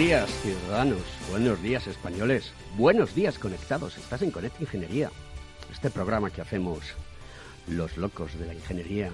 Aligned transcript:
Días, 0.00 0.30
ciudadanos. 0.40 1.02
Buenos 1.30 1.62
días, 1.62 1.86
españoles. 1.86 2.54
Buenos 2.78 3.14
días, 3.14 3.38
conectados. 3.38 3.98
Estás 3.98 4.22
en 4.22 4.30
Conecta 4.30 4.62
Ingeniería. 4.62 5.10
Este 5.70 5.90
programa 5.90 6.30
que 6.30 6.40
hacemos 6.40 6.78
los 7.68 7.98
locos 7.98 8.38
de 8.38 8.46
la 8.46 8.54
ingeniería 8.54 9.10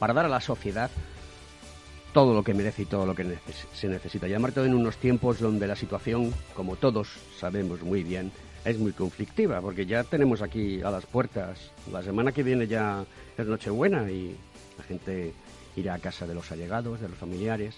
para 0.00 0.14
dar 0.14 0.24
a 0.24 0.28
la 0.28 0.40
sociedad 0.40 0.90
todo 2.12 2.34
lo 2.34 2.42
que 2.42 2.54
merece 2.54 2.82
y 2.82 2.86
todo 2.86 3.06
lo 3.06 3.14
que 3.14 3.38
se 3.72 3.86
necesita. 3.86 4.26
Además 4.26 4.52
todo 4.52 4.64
en 4.64 4.74
unos 4.74 4.96
tiempos 4.96 5.38
donde 5.38 5.68
la 5.68 5.76
situación, 5.76 6.34
como 6.56 6.74
todos 6.74 7.06
sabemos 7.38 7.82
muy 7.82 8.02
bien, 8.02 8.32
es 8.64 8.80
muy 8.80 8.90
conflictiva, 8.90 9.60
porque 9.60 9.86
ya 9.86 10.02
tenemos 10.02 10.42
aquí 10.42 10.82
a 10.82 10.90
las 10.90 11.06
puertas. 11.06 11.70
La 11.92 12.02
semana 12.02 12.32
que 12.32 12.42
viene 12.42 12.66
ya 12.66 13.04
es 13.38 13.46
Nochebuena 13.46 14.10
y 14.10 14.36
la 14.76 14.82
gente 14.82 15.34
irá 15.76 15.94
a 15.94 16.00
casa 16.00 16.26
de 16.26 16.34
los 16.34 16.50
allegados, 16.50 17.00
de 17.00 17.08
los 17.08 17.16
familiares. 17.16 17.76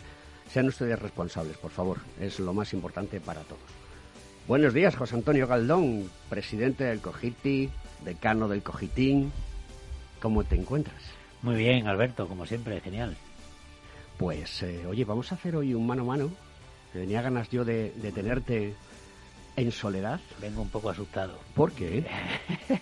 Sean 0.52 0.68
ustedes 0.68 0.98
responsables, 0.98 1.56
por 1.58 1.70
favor. 1.70 1.98
Es 2.20 2.40
lo 2.40 2.54
más 2.54 2.72
importante 2.72 3.20
para 3.20 3.42
todos. 3.42 3.60
Buenos 4.46 4.72
días, 4.72 4.96
José 4.96 5.14
Antonio 5.14 5.46
Galdón, 5.46 6.10
presidente 6.30 6.84
del 6.84 7.00
Cogiti, 7.00 7.68
decano 8.04 8.48
del 8.48 8.62
Cogitín. 8.62 9.30
¿Cómo 10.22 10.44
te 10.44 10.56
encuentras? 10.56 11.02
Muy 11.42 11.54
bien, 11.56 11.86
Alberto, 11.86 12.26
como 12.26 12.46
siempre, 12.46 12.80
genial. 12.80 13.16
Pues, 14.16 14.62
eh, 14.62 14.86
oye, 14.86 15.04
vamos 15.04 15.30
a 15.30 15.34
hacer 15.34 15.54
hoy 15.54 15.74
un 15.74 15.86
mano 15.86 16.02
a 16.02 16.06
mano. 16.06 16.30
Tenía 16.92 17.20
ganas 17.20 17.50
yo 17.50 17.64
de, 17.64 17.92
de 17.96 18.10
tenerte 18.10 18.74
en 19.58 19.72
soledad. 19.72 20.20
Vengo 20.40 20.62
un 20.62 20.68
poco 20.68 20.90
asustado. 20.90 21.38
¿Por 21.54 21.72
qué? 21.72 22.06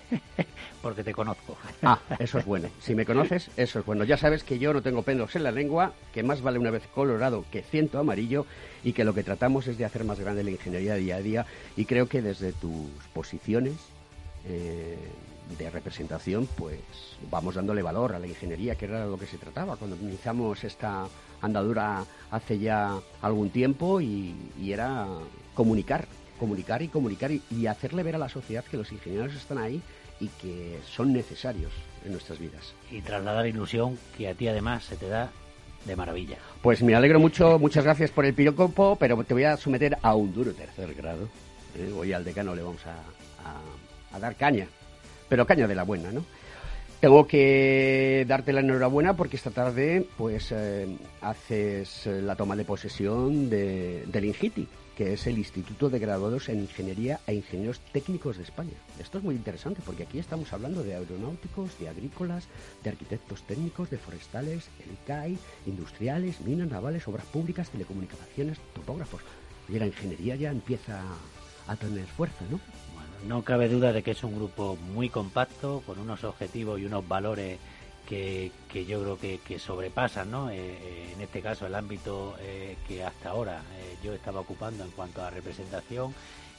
Porque 0.83 1.03
te 1.03 1.13
conozco. 1.13 1.57
Ah, 1.83 1.99
eso 2.19 2.39
es 2.39 2.45
bueno. 2.45 2.69
Si 2.81 2.95
me 2.95 3.07
conoces, 3.07 3.51
eso 3.57 3.81
es 3.81 3.87
bueno. 3.87 4.05
Ya 4.05 4.17
sabes 4.17 4.45
que 4.45 4.59
yo 4.59 4.73
no 4.73 4.83
tengo 4.83 5.03
pelos 5.03 5.35
en 5.37 5.43
la 5.43 5.51
lengua, 5.51 5.95
que 6.13 6.23
más 6.23 6.43
vale 6.43 6.59
una 6.59 6.71
vez 6.71 6.87
colorado 6.95 7.45
que 7.51 7.63
ciento 7.63 7.99
amarillo 7.99 8.47
y 8.85 8.93
que 8.93 9.05
lo 9.05 9.15
que 9.15 9.25
tratamos 9.25 9.67
es 9.67 9.79
de 9.79 9.87
hacer 9.87 10.05
más 10.05 10.21
grande 10.21 10.45
la 10.45 10.51
ingeniería 10.51 10.95
día 10.95 11.17
a 11.17 11.21
día 11.21 11.47
y 11.77 11.87
creo 11.87 12.09
que 12.09 12.23
desde 12.23 12.53
tus 12.53 12.91
posiciones 13.15 13.75
eh, 14.45 14.99
de 15.59 15.71
representación, 15.71 16.47
pues 16.57 16.79
vamos 17.31 17.55
dándole 17.55 17.83
valor 17.83 18.15
a 18.15 18.19
la 18.19 18.27
ingeniería, 18.27 18.75
que 18.75 18.85
era 18.85 19.07
lo 19.07 19.19
que 19.19 19.27
se 19.27 19.39
trataba 19.39 19.77
cuando 19.77 19.97
iniciamos 19.97 20.63
esta 20.63 21.07
andadura 21.41 22.05
hace 22.31 22.59
ya 22.59 22.99
algún 23.23 23.51
tiempo 23.51 24.01
y, 24.01 24.35
y 24.61 24.73
era 24.73 25.07
comunicar, 25.55 26.07
comunicar 26.37 26.83
y 26.83 26.89
comunicar 26.89 27.31
y, 27.33 27.43
y 27.51 27.67
hacerle 27.67 28.03
ver 28.03 28.15
a 28.15 28.19
la 28.19 28.29
sociedad 28.29 28.65
que 28.65 28.77
los 28.77 28.93
ingenieros 28.93 29.35
están 29.35 29.59
ahí 29.59 29.83
y 30.21 30.29
que 30.41 30.79
son 30.89 31.13
necesarios 31.13 31.73
en 32.05 32.13
nuestras 32.13 32.39
vidas. 32.39 32.75
Y 32.91 33.01
trasladar 33.01 33.47
ilusión 33.47 33.99
que 34.17 34.29
a 34.29 34.35
ti 34.35 34.49
además 34.49 34.85
se 34.85 34.97
te 34.97 35.09
da 35.09 35.31
de 35.85 35.97
maravilla. 35.97 36.39
Pues 36.63 36.83
me 36.83 36.95
alegro 36.95 37.21
mucho, 37.21 37.59
muchas 37.59 37.85
gracias 37.85 38.11
por 38.11 38.25
el 38.25 38.35
pirocopo, 38.35 38.97
pero 38.97 39.23
te 39.25 39.35
voy 39.35 39.45
a 39.45 39.57
someter 39.57 39.97
a 40.03 40.15
un 40.15 40.33
duro 40.33 40.53
tercer 40.53 40.95
grado. 40.95 41.29
¿eh? 41.77 41.93
Hoy 41.97 42.13
al 42.13 42.25
decano 42.25 42.55
le 42.55 42.63
vamos 42.63 42.85
a, 42.87 42.93
a, 42.93 44.17
a 44.17 44.19
dar 44.19 44.37
caña, 44.37 44.67
pero 45.29 45.47
caña 45.47 45.67
de 45.67 45.75
la 45.75 45.85
buena, 45.85 46.11
¿no? 46.11 46.25
Tengo 47.01 47.27
que 47.27 48.25
darte 48.27 48.55
la 48.55 48.61
enhorabuena 48.61 49.15
porque 49.15 49.37
esta 49.37 49.51
tarde 49.51 50.07
pues 50.17 50.51
eh, 50.51 50.89
haces 51.21 52.07
eh, 52.07 52.23
la 52.23 52.35
toma 52.37 52.57
de 52.57 52.65
posesión 52.65 53.51
de, 53.51 54.05
del 54.07 54.25
INGITI, 54.25 54.67
que 54.97 55.13
es 55.13 55.27
el 55.27 55.37
Instituto 55.37 55.91
de 55.91 55.99
Graduados 55.99 56.49
en 56.49 56.61
Ingeniería 56.61 57.21
e 57.27 57.35
Ingenieros 57.35 57.81
Técnicos 57.93 58.39
de 58.39 58.45
España. 58.45 58.73
Esto 58.99 59.19
es 59.19 59.25
muy 59.25 59.35
interesante 59.35 59.83
porque 59.85 60.05
aquí 60.05 60.19
estamos 60.19 60.51
hablando 60.55 60.83
de 60.83 60.95
aeronáuticos, 60.95 61.79
de 61.79 61.91
agrícolas, 61.91 62.49
de 62.83 62.91
arquitectos 62.91 63.43
técnicos, 63.43 63.91
de 63.91 63.99
forestales, 63.99 64.71
el 64.83 64.95
ICAI, 64.95 65.39
industriales, 65.67 66.41
minas, 66.41 66.71
navales, 66.71 67.07
obras 67.07 67.27
públicas, 67.27 67.69
telecomunicaciones, 67.69 68.59
topógrafos. 68.75 69.21
Y 69.69 69.79
la 69.79 69.87
ingeniería 69.87 70.35
ya 70.35 70.51
empieza 70.51 71.03
a 71.67 71.77
tener 71.77 72.07
fuerza, 72.07 72.45
¿no? 72.51 72.59
Bueno, 72.95 73.37
no 73.37 73.45
cabe 73.45 73.69
duda 73.69 73.93
de 73.93 74.03
que 74.03 74.13
es 74.13 74.25
un 74.25 74.35
grupo 74.35 74.79
muy 74.95 75.11
compacto, 75.11 75.83
con 75.85 75.99
unos 75.99 76.25
objetivos 76.25 76.81
y 76.81 76.87
unos 76.87 77.07
valores 77.07 77.59
que, 78.07 78.53
yo 78.87 79.03
creo 79.03 79.19
que, 79.19 79.39
que 79.47 79.59
sobrepasan, 79.59 80.31
¿no? 80.31 80.51
Eh, 80.51 80.57
eh, 80.59 81.13
en 81.13 81.21
este 81.21 81.43
caso, 81.43 81.67
el 81.67 81.75
ámbito 81.75 82.37
eh, 82.41 82.77
que 82.87 83.05
hasta 83.05 83.31
ahora 83.31 83.63
yo 84.03 84.15
estaba 84.15 84.41
ocupando 84.41 84.85
en 84.85 84.91
cuanto 84.93 85.23
a 85.23 85.31
representación. 85.31 86.15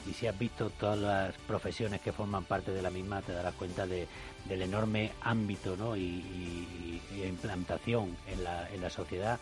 Y 0.08 0.12
si 0.12 0.26
has 0.26 0.38
visto 0.38 0.70
todas 0.70 0.98
las 0.98 1.34
profesiones 1.46 2.00
que 2.00 2.12
forman 2.12 2.44
parte 2.44 2.70
de 2.70 2.82
la 2.82 2.90
misma, 2.90 3.20
te 3.20 3.32
darás 3.32 3.54
cuenta 3.54 3.86
de, 3.86 4.06
del 4.48 4.62
enorme 4.62 5.10
ámbito 5.20 5.76
¿no? 5.76 5.96
y 5.96 7.02
implantación 7.26 8.16
en 8.32 8.44
la, 8.44 8.70
en 8.70 8.80
la 8.80 8.90
sociedad 8.90 9.38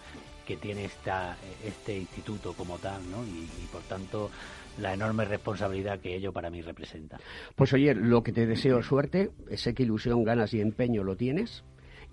que 0.46 0.56
tiene 0.56 0.86
esta, 0.86 1.36
este 1.64 1.98
instituto 1.98 2.54
como 2.54 2.78
tal, 2.78 3.02
¿no? 3.10 3.24
Y, 3.24 3.48
y, 3.62 3.68
por 3.70 3.82
tanto 3.82 4.30
la 4.78 4.94
enorme 4.94 5.24
responsabilidad 5.24 6.00
que 6.00 6.14
ello 6.14 6.32
para 6.32 6.50
mí 6.50 6.62
representa. 6.62 7.18
Pues 7.54 7.72
oye, 7.72 7.94
lo 7.94 8.22
que 8.22 8.32
te 8.32 8.46
deseo 8.46 8.82
suerte, 8.82 9.30
sé 9.56 9.74
que 9.74 9.84
ilusión, 9.84 10.22
ganas 10.22 10.52
y 10.54 10.60
empeño 10.60 11.02
lo 11.02 11.16
tienes 11.16 11.64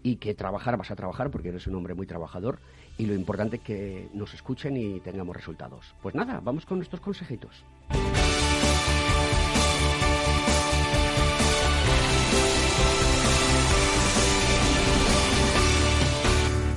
y 0.04 0.18
que 0.18 0.34
trabajar 0.36 0.78
vas 0.78 0.92
a 0.92 0.96
trabajar 0.96 1.32
porque 1.32 1.50
eres 1.50 1.66
un 1.68 1.76
hombre 1.76 1.94
muy 1.94 2.06
trabajador 2.06 2.60
y 2.98 3.06
lo 3.06 3.16
importante 3.16 3.56
es 3.56 3.62
que 3.64 4.10
nos 4.14 4.34
escuchen 4.34 4.78
y 4.78 5.00
tengamos 5.00 5.36
resultados. 5.36 5.96
Pues 6.02 6.14
nada, 6.14 6.40
vamos 6.44 6.66
con 6.66 6.78
nuestros 6.78 7.02
consejitos. 7.02 7.64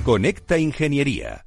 Conecta 0.03 0.57
Ingeniería 0.57 1.46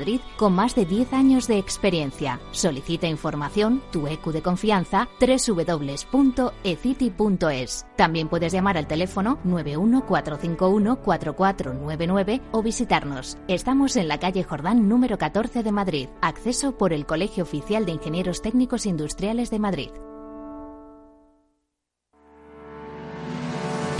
Madrid 0.00 0.20
con 0.38 0.54
más 0.54 0.74
de 0.74 0.86
10 0.86 1.12
años 1.12 1.46
de 1.46 1.58
experiencia. 1.58 2.40
Solicita 2.52 3.06
información, 3.06 3.82
tu 3.92 4.06
EQ 4.06 4.32
de 4.32 4.40
confianza, 4.40 5.10
www.ecity.es. 5.20 6.06
También 7.98 8.28
puedes 8.28 8.50
llamar 8.50 8.78
al 8.78 8.86
teléfono 8.86 9.38
914514499 9.44 12.40
o 12.52 12.62
visitarnos. 12.62 13.36
Estamos 13.46 13.96
en 13.96 14.08
la 14.08 14.18
calle 14.18 14.42
Jordán 14.42 14.88
número 14.88 15.18
14 15.18 15.62
de 15.62 15.72
Madrid. 15.72 16.08
Acceso 16.22 16.78
por 16.78 16.94
el 16.94 17.04
Colegio 17.04 17.42
Oficial 17.42 17.84
de 17.84 17.92
Ingenieros 17.92 18.40
Técnicos 18.40 18.86
Industriales 18.86 19.50
de 19.50 19.58
Madrid. 19.58 19.90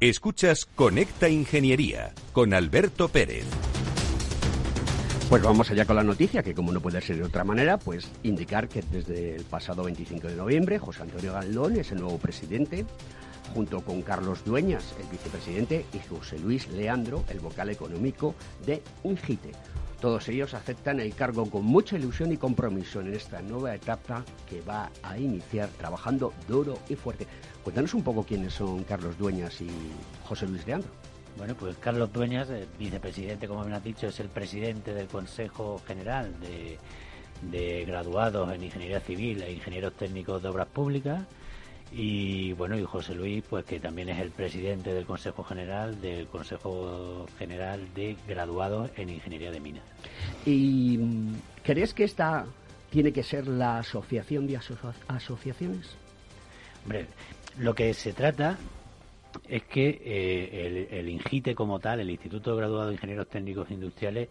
Escuchas 0.00 0.64
Conecta 0.64 1.28
Ingeniería 1.28 2.14
con 2.32 2.54
Alberto 2.54 3.08
Pérez. 3.08 3.44
Pues 5.28 5.42
vamos 5.42 5.68
allá 5.72 5.86
con 5.86 5.96
la 5.96 6.04
noticia, 6.04 6.44
que 6.44 6.54
como 6.54 6.70
no 6.70 6.80
puede 6.80 7.00
ser 7.00 7.16
de 7.16 7.24
otra 7.24 7.42
manera, 7.42 7.78
pues 7.78 8.08
indicar 8.22 8.68
que 8.68 8.80
desde 8.92 9.34
el 9.34 9.42
pasado 9.42 9.82
25 9.82 10.28
de 10.28 10.36
noviembre 10.36 10.78
José 10.78 11.02
Antonio 11.02 11.32
Galdón 11.32 11.76
es 11.76 11.90
el 11.90 11.98
nuevo 11.98 12.16
presidente, 12.18 12.86
junto 13.52 13.80
con 13.80 14.02
Carlos 14.02 14.44
Dueñas, 14.44 14.94
el 15.00 15.08
vicepresidente, 15.08 15.84
y 15.92 15.98
José 16.08 16.38
Luis 16.38 16.68
Leandro, 16.68 17.24
el 17.28 17.40
vocal 17.40 17.68
económico 17.68 18.36
de 18.66 18.80
Ingite. 19.02 19.50
Todos 20.00 20.28
ellos 20.28 20.54
aceptan 20.54 21.00
el 21.00 21.12
cargo 21.14 21.50
con 21.50 21.64
mucha 21.64 21.96
ilusión 21.96 22.32
y 22.32 22.36
compromiso 22.36 23.00
en 23.00 23.12
esta 23.14 23.42
nueva 23.42 23.74
etapa 23.74 24.24
que 24.48 24.60
va 24.60 24.90
a 25.02 25.18
iniciar 25.18 25.68
trabajando 25.70 26.32
duro 26.46 26.78
y 26.88 26.94
fuerte. 26.94 27.26
Cuéntanos 27.64 27.94
un 27.94 28.04
poco 28.04 28.22
quiénes 28.22 28.54
son 28.54 28.84
Carlos 28.84 29.18
Dueñas 29.18 29.60
y 29.60 29.68
José 30.24 30.46
Luis 30.46 30.64
Leandro. 30.66 30.90
Bueno, 31.36 31.54
pues 31.54 31.76
Carlos 31.78 32.12
Dueñas, 32.12 32.48
vicepresidente, 32.78 33.48
como 33.48 33.64
me 33.64 33.74
has 33.74 33.82
dicho, 33.82 34.06
es 34.06 34.20
el 34.20 34.28
presidente 34.28 34.94
del 34.94 35.08
Consejo 35.08 35.80
General 35.86 36.32
de, 36.40 37.84
Graduados 37.84 38.52
en 38.52 38.64
Ingeniería 38.64 39.00
Civil 39.00 39.42
e 39.42 39.52
Ingenieros 39.52 39.94
Técnicos 39.94 40.42
de 40.42 40.48
Obras 40.48 40.68
Públicas. 40.68 41.22
Y 41.90 42.52
bueno, 42.52 42.78
y 42.78 42.84
José 42.84 43.14
Luis, 43.14 43.42
pues 43.48 43.64
que 43.64 43.80
también 43.80 44.10
es 44.10 44.18
el 44.18 44.30
presidente 44.30 44.92
del 44.92 45.06
Consejo 45.06 45.42
General 45.42 46.00
del 46.00 46.26
Consejo 46.26 47.26
General 47.38 47.80
de 47.94 48.16
Graduados 48.26 48.90
en 48.96 49.08
Ingeniería 49.08 49.50
de 49.50 49.60
Minas. 49.60 49.84
¿Y 50.44 50.98
crees 51.62 51.94
que 51.94 52.04
esta 52.04 52.46
tiene 52.90 53.12
que 53.12 53.22
ser 53.22 53.46
la 53.46 53.78
asociación 53.78 54.46
de 54.46 54.58
asociaciones? 55.08 55.96
Hombre, 56.84 57.06
lo 57.58 57.74
que 57.74 57.92
se 57.94 58.12
trata 58.12 58.58
es 59.48 59.62
que 59.64 60.00
eh, 60.04 60.88
el, 60.90 61.08
INGITE 61.08 61.54
como 61.54 61.78
tal, 61.78 62.00
el 62.00 62.10
Instituto 62.10 62.50
de 62.50 62.58
Graduados 62.58 62.88
de 62.88 62.94
Ingenieros 62.94 63.28
Técnicos 63.28 63.70
Industriales, 63.70 64.28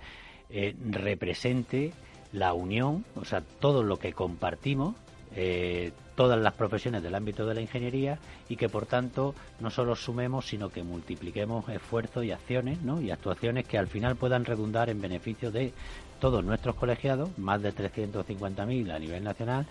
eh, 0.49 0.75
represente 0.89 1.91
la 2.33 2.53
unión, 2.53 3.05
o 3.15 3.25
sea, 3.25 3.41
todo 3.41 3.83
lo 3.83 3.97
que 3.97 4.13
compartimos, 4.13 4.95
eh, 5.35 5.91
todas 6.17 6.39
las 6.39 6.55
profesiones 6.55 7.03
del 7.03 7.13
ámbito 7.13 7.45
de 7.45 7.53
la 7.53 7.61
ingeniería 7.61 8.17
y 8.49 8.55
que 8.55 8.69
por 8.69 8.87
tanto 8.87 9.35
no 9.59 9.69
solo 9.69 9.95
sumemos 9.95 10.47
sino 10.47 10.69
que 10.69 10.81
multipliquemos 10.81 11.69
esfuerzos 11.69 12.25
y 12.25 12.31
acciones 12.31 12.81
¿no? 12.81 12.99
y 12.99 13.11
actuaciones 13.11 13.67
que 13.67 13.77
al 13.77 13.85
final 13.85 14.15
puedan 14.15 14.43
redundar 14.43 14.89
en 14.89 14.99
beneficio 14.99 15.51
de 15.51 15.73
todos 16.19 16.43
nuestros 16.43 16.73
colegiados, 16.73 17.37
más 17.37 17.61
de 17.61 17.71
350.000 17.71 18.91
a 18.91 18.97
nivel 18.97 19.23
nacional 19.23 19.67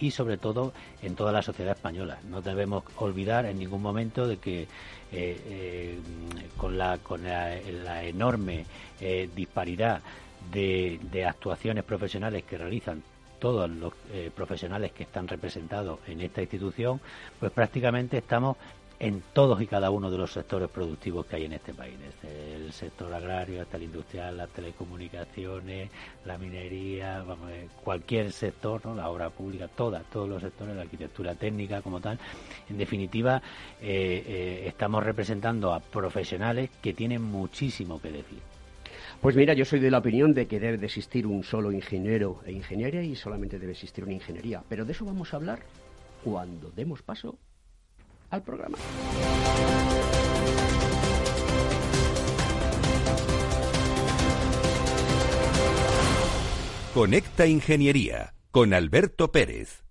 y 0.00 0.10
sobre 0.10 0.36
todo 0.36 0.72
en 1.00 1.14
toda 1.14 1.30
la 1.30 1.42
sociedad 1.42 1.76
española. 1.76 2.18
No 2.28 2.42
debemos 2.42 2.82
olvidar 2.96 3.46
en 3.46 3.60
ningún 3.60 3.80
momento 3.80 4.26
de 4.26 4.38
que 4.38 4.62
eh, 4.62 4.66
eh, 5.12 5.98
con, 6.56 6.76
la, 6.76 6.98
con 6.98 7.22
la, 7.22 8.02
enorme 8.02 8.66
eh, 9.00 9.28
disparidad 9.32 10.02
de, 10.50 10.98
de, 11.12 11.24
actuaciones 11.24 11.84
profesionales 11.84 12.42
que 12.42 12.58
realizan 12.58 13.00
todos 13.38 13.68
los 13.70 13.92
profesionales 14.34 14.92
que 14.92 15.04
están 15.04 15.28
representados 15.28 15.98
en 16.06 16.20
esta 16.20 16.40
institución, 16.40 17.00
pues 17.38 17.52
prácticamente 17.52 18.18
estamos 18.18 18.56
en 19.00 19.22
todos 19.32 19.60
y 19.60 19.66
cada 19.66 19.90
uno 19.90 20.10
de 20.10 20.18
los 20.18 20.32
sectores 20.32 20.68
productivos 20.70 21.26
que 21.26 21.36
hay 21.36 21.44
en 21.44 21.52
este 21.54 21.74
país, 21.74 21.94
desde 21.98 22.54
el 22.54 22.72
sector 22.72 23.12
agrario 23.12 23.62
hasta 23.62 23.76
el 23.76 23.84
industrial, 23.84 24.36
las 24.36 24.48
telecomunicaciones, 24.50 25.90
la 26.24 26.38
minería, 26.38 27.24
eh, 27.50 27.68
cualquier 27.82 28.32
sector, 28.32 28.84
¿no? 28.86 28.94
la 28.94 29.10
obra 29.10 29.30
pública, 29.30 29.68
toda, 29.68 30.00
todos 30.00 30.28
los 30.28 30.42
sectores, 30.42 30.76
la 30.76 30.82
arquitectura 30.82 31.34
técnica 31.34 31.82
como 31.82 32.00
tal. 32.00 32.18
En 32.68 32.78
definitiva, 32.78 33.42
eh, 33.80 34.24
eh, 34.26 34.64
estamos 34.68 35.02
representando 35.02 35.74
a 35.74 35.80
profesionales 35.80 36.70
que 36.80 36.94
tienen 36.94 37.22
muchísimo 37.22 38.00
que 38.00 38.10
decir. 38.10 38.53
Pues 39.20 39.36
mira, 39.36 39.54
yo 39.54 39.64
soy 39.64 39.80
de 39.80 39.90
la 39.90 39.98
opinión 39.98 40.34
de 40.34 40.46
que 40.46 40.60
debe 40.60 40.76
de 40.76 40.86
existir 40.86 41.26
un 41.26 41.44
solo 41.44 41.72
ingeniero 41.72 42.40
e 42.44 42.52
ingeniera 42.52 43.02
y 43.02 43.16
solamente 43.16 43.58
debe 43.58 43.72
existir 43.72 44.04
una 44.04 44.12
ingeniería. 44.12 44.62
Pero 44.68 44.84
de 44.84 44.92
eso 44.92 45.04
vamos 45.04 45.32
a 45.32 45.36
hablar 45.36 45.60
cuando 46.22 46.70
demos 46.70 47.02
paso 47.02 47.38
al 48.30 48.42
programa. 48.42 48.78
Conecta 56.94 57.46
Ingeniería 57.46 58.34
con 58.52 58.72
Alberto 58.72 59.32
Pérez. 59.32 59.83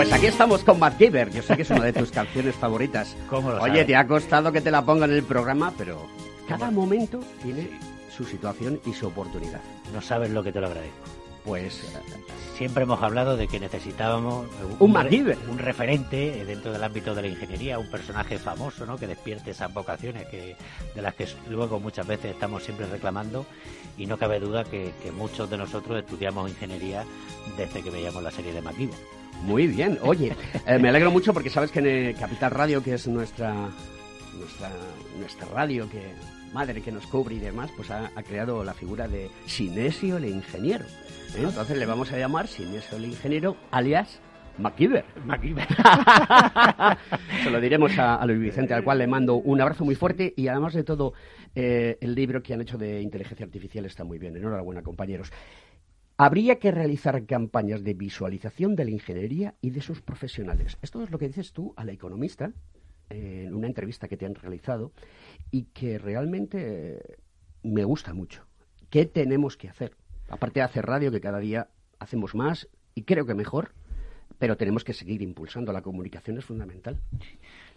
Pues 0.00 0.14
aquí 0.14 0.28
estamos 0.28 0.64
con 0.64 0.78
Matt 0.78 0.96
Giver. 0.96 1.30
Yo 1.30 1.42
sé 1.42 1.56
que 1.56 1.60
es 1.60 1.68
una 1.68 1.84
de 1.84 1.92
tus 1.92 2.10
canciones 2.10 2.54
favoritas. 2.54 3.14
Oye, 3.60 3.84
te 3.84 3.94
ha 3.94 4.06
costado 4.06 4.50
que 4.50 4.62
te 4.62 4.70
la 4.70 4.82
pongan 4.82 5.10
en 5.10 5.16
el 5.16 5.22
programa, 5.22 5.74
pero 5.76 6.06
cada 6.48 6.70
momento 6.70 7.20
tiene 7.42 7.68
su 8.10 8.24
situación 8.24 8.80
y 8.86 8.94
su 8.94 9.08
oportunidad. 9.08 9.60
No 9.92 10.00
sabes 10.00 10.30
lo 10.30 10.42
que 10.42 10.52
te 10.52 10.60
lo 10.62 10.68
agradezco. 10.68 11.04
Pues 11.44 11.86
siempre 12.56 12.84
hemos 12.84 13.02
hablado 13.02 13.36
de 13.36 13.46
que 13.46 13.60
necesitábamos 13.60 14.46
un, 14.78 14.96
un, 14.96 15.36
un 15.50 15.58
referente 15.58 16.46
dentro 16.46 16.72
del 16.72 16.82
ámbito 16.82 17.14
de 17.14 17.20
la 17.20 17.28
ingeniería, 17.28 17.78
un 17.78 17.90
personaje 17.90 18.38
famoso, 18.38 18.86
¿no? 18.86 18.96
Que 18.96 19.06
despierte 19.06 19.50
esas 19.50 19.70
vocaciones 19.74 20.26
que 20.28 20.56
de 20.94 21.02
las 21.02 21.14
que 21.14 21.28
luego 21.50 21.78
muchas 21.78 22.06
veces 22.06 22.32
estamos 22.32 22.62
siempre 22.62 22.86
reclamando 22.86 23.44
y 23.98 24.06
no 24.06 24.16
cabe 24.16 24.40
duda 24.40 24.64
que, 24.64 24.94
muchos 25.14 25.50
de 25.50 25.58
nosotros 25.58 25.98
estudiamos 25.98 26.48
ingeniería 26.48 27.04
desde 27.58 27.82
que 27.82 27.90
veíamos 27.90 28.22
la 28.22 28.30
serie 28.30 28.54
de 28.54 28.62
MacGyver. 28.62 29.19
Muy 29.42 29.66
bien, 29.66 29.98
oye, 30.02 30.34
eh, 30.66 30.78
me 30.78 30.88
alegro 30.88 31.10
mucho 31.10 31.32
porque 31.32 31.50
sabes 31.50 31.70
que 31.70 31.80
en 31.80 32.16
Capital 32.16 32.50
Radio, 32.50 32.82
que 32.82 32.94
es 32.94 33.06
nuestra, 33.08 33.54
nuestra, 34.38 34.70
nuestra 35.18 35.46
radio 35.48 35.88
que 35.88 36.02
madre 36.52 36.82
que 36.82 36.92
nos 36.92 37.06
cubre 37.06 37.36
y 37.36 37.38
demás, 37.38 37.70
pues 37.76 37.90
ha, 37.90 38.10
creado 38.26 38.64
la 38.64 38.74
figura 38.74 39.08
de 39.08 39.30
Sinesio 39.46 40.18
el 40.18 40.26
ingeniero. 40.26 40.84
¿eh? 41.36 41.42
Entonces 41.42 41.78
le 41.78 41.86
vamos 41.86 42.12
a 42.12 42.18
llamar 42.18 42.48
Sinesio 42.48 42.98
el 42.98 43.06
ingeniero, 43.06 43.56
alias 43.70 44.20
MacGyver. 44.58 45.04
Se 47.42 47.50
lo 47.50 47.60
diremos 47.60 47.92
a, 47.98 48.24
Luis 48.26 48.40
Vicente, 48.40 48.74
al 48.74 48.84
cual 48.84 48.98
le 48.98 49.06
mando 49.06 49.36
un 49.36 49.60
abrazo 49.60 49.84
muy 49.84 49.94
fuerte 49.94 50.34
y 50.36 50.48
además 50.48 50.74
de 50.74 50.84
todo, 50.84 51.14
eh, 51.54 51.96
el 52.00 52.14
libro 52.14 52.42
que 52.42 52.54
han 52.54 52.60
hecho 52.60 52.76
de 52.76 53.00
inteligencia 53.00 53.46
artificial 53.46 53.86
está 53.86 54.04
muy 54.04 54.18
bien. 54.18 54.36
Enhorabuena, 54.36 54.82
compañeros. 54.82 55.32
Habría 56.22 56.58
que 56.58 56.70
realizar 56.70 57.24
campañas 57.24 57.82
de 57.82 57.94
visualización 57.94 58.76
de 58.76 58.84
la 58.84 58.90
ingeniería 58.90 59.54
y 59.62 59.70
de 59.70 59.80
sus 59.80 60.02
profesionales. 60.02 60.76
Esto 60.82 61.02
es 61.02 61.10
lo 61.10 61.16
que 61.16 61.28
dices 61.28 61.54
tú 61.54 61.72
a 61.78 61.84
la 61.86 61.92
economista 61.92 62.52
eh, 63.08 63.44
en 63.46 63.54
una 63.54 63.68
entrevista 63.68 64.06
que 64.06 64.18
te 64.18 64.26
han 64.26 64.34
realizado 64.34 64.92
y 65.50 65.62
que 65.72 65.98
realmente 65.98 66.98
eh, 66.98 67.16
me 67.62 67.84
gusta 67.84 68.12
mucho. 68.12 68.44
¿Qué 68.90 69.06
tenemos 69.06 69.56
que 69.56 69.70
hacer? 69.70 69.96
Aparte 70.28 70.60
de 70.60 70.64
hacer 70.64 70.84
radio, 70.84 71.10
que 71.10 71.22
cada 71.22 71.38
día 71.38 71.68
hacemos 71.98 72.34
más 72.34 72.68
y 72.94 73.04
creo 73.04 73.24
que 73.24 73.34
mejor, 73.34 73.72
pero 74.40 74.56
tenemos 74.56 74.84
que 74.84 74.94
seguir 74.94 75.20
impulsando. 75.20 75.70
La 75.70 75.82
comunicación 75.82 76.38
es 76.38 76.46
fundamental. 76.46 76.96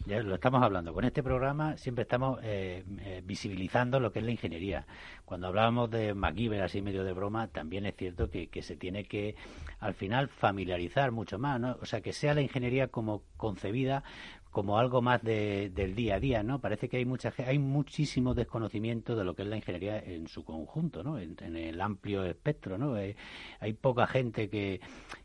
Ya 0.06 0.24
lo 0.24 0.34
estamos 0.34 0.64
hablando. 0.64 0.94
Con 0.94 1.04
este 1.04 1.22
programa 1.22 1.76
siempre 1.76 2.04
estamos 2.04 2.40
eh, 2.42 2.86
eh, 3.02 3.22
visibilizando 3.26 4.00
lo 4.00 4.14
que 4.14 4.20
es 4.20 4.26
la 4.26 4.32
ingeniería. 4.32 4.86
Cuando 5.26 5.48
hablábamos 5.48 5.92
de 5.92 6.14
MacGyver, 6.14 6.62
así 6.62 6.82
medio 6.82 7.04
de 7.04 7.12
broma, 7.12 7.50
también 7.50 7.86
es 7.86 7.96
cierto 7.98 8.30
que, 8.30 8.48
que, 8.48 8.62
se 8.62 8.78
tiene 8.78 9.04
que, 9.04 9.36
al 9.82 9.94
final, 9.94 10.30
familiarizar 10.30 11.12
mucho 11.12 11.38
más. 11.38 11.60
¿no? 11.60 11.78
O 11.82 11.86
sea, 11.86 12.00
que 12.00 12.14
sea 12.14 12.34
la 12.34 12.42
ingeniería 12.42 12.88
como 12.88 13.24
concebida 13.36 14.06
como 14.54 14.78
algo 14.78 15.02
más 15.02 15.22
del 15.24 15.96
día 15.96 16.16
a 16.16 16.20
día, 16.20 16.44
¿no? 16.44 16.62
Parece 16.62 16.88
que 16.88 16.98
hay 16.98 17.06
mucha 17.06 17.34
hay 17.46 17.58
muchísimo 17.58 18.36
desconocimiento 18.36 19.16
de 19.16 19.24
lo 19.26 19.36
que 19.36 19.42
es 19.42 19.48
la 19.48 19.56
ingeniería 19.56 19.98
en 20.00 20.28
su 20.28 20.46
conjunto, 20.46 21.04
¿no? 21.04 21.18
En, 21.18 21.34
el 21.58 21.82
amplio 21.82 22.24
espectro, 22.24 22.78
¿no? 22.78 22.94
Hay, 22.94 23.74
poca 23.74 24.06
gente 24.06 24.50
que, 24.52 24.80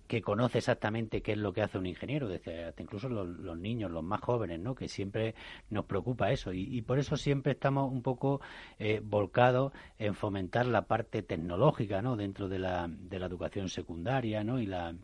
que 0.07 0.23
conoce 0.23 0.59
exactamente 0.59 1.21
qué 1.21 1.33
es 1.33 1.39
lo 1.39 1.53
que 1.53 1.61
hace 1.61 1.77
un 1.77 1.85
ingeniero, 1.85 2.27
desde 2.27 2.65
hasta 2.65 2.83
incluso 2.83 3.11
los, 3.11 3.59
niños, 3.59 3.91
los 3.91 4.03
más 4.03 4.23
jóvenes, 4.23 4.61
¿no? 4.61 4.75
Que 4.75 4.89
siempre 4.89 5.35
nos 5.69 5.85
preocupa 5.85 6.33
eso 6.33 6.55
y, 6.55 6.81
por 6.81 6.99
eso 6.99 7.19
siempre 7.19 7.53
estamos 7.53 7.93
un 7.93 8.01
poco 8.01 8.41
eh, 8.79 9.03
volcados 9.05 9.75
en 9.99 10.15
fomentar 10.15 10.65
la 10.65 10.87
parte 10.87 11.23
tecnológica, 11.23 12.01
¿no? 12.01 12.17
Dentro 12.17 12.49
de 12.49 12.61
la, 12.61 12.89
de 12.89 13.19
la 13.19 13.27
educación 13.27 13.69
secundaria, 13.69 14.43
¿no? 14.43 14.59
Y 14.59 14.65
la 14.65 14.95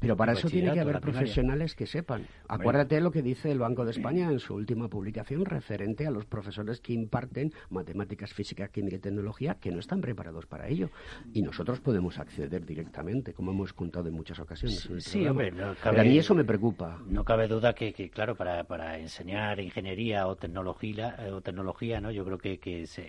Pero 0.00 0.16
para 0.16 0.32
eso 0.32 0.48
tiene 0.48 0.72
que 0.72 0.80
haber 0.80 1.00
profesionales 1.00 1.74
que 1.74 1.86
sepan. 1.86 2.26
Acuérdate 2.48 3.00
lo 3.00 3.10
que 3.10 3.22
dice 3.22 3.50
el 3.50 3.58
Banco 3.58 3.84
de 3.84 3.90
España 3.90 4.30
en 4.30 4.38
su 4.38 4.54
última 4.54 4.88
publicación 4.88 5.44
referente 5.44 6.06
a 6.06 6.10
los 6.10 6.24
profesores 6.26 6.80
que 6.80 6.92
imparten 6.92 7.52
matemáticas, 7.70 8.32
física, 8.32 8.68
química 8.68 8.96
y 8.96 9.00
tecnología 9.00 9.54
que 9.60 9.70
no 9.70 9.78
están 9.78 10.00
preparados 10.00 10.46
para 10.46 10.68
ello. 10.68 10.90
Y 11.32 11.42
nosotros 11.42 11.80
podemos 11.80 12.18
acceder 12.18 12.64
directamente, 12.64 13.32
como 13.32 13.52
hemos 13.52 13.72
contado 13.72 14.08
en 14.08 14.14
muchas 14.14 14.38
ocasiones. 14.38 14.88
Sí, 14.98 15.26
hombre, 15.26 15.52
Pero 15.52 16.00
a 16.00 16.04
mí 16.04 16.18
eso 16.18 16.34
me 16.34 16.44
preocupa. 16.44 17.00
No 17.06 17.24
cabe 17.24 17.48
duda 17.48 17.74
que, 17.74 17.92
claro, 18.10 18.34
para, 18.36 18.64
para, 18.64 18.98
enseñar 18.98 19.60
ingeniería 19.60 20.26
o 20.26 20.36
tecnología, 20.36 21.16
o 21.32 21.40
tecnología 21.40 22.00
¿no? 22.00 22.10
yo 22.10 22.24
creo 22.24 22.38
que, 22.38 22.58
que 22.58 22.82
es 22.82 23.00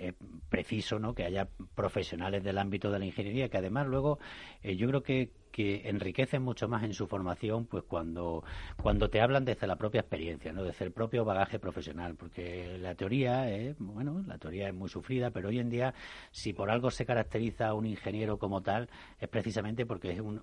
preciso 0.50 1.00
¿no? 1.00 1.14
que 1.14 1.24
haya 1.24 1.48
profesionales 1.76 2.44
del 2.44 2.58
ámbito 2.58 2.92
de 2.92 3.00
la 3.00 3.06
ingeniería, 3.06 3.50
que 3.50 3.58
además 3.58 3.88
luego 3.88 4.20
eh, 4.64 4.76
yo 4.76 4.88
creo 4.88 5.04
que 5.04 5.32
que 5.56 5.88
enriquecen 5.88 6.42
mucho 6.42 6.68
más 6.68 6.84
en 6.84 6.94
su 6.94 7.08
formación 7.08 7.66
pues 7.66 7.86
cuando, 7.86 8.44
cuando 8.76 9.10
te 9.10 9.22
hablan 9.22 9.46
desde 9.46 9.68
la 9.68 9.78
propia 9.78 10.02
experiencia, 10.02 10.52
¿no? 10.52 10.64
desde 10.64 10.84
el 10.84 10.92
propio 10.92 11.24
bagaje 11.24 11.60
profesional, 11.60 12.16
porque 12.16 12.78
la 12.78 12.94
teoría, 12.96 13.50
es, 13.50 13.78
bueno, 13.80 14.22
la 14.28 14.38
teoría 14.38 14.68
es 14.68 14.74
muy 14.74 14.90
sufrida, 14.90 15.32
pero 15.32 15.48
hoy 15.48 15.60
en 15.60 15.70
día 15.70 15.94
si 16.32 16.52
por 16.52 16.70
algo 16.70 16.92
se 16.92 17.06
caracteriza 17.06 17.70
a 17.70 17.74
un 17.74 17.86
ingeniero 17.86 18.38
como 18.38 18.64
tal 18.64 18.90
es 19.18 19.30
precisamente 19.30 19.86
porque 19.86 20.12
es 20.12 20.20
un, 20.20 20.40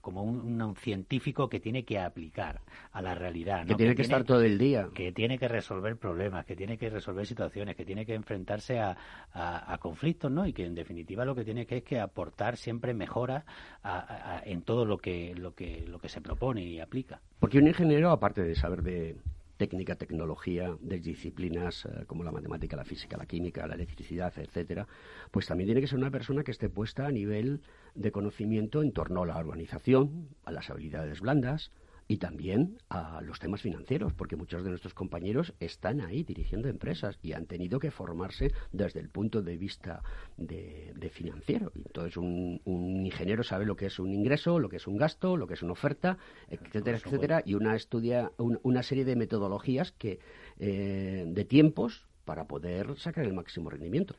como 0.00 0.24
un, 0.24 0.74
científico 0.80 1.48
que 1.48 1.60
tiene 1.60 1.84
que 1.84 2.00
aplicar 2.00 2.60
a 2.90 3.00
la 3.00 3.14
realidad, 3.14 3.64
que 3.64 3.76
tiene 3.76 3.94
que, 3.94 4.02
estar 4.02 4.24
todo 4.24 4.42
el 4.42 4.58
día, 4.58 4.88
que 4.92 5.12
tiene 5.12 5.38
que 5.38 5.46
resolver 5.46 5.96
problemas, 5.96 6.44
que 6.44 6.56
tiene 6.56 6.76
que 6.76 6.90
resolver 6.90 7.24
situaciones, 7.24 7.76
que 7.76 7.84
tiene 7.84 8.04
que 8.04 8.14
enfrentarse 8.14 8.80
a, 8.80 8.96
a, 9.32 9.78
conflictos, 9.78 10.32
¿no? 10.32 10.44
Y 10.44 10.52
que 10.52 10.64
en 10.66 10.74
definitiva 10.74 11.24
lo 11.24 11.36
que 11.36 11.44
tiene 11.44 11.66
que 11.66 11.76
es 11.76 11.84
que 11.84 12.00
aportar 12.00 12.56
siempre 12.56 12.94
mejora 12.94 13.44
a 13.84 14.23
en 14.44 14.62
todo 14.62 14.84
lo 14.84 14.98
que, 14.98 15.34
lo, 15.34 15.54
que, 15.54 15.84
lo 15.86 15.98
que 15.98 16.08
se 16.08 16.20
propone 16.20 16.64
y 16.64 16.80
aplica. 16.80 17.20
Porque 17.40 17.58
un 17.58 17.68
ingeniero, 17.68 18.10
aparte 18.10 18.42
de 18.42 18.54
saber 18.54 18.82
de 18.82 19.16
técnica, 19.56 19.96
tecnología, 19.96 20.76
de 20.80 20.98
disciplinas 20.98 21.84
eh, 21.86 22.04
como 22.06 22.24
la 22.24 22.32
matemática, 22.32 22.76
la 22.76 22.84
física, 22.84 23.16
la 23.16 23.26
química, 23.26 23.66
la 23.66 23.74
electricidad, 23.74 24.32
etcétera, 24.36 24.86
pues 25.30 25.46
también 25.46 25.68
tiene 25.68 25.80
que 25.80 25.86
ser 25.86 25.98
una 25.98 26.10
persona 26.10 26.42
que 26.42 26.50
esté 26.50 26.68
puesta 26.68 27.06
a 27.06 27.12
nivel 27.12 27.60
de 27.94 28.12
conocimiento 28.12 28.82
en 28.82 28.92
torno 28.92 29.22
a 29.22 29.26
la 29.26 29.38
organización, 29.38 30.28
a 30.44 30.52
las 30.52 30.70
habilidades 30.70 31.20
blandas, 31.20 31.70
y 32.06 32.18
también 32.18 32.78
a 32.88 33.20
los 33.22 33.38
temas 33.38 33.62
financieros, 33.62 34.12
porque 34.12 34.36
muchos 34.36 34.62
de 34.62 34.70
nuestros 34.70 34.94
compañeros 34.94 35.54
están 35.60 36.00
ahí 36.00 36.22
dirigiendo 36.22 36.68
empresas 36.68 37.18
y 37.22 37.32
han 37.32 37.46
tenido 37.46 37.78
que 37.78 37.90
formarse 37.90 38.52
desde 38.72 39.00
el 39.00 39.08
punto 39.08 39.42
de 39.42 39.56
vista 39.56 40.02
de, 40.36 40.92
financiero. 41.12 41.72
Entonces, 41.74 42.16
un, 42.16 42.60
ingeniero 42.64 43.42
sabe 43.42 43.66
lo 43.66 43.76
que 43.76 43.86
es 43.86 43.98
un 43.98 44.12
ingreso, 44.12 44.58
lo 44.58 44.68
que 44.68 44.76
es 44.76 44.86
un 44.86 44.96
gasto, 44.96 45.36
lo 45.36 45.46
que 45.46 45.54
es 45.54 45.62
una 45.62 45.72
oferta, 45.72 46.18
etcétera, 46.48 46.98
etcétera, 46.98 47.42
y 47.44 47.54
una 47.54 47.76
estudia 47.76 48.32
una 48.38 48.82
serie 48.82 49.04
de 49.04 49.16
metodologías 49.16 49.92
que 49.92 50.18
eh, 50.58 51.24
de 51.26 51.44
tiempos 51.44 52.06
para 52.24 52.46
poder 52.46 52.98
sacar 52.98 53.24
el 53.24 53.34
máximo 53.34 53.70
rendimiento. 53.70 54.14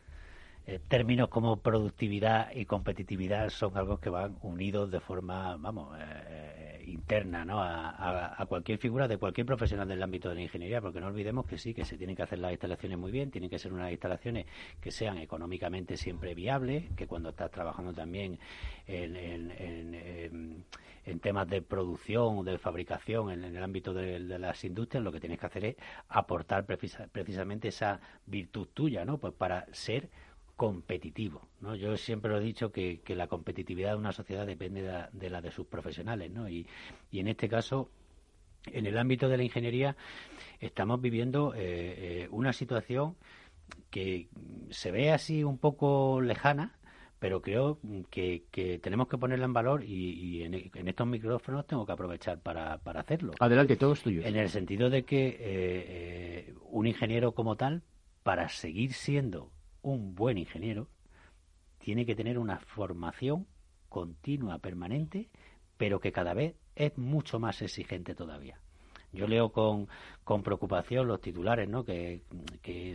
Eh, 0.68 0.80
términos 0.88 1.30
como 1.30 1.58
productividad 1.58 2.52
y 2.56 2.66
competitividad 2.66 3.50
son 3.50 3.78
algo 3.78 4.00
que 4.00 4.10
van 4.10 4.36
unidos 4.42 4.90
de 4.90 5.00
forma, 5.00 5.56
vamos, 5.58 5.96
eh, 6.00 6.84
interna, 6.88 7.46
¿no? 7.46 7.62
A, 7.62 8.44
cualquier 8.50 8.80
figura 8.80 9.08
de 9.08 9.18
cualquier 9.18 9.46
profesional 9.46 9.88
del 9.88 10.02
ámbito 10.02 10.30
de 10.30 10.36
la 10.36 10.42
ingeniería, 10.42 10.82
porque 10.82 11.00
no 11.00 11.08
olvidemos 11.08 11.46
que 11.46 11.60
sí, 11.60 11.76
que 11.76 11.86
se 11.86 11.98
tienen 11.98 12.16
que 12.16 12.24
hacer 12.24 12.40
las 12.40 12.52
instalaciones 12.52 12.98
muy 12.98 13.12
bien, 13.12 13.30
tienen 13.30 13.50
que 13.50 13.60
ser 13.60 13.74
unas 13.74 13.92
instalaciones 13.92 14.48
que 14.82 14.92
sean 14.92 15.20
económicamente 15.20 15.98
siempre 15.98 16.34
viables, 16.34 16.86
que 16.96 17.06
cuando 17.06 17.30
estás 17.30 17.52
trabajando 17.52 17.94
también 17.94 18.40
en, 18.88 20.64
temas 21.22 21.48
de 21.48 21.62
producción, 21.62 22.44
de 22.44 22.58
fabricación, 22.58 23.32
en, 23.32 23.44
el 23.44 23.64
ámbito 23.64 23.94
de, 23.94 24.20
las 24.20 24.64
industrias, 24.64 25.04
lo 25.04 25.12
que 25.12 25.20
tienes 25.20 25.40
que 25.40 25.46
hacer 25.46 25.66
es 25.66 25.76
aportar 26.10 26.66
precisamente 26.66 27.68
esa 27.68 28.00
virtud 28.26 28.68
tuya, 28.74 29.06
¿no? 29.06 29.18
Pues 29.20 29.34
para 29.34 29.68
ser 29.72 30.10
competitivo. 30.56 31.48
¿no? 31.62 31.76
Yo 31.76 31.98
siempre 31.98 32.32
lo 32.32 32.38
he 32.38 32.44
dicho 32.44 32.72
que, 32.72 33.02
la 33.10 33.28
competitividad 33.28 33.92
de 33.92 33.98
una 33.98 34.12
sociedad 34.12 34.46
depende 34.46 34.82
de 34.82 35.30
la 35.30 35.42
de, 35.42 35.52
sus 35.52 35.68
profesionales. 35.68 36.32
¿no? 36.32 36.50
Y, 36.50 36.68
y, 37.12 37.20
en 37.20 37.28
este 37.28 37.50
caso, 37.50 37.90
en 38.72 38.86
el 38.86 38.98
ámbito 38.98 39.30
de 39.30 39.38
la 39.38 39.44
ingeniería, 39.44 39.96
estamos 40.60 41.02
viviendo 41.02 41.54
eh, 41.54 41.60
eh, 42.24 42.28
una 42.32 42.54
situación 42.54 43.16
que 43.90 44.30
se 44.70 44.92
ve 44.92 45.12
así 45.12 45.44
un 45.44 45.58
poco 45.58 46.22
lejana, 46.22 46.78
pero 47.20 47.42
creo 47.42 47.80
que, 48.10 48.44
tenemos 48.82 49.08
que 49.08 49.18
ponerla 49.18 49.46
en 49.46 49.54
valor 49.54 49.84
y, 49.84 50.44
en, 50.44 50.54
estos 50.88 51.08
micrófonos 51.08 51.66
tengo 51.66 51.86
que 51.86 51.92
aprovechar 51.92 52.40
para, 52.40 52.78
para 52.80 53.02
hacerlo. 53.02 53.34
Adelante, 53.40 53.78
todo 53.78 53.94
es 53.94 54.02
tuyo. 54.02 54.22
En 54.24 54.36
el 54.36 54.50
sentido 54.50 54.90
de 54.90 55.04
que 55.04 55.38
eh, 55.40 56.54
un 56.70 56.88
ingeniero 56.88 57.34
como 57.34 57.56
tal, 57.56 57.82
para 58.24 58.50
seguir 58.50 58.94
siendo 58.94 59.52
un 59.86 60.16
buen 60.16 60.38
ingeniero 60.38 60.88
tiene 61.78 62.06
que 62.06 62.16
tener 62.16 62.40
una 62.40 62.58
formación 62.58 63.46
continua, 63.88 64.58
permanente, 64.58 65.30
pero 65.78 66.00
que 66.00 66.12
cada 66.12 66.34
vez 66.34 66.56
es 66.76 66.98
mucho 66.98 67.40
más 67.40 67.62
exigente 67.62 68.16
todavía. 68.16 68.60
Yo 69.14 69.28
leo 69.28 69.52
con, 69.52 69.88
con 70.24 70.44
preocupación 70.44 71.08
los 71.08 71.22
titulares 71.22 71.70
¿no? 71.70 71.86
que, 71.86 72.22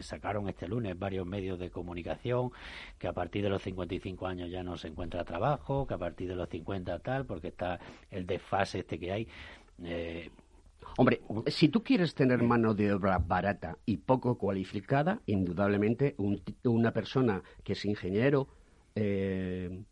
sacaron 0.02 0.48
este 0.48 0.68
lunes 0.68 0.98
varios 0.98 1.26
medios 1.26 1.58
de 1.58 1.70
comunicación, 1.70 2.50
que 2.98 3.06
a 3.08 3.12
partir 3.12 3.44
de 3.44 3.48
los 3.48 3.62
55 3.62 4.26
años 4.26 4.50
ya 4.50 4.62
no 4.62 4.76
se 4.76 4.88
encuentra 4.88 5.24
trabajo, 5.24 5.86
que 5.86 5.94
a 5.94 5.98
partir 5.98 6.28
de 6.28 6.34
los 6.34 6.48
50 6.48 6.98
tal, 6.98 7.24
porque 7.24 7.48
está 7.48 7.78
el 8.10 8.26
desfase 8.26 8.80
este 8.80 8.98
que 8.98 9.12
hay. 9.12 9.28
Eh, 9.82 10.30
Hombre, 10.96 11.20
si 11.46 11.68
tú 11.68 11.82
quieres 11.82 12.14
tener 12.14 12.42
mano 12.42 12.74
de 12.74 12.92
obra 12.92 13.18
barata 13.18 13.78
y 13.86 13.98
poco 13.98 14.36
cualificada, 14.38 15.20
indudablemente 15.26 16.16
una 16.64 16.92
persona 16.92 17.42
que 17.64 17.74
es 17.74 17.84
ingeniero 17.84 18.48
eh, 18.94 19.82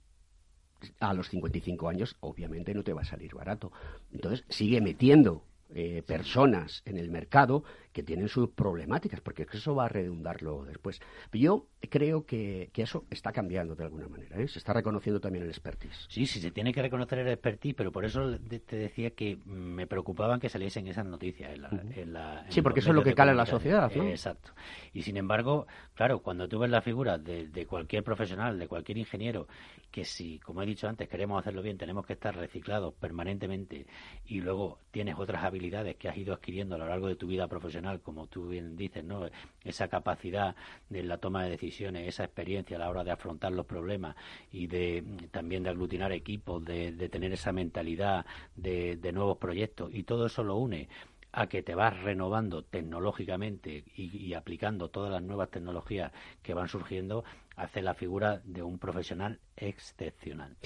a 1.00 1.14
los 1.14 1.28
55 1.28 1.88
años, 1.88 2.16
obviamente 2.20 2.74
no 2.74 2.82
te 2.82 2.92
va 2.92 3.02
a 3.02 3.04
salir 3.04 3.34
barato. 3.34 3.72
Entonces, 4.12 4.44
sigue 4.48 4.80
metiendo 4.80 5.44
eh, 5.74 6.02
personas 6.06 6.82
en 6.86 6.96
el 6.96 7.10
mercado 7.10 7.64
que 7.98 8.04
tienen 8.04 8.28
sus 8.28 8.50
problemáticas, 8.50 9.20
porque 9.20 9.44
eso 9.52 9.74
va 9.74 9.86
a 9.86 9.88
redundarlo 9.88 10.64
después. 10.64 11.00
Yo 11.32 11.66
creo 11.90 12.24
que, 12.24 12.70
eso 12.76 13.06
está 13.10 13.32
cambiando 13.32 13.74
de 13.74 13.82
alguna 13.82 14.06
manera, 14.06 14.40
¿eh? 14.40 14.46
se 14.46 14.60
está 14.60 14.72
reconociendo 14.72 15.18
también 15.18 15.42
el 15.42 15.50
expertise. 15.50 16.06
Sí, 16.08 16.24
sí, 16.24 16.38
se 16.38 16.52
tiene 16.52 16.72
que 16.72 16.80
reconocer 16.80 17.18
el 17.18 17.26
expertise, 17.26 17.74
pero 17.74 17.90
por 17.90 18.04
eso 18.04 18.38
te 18.38 18.76
decía 18.76 19.10
que 19.10 19.36
me 19.46 19.88
preocupaban 19.88 20.38
que 20.38 20.48
saliesen 20.48 20.86
esas 20.86 21.06
noticias 21.06 21.52
en 21.52 22.12
la... 22.12 22.46
sí, 22.50 22.62
porque 22.62 22.78
eso 22.78 22.90
es 22.90 22.94
lo 22.94 23.02
que 23.02 23.14
cala 23.14 23.32
en 23.32 23.36
la 23.36 23.46
sociedad, 23.46 23.90
¿no? 23.92 24.04
exacto. 24.04 24.52
Y 24.92 25.02
sin 25.02 25.16
embargo, 25.16 25.66
claro, 25.94 26.20
cuando 26.20 26.48
tú 26.48 26.60
ves 26.60 26.70
la 26.70 26.82
figura 26.82 27.18
de, 27.18 27.48
de 27.48 27.66
cualquier 27.66 28.04
profesional, 28.04 28.60
de 28.60 28.68
cualquier 28.68 28.98
ingeniero, 28.98 29.48
que 29.90 30.04
si, 30.04 30.38
como 30.38 30.62
he 30.62 30.66
dicho 30.66 30.86
antes, 30.86 31.08
queremos 31.08 31.40
hacerlo 31.40 31.62
bien, 31.62 31.78
tenemos 31.78 32.06
que 32.06 32.12
estar 32.12 32.36
reciclados 32.36 32.94
permanentemente 32.94 33.86
y 34.26 34.40
luego 34.40 34.78
tienes 34.92 35.18
otras 35.18 35.42
habilidades 35.42 35.96
que 35.96 36.08
has 36.08 36.16
ido 36.16 36.32
adquiriendo 36.32 36.76
a 36.76 36.78
lo 36.78 36.86
largo 36.86 37.08
de 37.08 37.16
tu 37.16 37.26
vida 37.26 37.48
profesional, 37.48 37.87
como 38.02 38.26
tú 38.26 38.48
bien 38.48 38.76
dices, 38.76 39.04
¿no? 39.04 39.26
Esa 39.64 39.88
capacidad 39.88 40.54
de 40.88 41.02
la 41.02 41.18
toma 41.18 41.44
de 41.44 41.50
decisiones, 41.50 42.08
esa 42.08 42.24
experiencia 42.24 42.76
a 42.76 42.80
la 42.80 42.90
hora 42.90 43.04
de 43.04 43.10
afrontar 43.10 43.52
los 43.52 43.66
problemas 43.66 44.16
y 44.52 44.66
de 44.66 45.04
también 45.30 45.62
de 45.62 45.70
aglutinar 45.70 46.12
equipos, 46.12 46.64
de, 46.64 47.08
tener 47.08 47.32
esa 47.32 47.52
mentalidad 47.52 48.26
de, 48.56 48.98
nuevos 49.12 49.38
proyectos 49.38 49.90
y 49.92 50.02
todo 50.02 50.26
eso 50.26 50.44
lo 50.44 50.56
une 50.56 50.88
a 51.32 51.46
que 51.46 51.62
te 51.62 51.74
vas 51.74 51.98
renovando 52.02 52.62
tecnológicamente 52.62 53.84
y, 53.94 54.32
aplicando 54.34 54.88
todas 54.88 55.10
las 55.10 55.22
nuevas 55.22 55.50
tecnologías 55.50 56.12
que 56.42 56.54
van 56.54 56.68
surgiendo, 56.68 57.24
hace 57.56 57.82
la 57.82 57.94
figura 57.94 58.40
de 58.44 58.62
un 58.62 58.78
profesional 58.78 59.40
excepcional. 59.56 60.56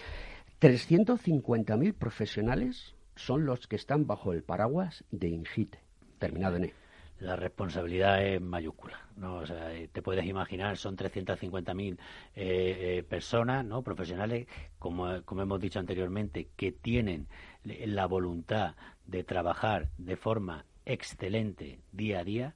350.000 0.61 1.95
profesionales 1.95 2.95
son 3.17 3.45
los 3.45 3.67
que 3.67 3.77
están 3.77 4.07
bajo 4.07 4.33
el 4.33 4.45
paraguas 4.45 5.05
de 5.11 5.29
INGITE, 5.29 5.81
terminado 6.19 6.57
en 6.57 6.65
E 6.67 6.82
la 7.23 7.37
responsabilidad 7.37 8.25
es 8.25 8.41
mayúscula. 8.41 9.01
¿no? 9.17 9.37
O 9.37 9.47
sea, 9.47 9.73
eh, 9.73 9.89
te 9.89 10.03
puedes 10.03 10.27
imaginar, 10.27 10.77
son 10.77 10.97
350.000 10.97 11.93
eh, 11.93 11.99
eh, 12.35 13.03
personas, 13.09 13.65
¿no? 13.65 13.83
profesionales, 13.83 14.47
como, 14.79 15.23
como 15.23 15.43
hemos 15.43 15.61
dicho 15.61 15.79
anteriormente, 15.79 16.49
que 16.57 16.73
tienen 16.73 17.29
la 17.65 18.07
voluntad 18.07 18.75
de 19.07 19.23
trabajar 19.23 19.89
de 19.99 20.17
forma 20.17 20.65
excelente 20.85 21.79
día 21.93 22.21
a 22.21 22.25
día 22.25 22.55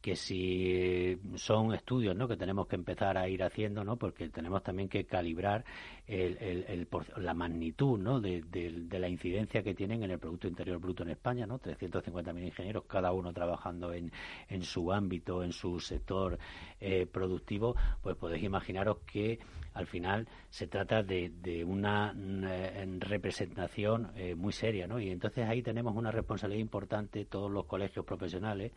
que 0.00 0.16
si 0.16 1.18
son 1.36 1.74
estudios 1.74 2.16
¿no? 2.16 2.26
que 2.26 2.36
tenemos 2.36 2.66
que 2.66 2.76
empezar 2.76 3.18
a 3.18 3.28
ir 3.28 3.42
haciendo, 3.42 3.84
¿no? 3.84 3.96
porque 3.96 4.28
tenemos 4.30 4.62
también 4.62 4.88
que 4.88 5.04
calibrar 5.04 5.64
el, 6.10 6.88
la 7.18 7.34
magnitud 7.34 7.98
¿no? 7.98 8.20
De, 8.20 8.42
la 8.90 9.08
incidencia 9.08 9.62
que 9.62 9.74
tienen 9.74 10.02
en 10.02 10.10
el 10.10 10.18
Producto 10.18 10.48
Interior 10.48 10.78
Bruto 10.78 11.02
en 11.02 11.10
España, 11.10 11.46
¿no? 11.46 11.60
350.000 11.60 12.44
ingenieros, 12.44 12.84
cada 12.84 13.12
uno 13.12 13.32
trabajando 13.32 13.92
en, 13.92 14.10
en 14.48 14.62
su 14.62 14.92
ámbito, 14.92 15.44
en 15.44 15.52
su 15.52 15.78
sector 15.80 16.38
eh, 16.80 17.06
productivo, 17.06 17.76
pues 18.02 18.16
podéis 18.16 18.42
imaginaros 18.42 18.98
que 19.06 19.38
al 19.74 19.86
final 19.86 20.26
se 20.48 20.66
trata 20.66 21.02
de, 21.02 21.64
una, 21.64 22.14
eh, 22.16 22.98
representación 22.98 24.10
eh, 24.16 24.34
muy 24.34 24.52
seria, 24.52 24.86
¿no? 24.86 24.98
Y 24.98 25.10
entonces 25.10 25.48
ahí 25.48 25.62
tenemos 25.62 25.94
una 25.96 26.10
responsabilidad 26.10 26.60
importante 26.60 27.24
todos 27.24 27.50
los 27.50 27.66
colegios 27.66 28.04
profesionales, 28.04 28.72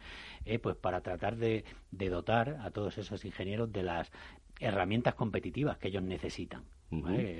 eh, 0.46 0.60
pues 0.60 0.76
para 0.76 1.02
tratar 1.02 1.36
de, 1.38 1.66
de 1.92 2.10
dotar 2.10 2.60
a 2.62 2.72
todos 2.72 2.98
esos 2.98 3.26
ingenieros 3.26 3.72
de 3.72 3.84
las 3.84 4.12
herramientas 4.60 5.16
competitivas 5.16 5.78
que 5.78 5.88
ellos 5.88 6.04
necesitan. 6.04 6.64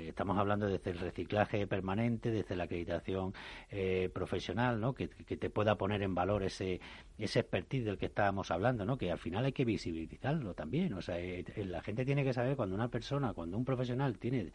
Estamos 0.08 0.38
hablando 0.38 0.66
desde 0.66 0.90
el 0.90 0.98
reciclaje 0.98 1.66
permanente, 1.66 2.30
desde 2.30 2.56
la 2.56 2.64
acreditación 2.64 3.34
eh, 3.70 4.10
profesional, 4.12 4.80
¿no? 4.80 4.94
Que, 4.94 5.08
te 5.08 5.50
pueda 5.50 5.76
poner 5.76 6.02
en 6.02 6.14
valor 6.14 6.42
ese, 6.42 6.80
ese 7.18 7.40
expertise 7.40 7.84
del 7.84 7.98
que 7.98 8.06
estábamos 8.06 8.50
hablando, 8.50 8.84
¿no? 8.84 8.96
que 8.96 9.10
al 9.10 9.18
final 9.18 9.44
hay 9.44 9.52
que 9.52 9.64
visibilizarlo 9.64 10.54
también. 10.54 10.92
O 10.94 11.02
sea, 11.02 11.18
eh, 11.18 11.44
eh, 11.56 11.64
la 11.64 11.82
gente 11.82 12.04
tiene 12.04 12.24
que 12.24 12.32
saber 12.32 12.56
cuando 12.56 12.74
una 12.74 12.88
persona, 12.88 13.32
cuando 13.32 13.56
un 13.56 13.64
profesional 13.64 14.18
tiene 14.18 14.52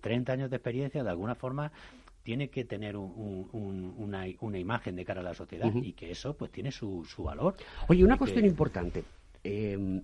30 0.00 0.32
años 0.32 0.50
de 0.50 0.56
experiencia, 0.56 1.04
de 1.04 1.10
alguna 1.10 1.34
forma 1.34 1.70
tiene 2.22 2.48
que 2.48 2.64
tener 2.64 2.96
una, 2.96 4.26
una, 4.40 4.58
imagen 4.58 4.96
de 4.96 5.04
cara 5.04 5.20
a 5.20 5.24
la 5.24 5.34
sociedad 5.34 5.72
y 5.80 5.92
que 5.92 6.10
eso 6.10 6.36
pues 6.36 6.50
tiene 6.50 6.72
su, 6.72 7.04
su 7.04 7.22
valor. 7.22 7.54
Oye, 7.86 8.02
una 8.02 8.18
cuestión 8.18 8.44
importante. 8.44 9.04
Eh, 9.44 10.02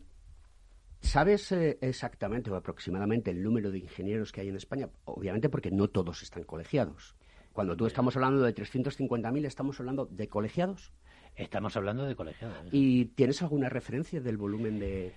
¿Sabes 1.03 1.51
eh, 1.53 1.79
exactamente 1.81 2.51
o 2.51 2.57
aproximadamente 2.57 3.33
el 3.33 3.43
número 3.43 3.71
de 3.71 3.79
ingenieros 3.79 4.31
que 4.31 4.41
hay 4.41 4.49
en 4.49 4.57
España? 4.57 4.89
Obviamente 5.05 5.49
porque 5.49 5.71
no 5.71 5.89
todos 5.89 6.23
están 6.23 6.45
colegiados. 6.45 7.17
Cuando 7.53 7.77
tú 7.77 7.87
estamos 7.87 8.17
hablando 8.17 8.43
de 8.43 8.55
350.000, 8.55 9.45
¿estamos 9.45 9.79
hablando 9.81 10.07
de 10.07 10.29
colegiados? 10.29 10.93
Estamos 11.37 11.77
hablando 11.77 12.05
de 12.05 12.15
colegiados. 12.15 12.57
¿Y 12.71 13.07
tienes 13.07 13.43
alguna 13.43 13.69
referencia 13.69 14.21
del 14.21 14.37
volumen 14.37 14.79
de...? 14.79 15.13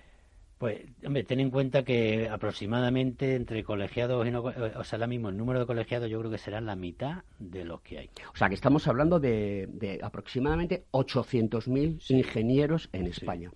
Pues, 0.58 0.80
hombre, 1.04 1.22
ten 1.22 1.40
en 1.40 1.50
cuenta 1.50 1.84
que 1.84 2.28
aproximadamente 2.28 3.36
entre 3.36 3.62
colegiados 3.62 4.26
y 4.26 4.30
no... 4.30 4.42
O 4.42 4.84
sea, 4.84 4.96
ahora 4.96 5.06
mismo 5.06 5.28
el 5.28 5.36
número 5.36 5.60
de 5.60 5.66
colegiados 5.66 6.10
yo 6.10 6.18
creo 6.18 6.30
que 6.30 6.38
será 6.38 6.60
la 6.60 6.76
mitad 6.76 7.22
de 7.38 7.64
los 7.64 7.80
que 7.82 7.98
hay. 7.98 8.10
O 8.34 8.36
sea, 8.36 8.48
que 8.48 8.54
estamos 8.54 8.86
hablando 8.88 9.20
de, 9.20 10.00
aproximadamente 10.02 10.84
800.000 10.90 12.10
ingenieros 12.10 12.88
en 12.92 13.06
España 13.06 13.50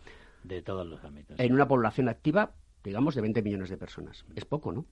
de 0.44 0.62
todos 0.62 0.86
los 0.86 1.02
ámbitos. 1.04 1.38
En 1.38 1.52
una 1.52 1.68
población 1.68 2.08
activa, 2.08 2.52
digamos, 2.84 3.14
de 3.14 3.22
20 3.22 3.42
millones 3.42 3.70
de 3.70 3.76
personas. 3.76 4.24
Es 4.34 4.44
poco, 4.44 4.72
¿no? 4.72 4.86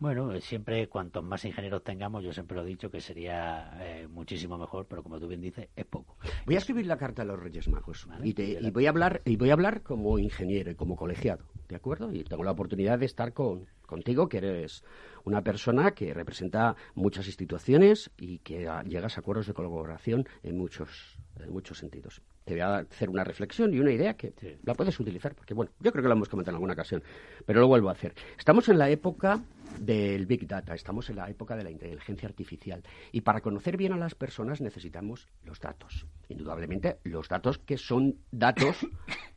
Bueno, 0.00 0.40
siempre 0.40 0.88
cuantos 0.88 1.24
más 1.24 1.44
ingenieros 1.44 1.82
tengamos, 1.82 2.22
yo 2.22 2.32
siempre 2.32 2.56
lo 2.56 2.62
he 2.62 2.66
dicho 2.66 2.88
que 2.88 3.00
sería 3.00 3.72
eh, 3.80 4.06
muchísimo 4.06 4.56
mejor, 4.56 4.86
pero 4.86 5.02
como 5.02 5.18
tú 5.18 5.26
bien 5.26 5.40
dices, 5.40 5.68
es 5.74 5.86
poco. 5.86 6.16
Voy 6.46 6.54
a 6.54 6.58
escribir 6.58 6.86
la 6.86 6.96
carta 6.96 7.22
a 7.22 7.24
los 7.24 7.40
Reyes 7.40 7.66
Magos 7.66 8.06
y, 8.22 8.70
voy 8.70 8.86
a 8.86 8.90
hablar 8.90 9.22
y 9.24 9.36
voy 9.36 9.50
a 9.50 9.54
hablar 9.54 9.82
como 9.82 10.20
ingeniero 10.20 10.70
y 10.70 10.76
como 10.76 10.94
colegiado, 10.94 11.46
¿de 11.68 11.74
acuerdo? 11.74 12.12
Y 12.12 12.22
tengo 12.22 12.44
la 12.44 12.52
oportunidad 12.52 13.00
de 13.00 13.06
estar 13.06 13.32
con, 13.32 13.66
contigo, 13.86 14.28
que 14.28 14.38
eres 14.38 14.84
una 15.24 15.42
persona 15.42 15.90
que 15.90 16.14
representa 16.14 16.76
muchas 16.94 17.26
instituciones 17.26 18.12
y 18.16 18.38
que 18.38 18.70
llegas 18.86 19.16
a 19.16 19.20
acuerdos 19.20 19.48
de 19.48 19.54
colaboración 19.54 20.28
en 20.44 20.56
muchos, 20.56 21.18
en 21.40 21.50
muchos 21.52 21.78
sentidos 21.78 22.22
te 22.48 22.54
voy 22.54 22.62
a 22.62 22.78
hacer 22.78 23.10
una 23.10 23.24
reflexión 23.24 23.74
y 23.74 23.78
una 23.78 23.92
idea 23.92 24.14
que 24.14 24.32
la 24.64 24.74
puedes 24.74 24.98
utilizar, 24.98 25.34
porque 25.34 25.52
bueno, 25.52 25.70
yo 25.80 25.92
creo 25.92 26.02
que 26.02 26.08
lo 26.08 26.14
hemos 26.14 26.30
comentado 26.30 26.52
en 26.52 26.56
alguna 26.56 26.72
ocasión, 26.72 27.02
pero 27.44 27.60
lo 27.60 27.68
vuelvo 27.68 27.90
a 27.90 27.92
hacer. 27.92 28.14
Estamos 28.38 28.70
en 28.70 28.78
la 28.78 28.88
época 28.88 29.42
del 29.78 30.24
Big 30.24 30.46
Data, 30.46 30.74
estamos 30.74 31.10
en 31.10 31.16
la 31.16 31.28
época 31.28 31.56
de 31.56 31.64
la 31.64 31.70
inteligencia 31.70 32.26
artificial 32.26 32.82
y 33.12 33.20
para 33.20 33.42
conocer 33.42 33.76
bien 33.76 33.92
a 33.92 33.98
las 33.98 34.14
personas 34.14 34.62
necesitamos 34.62 35.28
los 35.44 35.60
datos. 35.60 36.06
Indudablemente, 36.30 37.00
los 37.04 37.28
datos 37.28 37.58
que 37.58 37.76
son 37.76 38.16
datos 38.30 38.86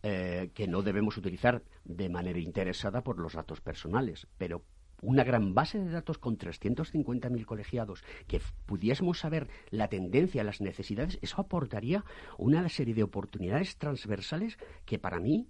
eh, 0.04 0.50
que 0.54 0.70
no 0.70 0.82
debemos 0.82 1.18
utilizar 1.18 1.64
de 1.84 2.08
manera 2.08 2.40
interesada 2.40 3.02
por 3.02 3.20
los 3.20 3.34
datos 3.34 3.60
personales, 3.60 4.26
pero 4.38 4.64
una 5.02 5.24
gran 5.24 5.54
base 5.54 5.80
de 5.80 5.90
datos 5.90 6.18
con 6.18 6.38
350.000 6.38 7.46
colegiados, 7.46 8.04
que 8.28 8.42
pudiésemos 8.66 9.20
saber 9.20 9.48
la 9.70 9.88
tendencia, 9.88 10.44
las 10.44 10.62
necesidades, 10.62 11.18
eso 11.22 11.42
aportaría 11.42 12.06
una 12.38 12.68
serie 12.70 12.94
de 12.94 13.04
oportunidades 13.04 13.78
transversales 13.78 14.58
que 14.86 15.00
para 15.00 15.20
mí, 15.20 15.48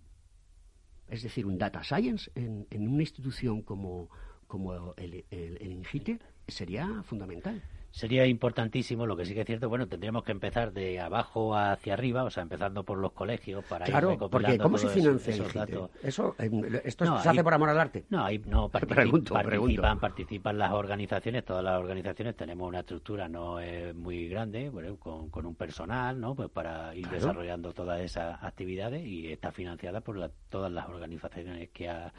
es 1.07 1.23
decir, 1.23 1.45
un 1.45 1.57
data 1.57 1.83
science 1.83 2.31
en, 2.35 2.65
una 2.71 3.03
institución 3.03 3.61
como, 3.61 4.09
como 4.47 4.93
el, 4.95 5.25
el, 5.29 5.57
el 5.59 5.71
INGITE 5.71 6.19
sería 6.47 7.03
fundamental 7.03 7.61
sería 7.91 8.25
importantísimo. 8.25 9.05
Lo 9.05 9.15
que 9.15 9.25
sí 9.25 9.33
que 9.33 9.41
es 9.41 9.47
cierto, 9.47 9.69
bueno, 9.69 9.87
tendríamos 9.87 10.23
que 10.23 10.31
empezar 10.31 10.71
de 10.73 10.99
abajo 10.99 11.55
hacia 11.55 11.93
arriba, 11.93 12.23
o 12.23 12.29
sea, 12.29 12.43
empezando 12.43 12.83
por 12.83 12.97
los 12.97 13.11
colegios 13.11 13.63
para 13.65 13.87
ir 13.87 13.93
recopilando 13.93 14.29
porque 14.29 14.57
¿cómo 14.57 14.77
se 14.77 14.89
financia 14.89 15.33
esos 15.33 15.53
datos. 15.53 15.89
Eso, 16.01 16.35
eh, 16.39 16.81
esto 16.85 17.19
se 17.19 17.29
hace 17.29 17.43
por 17.43 17.53
amor 17.53 17.69
al 17.69 17.79
arte. 17.79 18.05
No, 18.09 18.23
hay, 18.23 18.39
no 18.39 18.69
participan, 19.29 19.99
participan 19.99 20.57
las 20.57 20.71
organizaciones, 20.71 21.45
todas 21.45 21.63
las 21.63 21.79
organizaciones 21.79 22.35
tenemos 22.35 22.67
una 22.67 22.79
estructura 22.79 23.27
no 23.27 23.59
es 23.59 23.93
muy 23.93 24.27
grande, 24.27 24.69
bueno, 24.69 24.95
con, 24.97 25.29
con, 25.29 25.45
un 25.45 25.55
personal, 25.55 26.19
¿no? 26.19 26.35
Pues 26.35 26.49
para 26.49 26.95
ir 26.95 27.07
desarrollando 27.09 27.73
todas 27.73 27.99
esas 28.01 28.41
actividades 28.43 29.05
y 29.05 29.31
está 29.31 29.51
financiada 29.51 30.01
por 30.01 30.31
todas 30.49 30.71
las 30.71 30.87
organizaciones 30.87 31.69
que 31.69 31.89
ha 31.89 32.11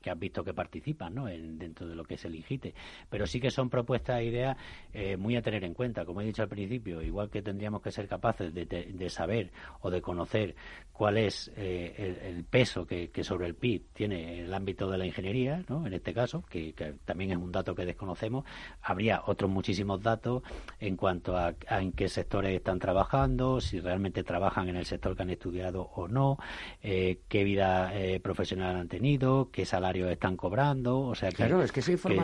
que 0.00 0.10
has 0.10 0.18
visto 0.18 0.42
que 0.42 0.54
participan 0.54 1.14
¿no? 1.14 1.28
en, 1.28 1.58
dentro 1.58 1.86
de 1.86 1.94
lo 1.94 2.04
que 2.04 2.14
es 2.14 2.24
el 2.24 2.34
IGITE. 2.34 2.74
Pero 3.08 3.26
sí 3.26 3.40
que 3.40 3.50
son 3.50 3.68
propuestas 3.68 4.20
e 4.20 4.24
ideas 4.24 4.56
eh, 4.92 5.16
muy 5.16 5.36
a 5.36 5.42
tener 5.42 5.64
en 5.64 5.74
cuenta. 5.74 6.04
Como 6.04 6.20
he 6.20 6.24
dicho 6.24 6.42
al 6.42 6.48
principio, 6.48 7.02
igual 7.02 7.30
que 7.30 7.42
tendríamos 7.42 7.82
que 7.82 7.90
ser 7.90 8.08
capaces 8.08 8.52
de, 8.54 9.10
saber 9.10 9.50
o 9.80 9.90
de 9.90 10.00
conocer 10.00 10.54
cuál 10.92 11.18
es 11.18 11.50
eh, 11.56 12.18
el, 12.24 12.44
peso 12.44 12.86
que, 12.86 13.10
sobre 13.22 13.46
el 13.46 13.54
PIB 13.54 13.82
tiene 13.92 14.40
el 14.40 14.52
ámbito 14.52 14.90
de 14.90 14.98
la 14.98 15.06
ingeniería, 15.06 15.62
¿no? 15.68 15.86
en 15.86 15.92
este 15.92 16.12
caso, 16.14 16.42
que, 16.48 16.74
también 17.04 17.32
es 17.32 17.36
un 17.36 17.52
dato 17.52 17.74
que 17.74 17.84
desconocemos. 17.84 18.44
Habría 18.82 19.22
otros 19.26 19.50
muchísimos 19.50 20.02
datos 20.02 20.42
en 20.78 20.96
cuanto 20.96 21.36
a, 21.36 21.54
en 21.70 21.92
qué 21.92 22.08
sectores 22.08 22.54
están 22.54 22.78
trabajando, 22.78 23.60
si 23.60 23.80
realmente 23.80 24.22
trabajan 24.22 24.68
en 24.68 24.76
el 24.76 24.86
sector 24.86 25.16
que 25.16 25.22
han 25.22 25.30
estudiado 25.30 25.82
o 25.94 26.08
no, 26.08 26.38
eh, 26.82 27.20
qué 27.28 27.44
vida 27.44 27.92
profesional 28.22 28.76
han 28.76 28.88
tenido, 28.88 29.50
qué 29.50 29.64
salario 29.64 29.89
están 29.96 30.36
cobrando, 30.36 31.00
o 31.00 31.14
sea 31.14 31.30
que, 31.30 31.48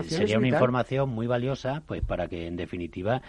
sería 0.04 0.38
una 0.38 0.48
información 0.48 1.10
muy 1.10 1.26
valiosa, 1.26 1.82
pues 1.86 2.02
para 2.02 2.28
que 2.28 2.46
en 2.46 2.56
definitiva, 2.56 3.22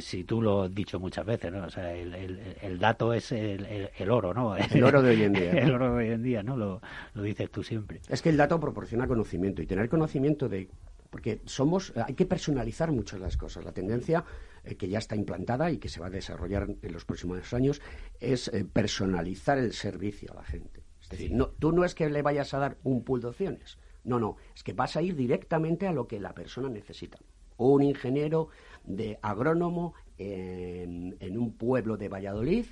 si 0.00 0.24
tú 0.24 0.42
lo 0.42 0.62
has 0.62 0.74
dicho 0.74 0.98
muchas 0.98 1.24
veces, 1.26 1.52
¿no? 1.52 1.64
o 1.64 1.70
sea, 1.70 1.94
el, 1.94 2.78
dato 2.78 3.12
es 3.12 3.32
el, 3.32 4.10
oro, 4.10 4.34
¿no? 4.34 4.56
El 4.78 4.84
oro 4.84 5.02
de 5.02 5.10
hoy 5.10 5.22
en 5.22 5.32
día. 5.32 5.50
el 5.52 5.72
oro 5.72 5.96
de 5.96 6.04
hoy 6.04 6.12
en 6.12 6.22
día, 6.22 6.42
¿no? 6.42 6.56
Lo, 6.56 6.80
lo 7.14 7.22
dices 7.22 7.50
tú 7.50 7.62
siempre. 7.62 8.00
Es 8.08 8.22
que 8.22 8.28
el 8.30 8.36
dato 8.36 8.58
proporciona 8.60 9.06
conocimiento 9.06 9.62
y 9.62 9.66
tener 9.66 9.88
conocimiento 9.88 10.48
de 10.48 10.68
porque 11.10 11.40
somos 11.46 11.92
hay 11.96 12.14
que 12.14 12.26
personalizar 12.26 12.92
muchas 12.92 13.20
las 13.20 13.36
cosas. 13.36 13.64
La 13.64 13.72
tendencia 13.72 14.24
eh, 14.64 14.76
que 14.76 14.88
ya 14.88 14.98
está 14.98 15.16
implantada 15.16 15.70
y 15.70 15.78
que 15.78 15.88
se 15.88 16.00
va 16.00 16.06
a 16.06 16.10
desarrollar 16.10 16.68
en 16.82 16.92
los 16.92 17.04
próximos 17.04 17.52
años 17.54 17.80
es 18.20 18.48
eh, 18.48 18.64
personalizar 18.64 19.58
el 19.58 19.72
servicio 19.72 20.32
a 20.32 20.36
la 20.36 20.44
gente. 20.44 20.77
Es 21.10 21.18
decir, 21.18 21.32
no, 21.32 21.48
tú 21.48 21.72
no 21.72 21.84
es 21.84 21.94
que 21.94 22.08
le 22.10 22.22
vayas 22.22 22.52
a 22.52 22.58
dar 22.58 22.76
un 22.84 23.02
pool 23.02 23.20
de 23.20 23.28
opciones. 23.28 23.78
No, 24.04 24.18
no, 24.20 24.36
es 24.54 24.62
que 24.62 24.72
vas 24.72 24.96
a 24.96 25.02
ir 25.02 25.16
directamente 25.16 25.86
a 25.86 25.92
lo 25.92 26.06
que 26.06 26.20
la 26.20 26.34
persona 26.34 26.68
necesita. 26.68 27.18
Un 27.56 27.82
ingeniero 27.82 28.48
de 28.84 29.18
agrónomo 29.22 29.94
en, 30.18 31.16
en 31.20 31.38
un 31.38 31.52
pueblo 31.52 31.96
de 31.96 32.08
Valladolid 32.08 32.66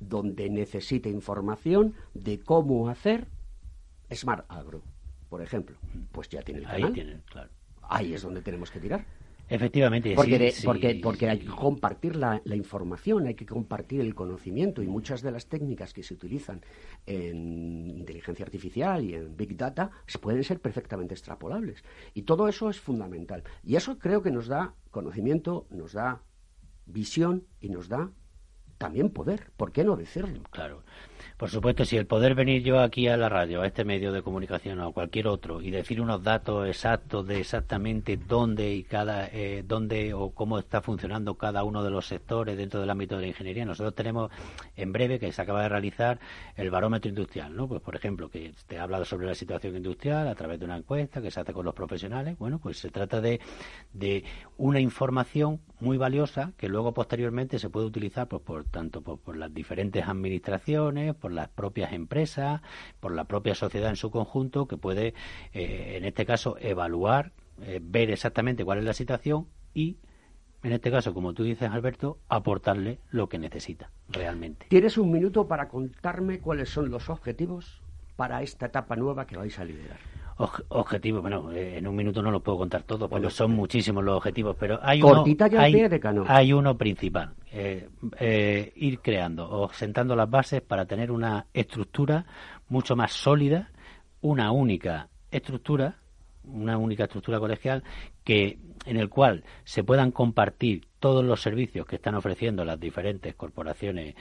donde 0.00 0.50
necesite 0.50 1.08
información 1.08 1.94
de 2.14 2.40
cómo 2.40 2.88
hacer 2.88 3.28
Smart 4.12 4.44
Agro, 4.48 4.82
por 5.28 5.42
ejemplo. 5.42 5.76
Pues 6.12 6.28
ya 6.28 6.42
tiene 6.42 6.60
el 6.60 6.66
canal. 6.66 6.84
Ahí 6.84 6.92
tiene, 6.92 7.20
claro. 7.26 7.50
Ahí 7.82 8.14
es 8.14 8.22
donde 8.22 8.42
tenemos 8.42 8.70
que 8.70 8.80
tirar. 8.80 9.04
Efectivamente, 9.48 10.14
porque, 10.16 10.52
porque, 10.64 11.00
porque 11.00 11.28
hay 11.28 11.38
que 11.38 11.46
compartir 11.46 12.16
la, 12.16 12.42
información, 12.46 13.26
hay 13.26 13.34
que 13.34 13.46
compartir 13.46 14.00
el 14.00 14.14
conocimiento 14.14 14.82
y 14.82 14.88
muchas 14.88 15.22
de 15.22 15.30
las 15.30 15.46
técnicas 15.46 15.92
que 15.92 16.02
se 16.02 16.14
utilizan 16.14 16.62
en 17.06 17.90
inteligencia 17.90 18.44
artificial 18.44 19.04
y 19.04 19.14
en 19.14 19.36
Big 19.36 19.56
Data 19.56 19.90
pueden 20.20 20.42
ser 20.42 20.60
perfectamente 20.60 21.14
extrapolables. 21.14 21.84
Y 22.12 22.22
todo 22.22 22.48
eso 22.48 22.70
es 22.70 22.80
fundamental. 22.80 23.44
Y 23.62 23.76
eso 23.76 23.98
creo 23.98 24.22
que 24.22 24.32
nos 24.32 24.48
da 24.48 24.74
conocimiento, 24.90 25.66
nos 25.70 25.92
da 25.92 26.22
visión 26.86 27.46
y 27.60 27.68
nos 27.68 27.88
da 27.88 28.10
también 28.78 29.10
poder. 29.10 29.52
¿Por 29.56 29.72
qué 29.72 29.84
no 29.84 29.96
decirlo? 29.96 30.42
Claro. 30.50 30.82
Por 31.36 31.50
supuesto, 31.50 31.84
si 31.84 31.98
el 31.98 32.06
poder 32.06 32.34
venir 32.34 32.62
yo 32.62 32.80
aquí 32.80 33.08
a 33.08 33.16
la 33.18 33.28
radio, 33.28 33.60
a 33.60 33.66
este 33.66 33.84
medio 33.84 34.10
de 34.10 34.22
comunicación 34.22 34.80
o 34.80 34.88
a 34.88 34.92
cualquier 34.94 35.28
otro 35.28 35.60
y 35.60 35.70
decir 35.70 36.00
unos 36.00 36.22
datos 36.22 36.66
exactos 36.66 37.26
de 37.26 37.40
exactamente 37.40 38.16
dónde 38.16 38.72
y 38.72 38.84
cada 38.84 39.26
eh, 39.26 39.62
dónde 39.62 40.14
o 40.14 40.30
cómo 40.30 40.58
está 40.58 40.80
funcionando 40.80 41.34
cada 41.34 41.62
uno 41.62 41.82
de 41.82 41.90
los 41.90 42.06
sectores 42.06 42.56
dentro 42.56 42.80
del 42.80 42.88
ámbito 42.88 43.16
de 43.16 43.22
la 43.22 43.28
ingeniería, 43.28 43.66
nosotros 43.66 43.94
tenemos 43.94 44.30
en 44.76 44.92
breve 44.92 45.18
que 45.18 45.30
se 45.30 45.42
acaba 45.42 45.60
de 45.60 45.68
realizar 45.68 46.18
el 46.54 46.70
barómetro 46.70 47.10
industrial, 47.10 47.54
¿no? 47.54 47.68
Pues 47.68 47.82
por 47.82 47.96
ejemplo, 47.96 48.30
que 48.30 48.54
te 48.66 48.78
ha 48.78 48.84
hablado 48.84 49.04
sobre 49.04 49.26
la 49.26 49.34
situación 49.34 49.76
industrial 49.76 50.28
a 50.28 50.34
través 50.34 50.58
de 50.58 50.64
una 50.64 50.78
encuesta 50.78 51.20
que 51.20 51.30
se 51.30 51.40
hace 51.40 51.52
con 51.52 51.66
los 51.66 51.74
profesionales. 51.74 52.38
Bueno, 52.38 52.58
pues 52.60 52.78
se 52.78 52.88
trata 52.88 53.20
de, 53.20 53.42
de 53.92 54.24
una 54.56 54.80
información 54.80 55.60
muy 55.80 55.98
valiosa 55.98 56.52
que 56.56 56.70
luego 56.70 56.94
posteriormente 56.94 57.58
se 57.58 57.68
puede 57.68 57.84
utilizar 57.84 58.26
pues 58.26 58.40
por 58.40 58.64
tanto 58.64 59.02
por 59.02 59.36
las 59.36 59.52
diferentes 59.52 60.08
administraciones 60.08 61.14
por 61.25 61.25
las 61.32 61.48
propias 61.48 61.92
empresas, 61.92 62.60
por 63.00 63.12
la 63.12 63.24
propia 63.24 63.54
sociedad 63.54 63.90
en 63.90 63.96
su 63.96 64.10
conjunto, 64.10 64.66
que 64.66 64.76
puede, 64.76 65.14
eh, 65.52 65.94
en 65.96 66.04
este 66.04 66.26
caso, 66.26 66.56
evaluar, 66.60 67.32
eh, 67.62 67.80
ver 67.82 68.10
exactamente 68.10 68.64
cuál 68.64 68.78
es 68.78 68.84
la 68.84 68.92
situación 68.92 69.46
y 69.74 69.98
en 70.62 70.72
este 70.72 70.90
caso, 70.90 71.14
como 71.14 71.32
tú 71.32 71.44
dices, 71.44 71.70
Alberto, 71.70 72.18
aportarle 72.28 72.98
lo 73.10 73.28
que 73.28 73.38
necesita 73.38 73.90
realmente. 74.08 74.66
¿Tienes 74.68 74.98
un 74.98 75.12
minuto 75.12 75.46
para 75.46 75.68
contarme 75.68 76.40
cuáles 76.40 76.70
son 76.70 76.90
los 76.90 77.08
objetivos 77.08 77.82
para 78.16 78.42
esta 78.42 78.66
etapa 78.66 78.96
nueva 78.96 79.26
que 79.26 79.36
vais 79.36 79.58
a 79.58 79.64
liderar? 79.64 79.98
Objetivos, 80.38 81.22
bueno, 81.22 81.50
eh, 81.52 81.78
en 81.78 81.86
un 81.86 81.96
minuto 81.96 82.20
no 82.20 82.30
los 82.30 82.42
puedo 82.42 82.58
contar 82.58 82.82
todos, 82.82 83.08
porque 83.08 83.30
son 83.30 83.52
muchísimos 83.52 84.04
los 84.04 84.16
objetivos, 84.18 84.54
pero 84.58 84.78
hay 84.82 85.02
uno, 85.02 85.24
hay, 86.26 86.52
uno 86.52 86.76
principal, 86.76 87.34
eh, 87.50 87.88
eh, 88.18 88.72
ir 88.76 89.00
creando 89.00 89.48
o 89.48 89.72
sentando 89.72 90.14
las 90.14 90.28
bases 90.28 90.60
para 90.60 90.84
tener 90.84 91.10
una 91.10 91.46
estructura 91.54 92.26
mucho 92.68 92.96
más 92.96 93.12
sólida, 93.12 93.70
una 94.20 94.52
única 94.52 95.08
estructura, 95.30 95.96
una 96.44 96.76
única 96.76 97.04
estructura 97.04 97.40
colegial 97.40 97.82
que 98.22 98.58
en 98.84 98.98
el 98.98 99.08
cual 99.08 99.42
se 99.64 99.84
puedan 99.84 100.10
compartir 100.12 100.86
todos 101.00 101.24
los 101.24 101.40
servicios 101.40 101.86
que 101.86 101.96
están 101.96 102.14
ofreciendo 102.14 102.64
las 102.64 102.78
diferentes 102.78 103.34
corporaciones 103.34 104.14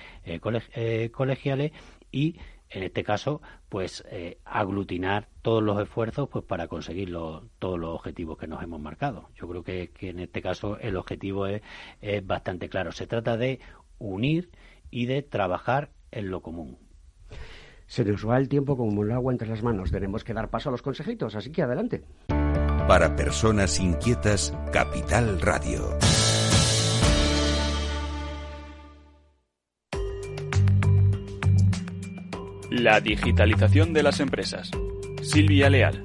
colegiales 1.11 1.71
y 2.11 2.37
en 2.75 2.83
este 2.83 3.05
caso, 3.05 3.41
pues 3.69 4.03
eh, 4.11 4.37
aglutinar 4.43 5.29
todos 5.41 5.63
los 5.63 5.81
esfuerzos 5.81 6.27
pues 6.27 6.43
para 6.43 6.67
conseguir 6.67 7.13
todos 7.57 7.79
los 7.79 7.95
objetivos 7.95 8.37
que 8.37 8.47
nos 8.47 8.61
hemos 8.61 8.81
marcado. 8.81 9.29
Yo 9.35 9.47
creo 9.47 9.63
que, 9.63 9.91
en 10.01 10.19
este 10.19 10.41
caso 10.41 10.77
el 10.79 10.97
objetivo 10.97 11.47
es, 11.47 11.61
bastante 12.25 12.67
claro. 12.67 12.91
Se 12.91 13.07
trata 13.07 13.37
de 13.37 13.59
unir 13.97 14.49
y 14.91 15.05
de 15.05 15.21
trabajar 15.21 15.91
en 16.11 16.29
lo 16.29 16.41
común. 16.41 16.77
Se 17.87 18.03
nos 18.03 18.27
va 18.27 18.37
el 18.37 18.49
tiempo 18.49 18.75
como 18.75 19.03
el 19.03 19.11
agua 19.11 19.31
entre 19.31 19.47
las 19.47 19.63
manos. 19.63 19.91
Tenemos 19.91 20.25
que 20.25 20.33
dar 20.33 20.49
paso 20.49 20.67
a 20.67 20.73
los 20.73 20.81
consejitos, 20.81 21.33
así 21.35 21.51
que 21.51 21.61
adelante. 21.61 22.03
Para 22.27 23.15
personas 23.15 23.79
inquietas, 23.79 24.53
Capital 24.73 25.39
Radio. 25.39 25.97
La 32.71 32.99
digitalización 32.99 33.93
de 33.93 34.01
las 34.01 34.19
empresas. 34.19 34.71
Silvia 35.21 35.69
Leal. 35.69 36.03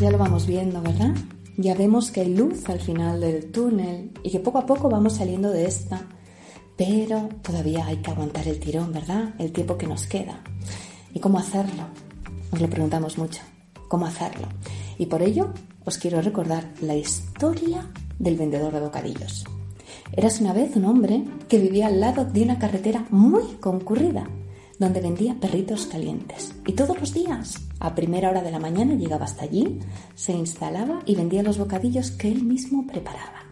Ya 0.00 0.10
lo 0.10 0.16
vamos 0.16 0.46
viendo, 0.46 0.80
¿verdad? 0.80 1.14
Ya 1.58 1.74
vemos 1.74 2.10
que 2.10 2.22
hay 2.22 2.34
luz 2.34 2.66
al 2.70 2.80
final 2.80 3.20
del 3.20 3.50
túnel 3.50 4.12
y 4.22 4.30
que 4.30 4.40
poco 4.40 4.58
a 4.58 4.66
poco 4.66 4.88
vamos 4.88 5.16
saliendo 5.16 5.50
de 5.50 5.66
esta, 5.66 6.08
pero 6.76 7.28
todavía 7.42 7.86
hay 7.86 7.98
que 7.98 8.10
aguantar 8.10 8.48
el 8.48 8.58
tirón, 8.58 8.92
¿verdad? 8.92 9.34
El 9.38 9.52
tiempo 9.52 9.76
que 9.76 9.86
nos 9.86 10.06
queda. 10.06 10.40
¿Y 11.12 11.20
cómo 11.20 11.38
hacerlo? 11.38 11.82
Nos 12.50 12.62
lo 12.62 12.70
preguntamos 12.70 13.18
mucho. 13.18 13.42
¿Cómo 13.88 14.06
hacerlo? 14.06 14.48
Y 14.96 15.06
por 15.06 15.20
ello 15.20 15.52
os 15.84 15.98
quiero 15.98 16.22
recordar 16.22 16.72
la 16.80 16.94
historia 16.94 17.90
del 18.18 18.36
vendedor 18.36 18.72
de 18.72 18.80
bocadillos. 18.80 19.44
Eras 20.12 20.40
una 20.40 20.52
vez 20.52 20.74
un 20.76 20.84
hombre 20.84 21.24
que 21.48 21.58
vivía 21.58 21.86
al 21.86 22.00
lado 22.00 22.24
de 22.24 22.42
una 22.42 22.58
carretera 22.58 23.06
muy 23.10 23.42
concurrida, 23.60 24.28
donde 24.78 25.00
vendía 25.00 25.38
perritos 25.40 25.86
calientes. 25.86 26.54
Y 26.66 26.72
todos 26.72 26.98
los 26.98 27.12
días, 27.12 27.60
a 27.80 27.94
primera 27.94 28.30
hora 28.30 28.42
de 28.42 28.50
la 28.50 28.60
mañana, 28.60 28.94
llegaba 28.94 29.24
hasta 29.24 29.44
allí, 29.44 29.78
se 30.14 30.32
instalaba 30.32 31.00
y 31.04 31.14
vendía 31.14 31.42
los 31.42 31.58
bocadillos 31.58 32.10
que 32.10 32.30
él 32.30 32.44
mismo 32.44 32.86
preparaba. 32.86 33.44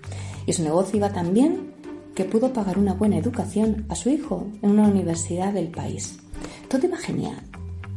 Y 0.47 0.53
su 0.53 0.63
negocio 0.63 0.97
iba 0.97 1.13
tan 1.13 1.35
bien 1.35 1.75
que 2.15 2.25
pudo 2.25 2.53
pagar 2.53 2.79
una 2.79 2.95
buena 2.95 3.19
educación 3.19 3.85
a 3.89 3.95
su 3.95 4.09
hijo 4.09 4.47
en 4.63 4.71
una 4.71 4.89
universidad 4.89 5.53
del 5.53 5.69
país. 5.69 6.19
Todo 6.69 6.87
iba 6.87 6.97
genial, 6.97 7.43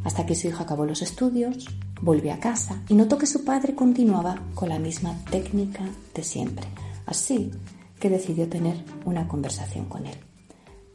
hasta 0.03 0.25
que 0.25 0.35
su 0.35 0.47
hijo 0.47 0.63
acabó 0.63 0.85
los 0.85 1.01
estudios, 1.01 1.67
volvió 2.01 2.33
a 2.33 2.39
casa 2.39 2.81
y 2.89 2.95
notó 2.95 3.17
que 3.17 3.25
su 3.25 3.45
padre 3.45 3.75
continuaba 3.75 4.41
con 4.55 4.69
la 4.69 4.79
misma 4.79 5.15
técnica 5.29 5.83
de 6.13 6.23
siempre. 6.23 6.65
Así 7.05 7.51
que 7.99 8.09
decidió 8.09 8.47
tener 8.49 8.83
una 9.05 9.27
conversación 9.27 9.85
con 9.85 10.05
él. 10.05 10.15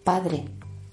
Padre, 0.03 0.45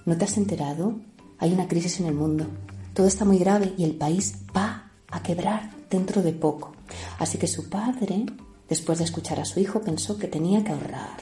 ¿no 0.05 0.17
te 0.17 0.25
has 0.25 0.37
enterado? 0.37 0.99
Hay 1.39 1.53
una 1.53 1.67
crisis 1.67 1.99
en 1.99 2.07
el 2.07 2.13
mundo. 2.13 2.45
Todo 2.93 3.07
está 3.07 3.25
muy 3.25 3.37
grave 3.37 3.73
y 3.77 3.83
el 3.83 3.95
país 3.95 4.35
va 4.55 4.91
a 5.09 5.23
quebrar 5.23 5.71
dentro 5.89 6.21
de 6.21 6.33
poco. 6.33 6.73
Así 7.19 7.37
que 7.37 7.47
su 7.47 7.69
padre, 7.69 8.25
después 8.69 8.99
de 8.99 9.05
escuchar 9.05 9.39
a 9.39 9.45
su 9.45 9.59
hijo, 9.59 9.81
pensó 9.81 10.17
que 10.17 10.27
tenía 10.27 10.63
que 10.63 10.71
ahorrar 10.71 11.17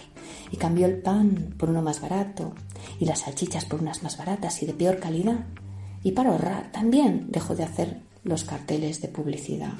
y 0.52 0.58
cambió 0.58 0.86
el 0.88 1.02
pan 1.02 1.56
por 1.58 1.69
uno 1.69 1.82
más 1.82 2.02
barato 2.02 2.54
y 2.99 3.06
las 3.06 3.19
salchichas 3.19 3.65
por 3.65 3.82
unas 3.82 4.04
más 4.04 4.17
baratas 4.17 4.62
y 4.63 4.65
de 4.65 4.73
peor 4.73 4.99
calidad. 4.99 5.45
Y 6.04 6.12
para 6.12 6.32
ahorrar 6.32 6.71
también 6.71 7.28
dejó 7.30 7.56
de 7.56 7.63
hacer 7.63 8.02
los 8.23 8.43
carteles 8.43 9.02
de 9.02 9.10
publicidad. 9.10 9.73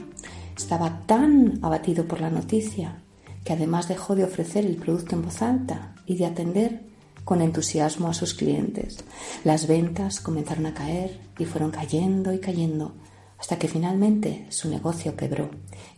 Estaba 0.56 1.04
tan 1.06 1.60
abatido 1.62 2.06
por 2.06 2.22
la 2.22 2.30
noticia 2.30 3.02
que 3.44 3.54
además 3.54 3.88
dejó 3.88 4.16
de 4.16 4.24
ofrecer 4.24 4.66
el 4.66 4.76
producto 4.76 5.16
en 5.16 5.24
voz 5.24 5.42
alta 5.42 5.96
y 6.06 6.16
de 6.16 6.26
atender 6.26 6.82
con 7.24 7.42
entusiasmo 7.42 8.08
a 8.08 8.14
sus 8.14 8.34
clientes. 8.34 8.98
Las 9.44 9.68
ventas 9.68 10.20
comenzaron 10.20 10.66
a 10.66 10.74
caer 10.74 11.20
y 11.38 11.46
fueron 11.46 11.72
cayendo 11.72 12.34
y 12.34 12.40
cayendo 12.40 12.94
hasta 13.40 13.58
que 13.58 13.68
finalmente 13.68 14.46
su 14.50 14.70
negocio 14.70 15.16
quebró. 15.16 15.50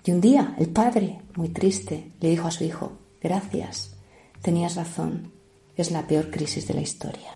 Y 0.05 0.11
un 0.11 0.21
día 0.21 0.55
el 0.59 0.69
padre, 0.69 1.21
muy 1.35 1.49
triste, 1.49 2.11
le 2.19 2.29
dijo 2.29 2.47
a 2.47 2.51
su 2.51 2.63
hijo, 2.63 2.93
gracias, 3.21 3.95
tenías 4.41 4.75
razón, 4.75 5.31
es 5.75 5.91
la 5.91 6.05
peor 6.07 6.29
crisis 6.29 6.67
de 6.67 6.75
la 6.75 6.81
historia. 6.81 7.35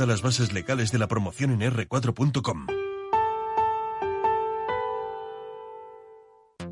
las 0.05 0.21
bases 0.21 0.53
legales 0.53 0.91
de 0.91 0.99
la 0.99 1.07
promoción 1.07 1.61
en 1.61 1.71
r4.com. 1.71 2.67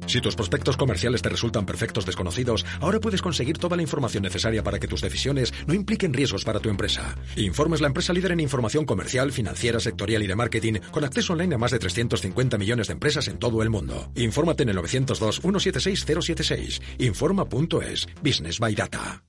Si 0.10 0.22
tus 0.22 0.36
prospectos 0.36 0.76
comerciales 0.76 1.22
te 1.22 1.30
resultan 1.30 1.68
perfectos 1.68 2.04
desconocidos, 2.04 2.65
ahora 2.82 3.00
puedes 3.00 3.22
conseguir 3.22 3.60
toda 3.60 3.76
la 3.76 3.84
información 3.84 4.24
necesaria 4.24 4.63
para 4.63 4.80
que 4.80 4.88
tus 4.88 5.02
decisiones 5.02 5.54
no 5.68 5.76
impliquen 5.76 6.13
riesgos 6.13 6.44
para 6.44 6.60
tu 6.60 6.70
empresa. 6.70 7.15
Informes 7.36 7.80
la 7.80 7.88
empresa 7.88 8.12
líder 8.12 8.32
en 8.32 8.39
información 8.39 8.86
comercial, 8.86 9.32
financiera, 9.32 9.80
sectorial 9.80 10.24
y 10.24 10.28
de 10.28 10.36
marketing, 10.36 10.80
con 10.89 11.04
acceso 11.04 11.34
online 11.34 11.54
a 11.54 11.58
más 11.60 11.70
de 11.70 11.78
350 11.78 12.58
millones 12.58 12.88
de 12.88 12.94
empresas 12.94 13.28
en 13.28 13.38
todo 13.38 13.62
el 13.62 13.70
mundo. 13.70 14.12
Infórmate 14.15 14.63
en 14.63 14.70
el 14.70 14.76
902 14.78 15.42
176 15.42 16.06
076. 16.24 16.82
Informa.es. 16.98 18.08
Business 18.24 18.60
by 18.60 18.74
Data. 18.74 19.29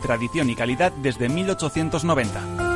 tradición 0.00 0.50
y 0.50 0.54
calidad 0.54 0.92
desde 0.92 1.28
1890. 1.28 2.68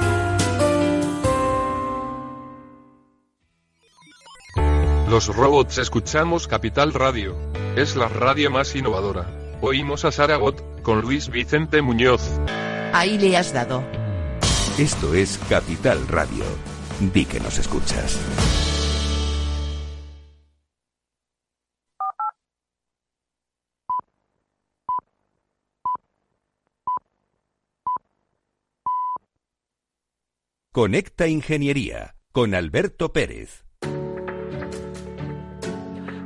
Los 5.13 5.29
robots 5.29 5.77
escuchamos 5.77 6.49
Capital 6.49 6.95
Radio. 6.95 7.37
Es 7.77 7.97
la 7.97 8.09
radio 8.09 8.51
más 8.51 8.75
innovadora. 8.75 9.27
Oímos 9.61 10.07
a 10.07 10.11
Saragot, 10.11 10.81
con 10.81 11.03
Luis 11.03 11.29
Vicente 11.29 11.83
Muñoz. 11.83 12.23
Ahí 12.95 13.19
le 13.19 13.37
has 13.37 13.53
dado. 13.53 13.85
Esto 14.79 15.13
es 15.13 15.39
Capital 15.51 16.09
Radio. 16.09 16.45
Di 17.13 17.27
que 17.27 17.41
nos 17.41 17.59
escuchas. 17.59 18.19
Conecta 30.75 31.29
Ingeniería 31.29 32.17
con 32.33 32.55
Alberto 32.55 33.13
Pérez. 33.13 33.67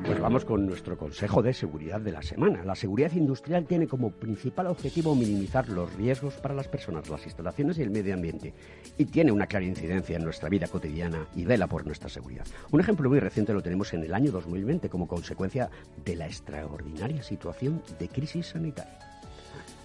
Pues 0.07 0.21
vamos 0.21 0.45
con 0.45 0.65
nuestro 0.67 0.97
consejo 0.97 1.43
de 1.43 1.53
seguridad 1.53 2.01
de 2.01 2.13
la 2.13 2.23
semana. 2.23 2.63
La 2.65 2.77
seguridad 2.77 3.11
industrial 3.11 3.67
tiene 3.67 3.89
como 3.89 4.13
principal 4.13 4.69
objetivo 4.69 5.17
minimizar 5.17 5.69
los 5.69 5.93
riesgos 5.95 6.35
para 6.35 6.55
las 6.55 6.69
personas, 6.69 7.09
las 7.09 7.25
instalaciones 7.25 7.77
y 7.79 7.83
el 7.83 7.91
medio 7.91 8.15
ambiente. 8.15 8.55
Y 8.97 9.07
tiene 9.07 9.33
una 9.33 9.49
clara 9.49 9.65
incidencia 9.65 10.15
en 10.15 10.23
nuestra 10.23 10.49
vida 10.49 10.69
cotidiana 10.69 11.27
y 11.35 11.45
vela 11.45 11.67
por 11.67 11.85
nuestra 11.85 12.09
seguridad. 12.09 12.47
Un 12.71 12.79
ejemplo 12.79 13.09
muy 13.09 13.19
reciente 13.19 13.53
lo 13.53 13.63
tenemos 13.63 13.93
en 13.95 14.05
el 14.05 14.15
año 14.15 14.31
2020 14.31 14.89
como 14.89 15.09
consecuencia 15.09 15.71
de 16.05 16.15
la 16.15 16.27
extraordinaria 16.27 17.25
situación 17.25 17.83
de 17.99 18.09
crisis 18.09 18.47
sanitaria. 18.47 19.16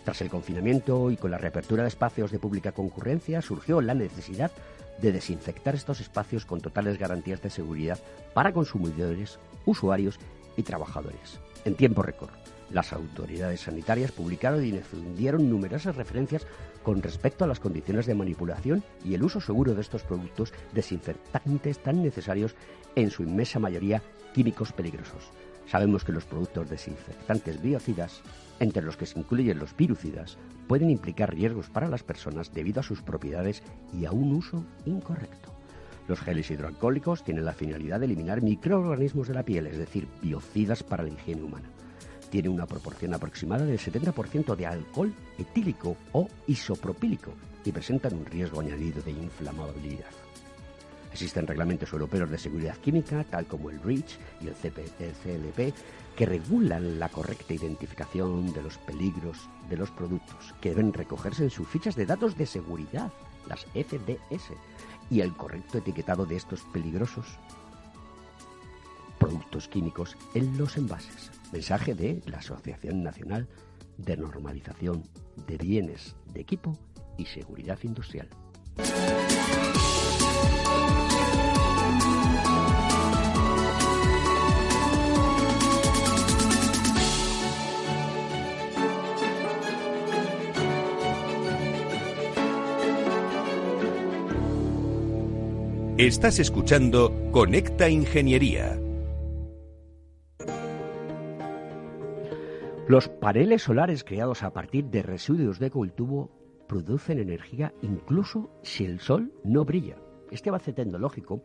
Tras 0.03 0.21
el 0.21 0.29
confinamiento 0.29 1.11
y 1.11 1.17
con 1.17 1.31
la 1.31 1.37
reapertura 1.37 1.83
de 1.83 1.89
espacios 1.89 2.31
de 2.31 2.39
pública 2.39 2.71
concurrencia, 2.71 3.41
surgió 3.41 3.81
la 3.81 3.93
necesidad 3.93 4.51
de 4.99 5.11
desinfectar 5.11 5.75
estos 5.75 5.99
espacios 5.99 6.45
con 6.45 6.61
totales 6.61 6.97
garantías 6.97 7.41
de 7.41 7.49
seguridad 7.49 7.99
para 8.33 8.53
consumidores, 8.53 9.39
usuarios 9.65 10.19
y 10.57 10.63
trabajadores. 10.63 11.39
En 11.65 11.75
tiempo 11.75 12.01
récord, 12.01 12.31
las 12.71 12.93
autoridades 12.93 13.61
sanitarias 13.61 14.11
publicaron 14.11 14.63
y 14.63 14.71
difundieron 14.71 15.49
numerosas 15.49 15.95
referencias 15.95 16.47
con 16.83 17.01
respecto 17.01 17.43
a 17.43 17.47
las 17.47 17.59
condiciones 17.59 18.05
de 18.05 18.15
manipulación 18.15 18.83
y 19.03 19.13
el 19.13 19.23
uso 19.23 19.41
seguro 19.41 19.75
de 19.75 19.81
estos 19.81 20.03
productos 20.03 20.53
desinfectantes 20.73 21.79
tan 21.79 22.01
necesarios, 22.01 22.55
en 22.95 23.11
su 23.11 23.23
inmensa 23.23 23.59
mayoría 23.59 24.01
químicos 24.33 24.71
peligrosos. 24.71 25.31
Sabemos 25.71 26.03
que 26.03 26.11
los 26.11 26.25
productos 26.25 26.69
desinfectantes 26.69 27.61
biocidas 27.61 28.21
entre 28.59 28.83
los 28.83 28.97
que 28.97 29.05
se 29.05 29.17
incluyen 29.17 29.57
los 29.57 29.73
virucidas, 29.73 30.37
pueden 30.67 30.89
implicar 30.89 31.33
riesgos 31.33 31.69
para 31.69 31.87
las 31.87 32.03
personas 32.03 32.53
debido 32.53 32.81
a 32.81 32.83
sus 32.83 33.01
propiedades 33.01 33.63
y 33.93 34.03
a 34.03 34.11
un 34.11 34.33
uso 34.33 34.65
incorrecto. 34.85 35.49
Los 36.09 36.19
geles 36.19 36.51
hidroalcohólicos 36.51 37.23
tienen 37.23 37.45
la 37.45 37.53
finalidad 37.53 38.01
de 38.01 38.07
eliminar 38.07 38.41
microorganismos 38.41 39.29
de 39.29 39.33
la 39.33 39.43
piel, 39.43 39.65
es 39.65 39.77
decir, 39.77 40.09
biocidas 40.21 40.83
para 40.83 41.03
la 41.03 41.09
higiene 41.09 41.43
humana. 41.43 41.69
Tiene 42.29 42.49
una 42.49 42.67
proporción 42.67 43.13
aproximada 43.13 43.63
del 43.63 43.79
70% 43.79 44.57
de 44.57 44.65
alcohol 44.67 45.13
etílico 45.37 45.95
o 46.11 46.27
isopropílico 46.47 47.31
y 47.63 47.71
presentan 47.71 48.13
un 48.15 48.25
riesgo 48.25 48.59
añadido 48.59 49.01
de 49.01 49.11
inflamabilidad. 49.11 50.11
Existen 51.11 51.45
reglamentos 51.45 51.91
europeos 51.91 52.29
de 52.29 52.37
seguridad 52.37 52.77
química, 52.77 53.23
tal 53.25 53.45
como 53.45 53.69
el 53.69 53.81
REACH 53.81 54.17
y 54.41 54.47
el 54.47 54.55
CLP, 54.55 55.75
que 56.15 56.25
regulan 56.25 56.99
la 56.99 57.09
correcta 57.09 57.53
identificación 57.53 58.53
de 58.53 58.63
los 58.63 58.77
peligros 58.77 59.49
de 59.69 59.77
los 59.77 59.91
productos, 59.91 60.53
que 60.61 60.69
deben 60.69 60.93
recogerse 60.93 61.43
en 61.43 61.49
sus 61.49 61.67
fichas 61.67 61.95
de 61.95 62.05
datos 62.05 62.37
de 62.37 62.45
seguridad, 62.45 63.11
las 63.47 63.65
FDS, 63.73 64.53
y 65.09 65.19
el 65.19 65.35
correcto 65.35 65.79
etiquetado 65.79 66.25
de 66.25 66.37
estos 66.37 66.61
peligrosos 66.73 67.25
productos 69.19 69.67
químicos 69.67 70.17
en 70.33 70.57
los 70.57 70.77
envases. 70.77 71.29
Mensaje 71.51 71.93
de 71.93 72.21
la 72.25 72.39
Asociación 72.39 73.03
Nacional 73.03 73.47
de 73.97 74.17
Normalización 74.17 75.03
de 75.47 75.57
Bienes 75.57 76.15
de 76.33 76.41
Equipo 76.41 76.77
y 77.17 77.25
Seguridad 77.25 77.77
Industrial. 77.83 78.27
Estás 96.01 96.39
escuchando 96.39 97.29
Conecta 97.29 97.87
Ingeniería. 97.87 98.75
Los 102.87 103.07
paneles 103.07 103.61
solares 103.61 104.03
creados 104.03 104.41
a 104.41 104.51
partir 104.51 104.85
de 104.85 105.03
residuos 105.03 105.59
de 105.59 105.69
cultivo 105.69 106.31
producen 106.67 107.19
energía 107.19 107.71
incluso 107.83 108.49
si 108.63 108.83
el 108.83 108.99
sol 108.99 109.31
no 109.43 109.63
brilla. 109.63 109.95
Este 110.31 110.49
avance 110.49 110.73
tecnológico 110.73 111.43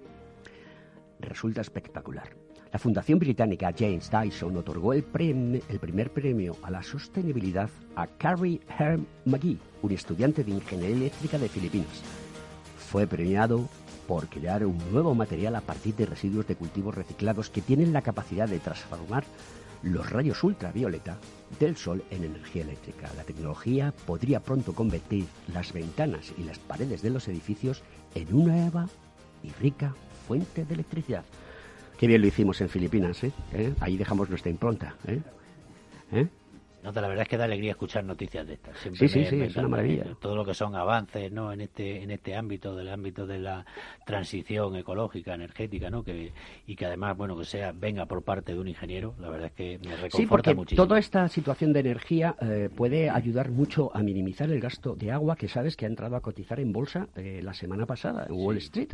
resulta 1.21 1.61
espectacular. 1.61 2.35
La 2.73 2.79
Fundación 2.79 3.19
Británica 3.19 3.75
James 3.79 4.11
Dyson 4.11 4.57
otorgó 4.57 4.95
el, 4.95 5.05
el 5.69 5.79
primer 5.81 6.15
premio 6.15 6.57
a 6.63 6.71
la 6.71 6.83
sostenibilidad 6.83 7.69
a 7.95 8.07
Carrie 8.07 8.63
Herm 8.79 9.05
McGee, 9.27 9.59
un 9.83 9.93
estudiante 9.93 10.43
de 10.43 10.53
ingeniería 10.53 10.97
eléctrica 10.97 11.37
de 11.37 11.51
Filipinas. 11.51 12.26
Fue 12.91 13.07
premiado 13.07 13.69
por 14.07 14.29
crear 14.29 14.65
un 14.65 14.79
nuevo 14.93 15.15
material 15.15 15.57
a 15.57 15.61
partir 15.61 15.95
de 15.97 16.07
residuos 16.07 16.47
de 16.47 16.55
cultivos 16.55 16.95
reciclados 16.95 17.51
que 17.51 17.61
tienen 17.61 17.93
la 17.93 18.03
capacidad 18.03 18.49
de 18.49 18.61
transformar 18.61 19.25
los 19.83 20.09
rayos 20.11 20.43
ultravioleta 20.43 21.19
del 21.61 21.77
sol 21.77 22.03
en 22.11 22.25
energía 22.25 22.63
eléctrica. 22.63 23.11
La 23.17 23.25
tecnología 23.25 23.93
podría 24.07 24.41
pronto 24.41 24.75
convertir 24.75 25.27
las 25.53 25.73
ventanas 25.73 26.33
y 26.39 26.45
las 26.45 26.59
paredes 26.59 27.03
de 27.03 27.11
los 27.11 27.29
edificios 27.29 27.83
en 28.15 28.35
una 28.35 28.55
nueva 28.55 28.89
y 29.43 29.51
rica 29.61 29.95
fuente 30.27 30.65
de 30.65 30.75
electricidad. 30.75 31.25
Qué 31.99 32.07
bien 32.07 32.21
lo 32.21 32.27
hicimos 32.27 32.61
en 32.61 32.69
Filipinas, 32.69 33.23
¿eh? 33.25 33.33
¿Eh? 33.53 33.75
Ahí 33.81 33.97
dejamos 33.97 34.29
nuestra 34.29 34.51
impronta, 34.51 34.97
¿eh? 35.07 35.21
¿Eh? 36.13 36.29
No, 36.87 36.93
la 36.93 37.09
verdad 37.09 37.23
es 37.23 37.29
que 37.29 37.37
da 37.37 37.47
alegría 37.47 37.73
escuchar 37.73 38.05
noticias 38.05 38.47
de 38.47 38.55
estas. 38.55 38.79
sí, 38.79 39.09
sí, 39.09 39.25
sí, 39.25 39.41
es 39.41 39.57
una 39.57 39.67
maravilla. 39.67 40.05
Todo 40.21 40.37
lo 40.37 40.45
que 40.45 40.55
son 40.55 40.77
avances, 40.77 41.33
¿no? 41.33 41.53
En 41.53 41.61
este, 41.61 42.01
en 42.01 42.13
este 42.13 42.37
ámbito, 42.37 42.77
del 42.77 42.89
ámbito 42.91 43.27
de 43.27 43.41
la 43.41 43.67
transición 44.05 44.77
ecológica, 44.77 45.35
energética, 45.35 45.91
¿no? 45.91 46.05
Que, 46.05 46.33
y 46.65 46.77
que 46.77 46.87
además, 46.87 47.17
bueno, 47.17 47.37
que 47.37 47.45
sea, 47.45 47.73
venga 47.73 48.07
por 48.07 48.23
parte 48.23 48.53
de 48.53 48.61
un 48.61 48.69
ingeniero, 48.69 49.15
la 49.19 49.31
verdad 49.31 49.49
es 49.49 49.53
que 49.55 49.79
me 49.79 49.97
reconforta 49.97 50.17
sí, 50.17 50.27
porque 50.27 50.55
muchísimo. 50.55 50.87
Toda 50.87 51.01
esta 51.01 51.27
situación 51.29 51.73
de 51.73 51.81
energía 51.81 52.37
eh, 52.41 52.71
puede 52.73 53.11
ayudar 53.11 53.51
mucho 53.51 53.91
a 53.93 54.05
minimizar 54.05 54.49
el 54.51 54.61
gasto 54.61 54.95
de 54.95 55.11
agua 55.11 55.35
que 55.35 55.49
sabes 55.49 55.77
que 55.77 55.87
ha 55.87 55.89
entrado 55.89 56.15
a 56.15 56.21
cotizar 56.21 56.61
en 56.61 56.73
bolsa 56.73 57.09
eh, 57.17 57.41
la 57.43 57.53
semana 57.53 57.85
pasada, 57.85 58.27
en 58.29 58.35
Wall 58.37 58.59
Street. 58.59 58.91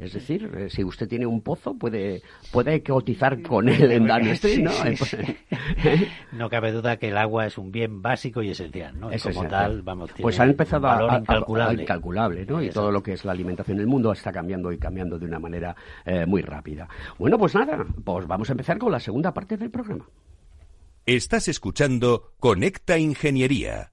Es 0.00 0.14
decir, 0.14 0.50
eh, 0.52 0.68
si 0.68 0.82
usted 0.82 1.08
tiene 1.08 1.26
un 1.26 1.42
pozo, 1.42 1.74
puede, 1.74 2.22
puede 2.50 2.82
cotizar 2.82 3.40
con 3.40 3.68
él 3.68 3.92
en 3.92 4.10
Wall 4.10 4.26
Street, 4.30 4.64
¿no? 4.64 4.72
no 6.32 6.50
cabe 6.50 6.72
duda 6.72 6.96
que 6.96 7.08
el 7.08 7.16
agua 7.16 7.35
es 7.42 7.58
un 7.58 7.70
bien 7.70 8.00
básico 8.02 8.42
y 8.42 8.50
esencial, 8.50 8.98
¿no? 8.98 9.10
Es 9.10 9.22
como 9.22 9.32
esencial. 9.40 9.50
tal, 9.50 9.82
vamos, 9.82 10.08
tiene 10.10 10.22
Pues 10.22 10.40
ha 10.40 10.44
empezado 10.44 10.86
un 10.86 10.94
valor 10.94 11.10
a, 11.10 11.14
a- 11.14 11.18
incalculable. 11.18 11.78
a- 11.78 11.82
incalculable, 11.82 12.46
¿no? 12.46 12.62
Y 12.62 12.70
todo 12.70 12.90
lo 12.90 13.02
que 13.02 13.12
es 13.14 13.24
la 13.24 13.32
alimentación 13.32 13.76
en 13.76 13.82
el 13.82 13.86
mundo 13.86 14.12
está 14.12 14.32
cambiando 14.32 14.72
y 14.72 14.78
cambiando 14.78 15.18
de 15.18 15.26
una 15.26 15.38
manera 15.38 15.74
eh, 16.04 16.24
muy 16.26 16.42
rápida. 16.42 16.88
Bueno, 17.18 17.38
pues 17.38 17.54
nada, 17.54 17.84
pues 18.04 18.26
vamos 18.26 18.48
a 18.48 18.52
empezar 18.52 18.78
con 18.78 18.92
la 18.92 19.00
segunda 19.00 19.34
parte 19.34 19.56
del 19.56 19.70
programa. 19.70 20.06
Estás 21.04 21.48
escuchando 21.48 22.32
Conecta 22.40 22.98
Ingeniería. 22.98 23.92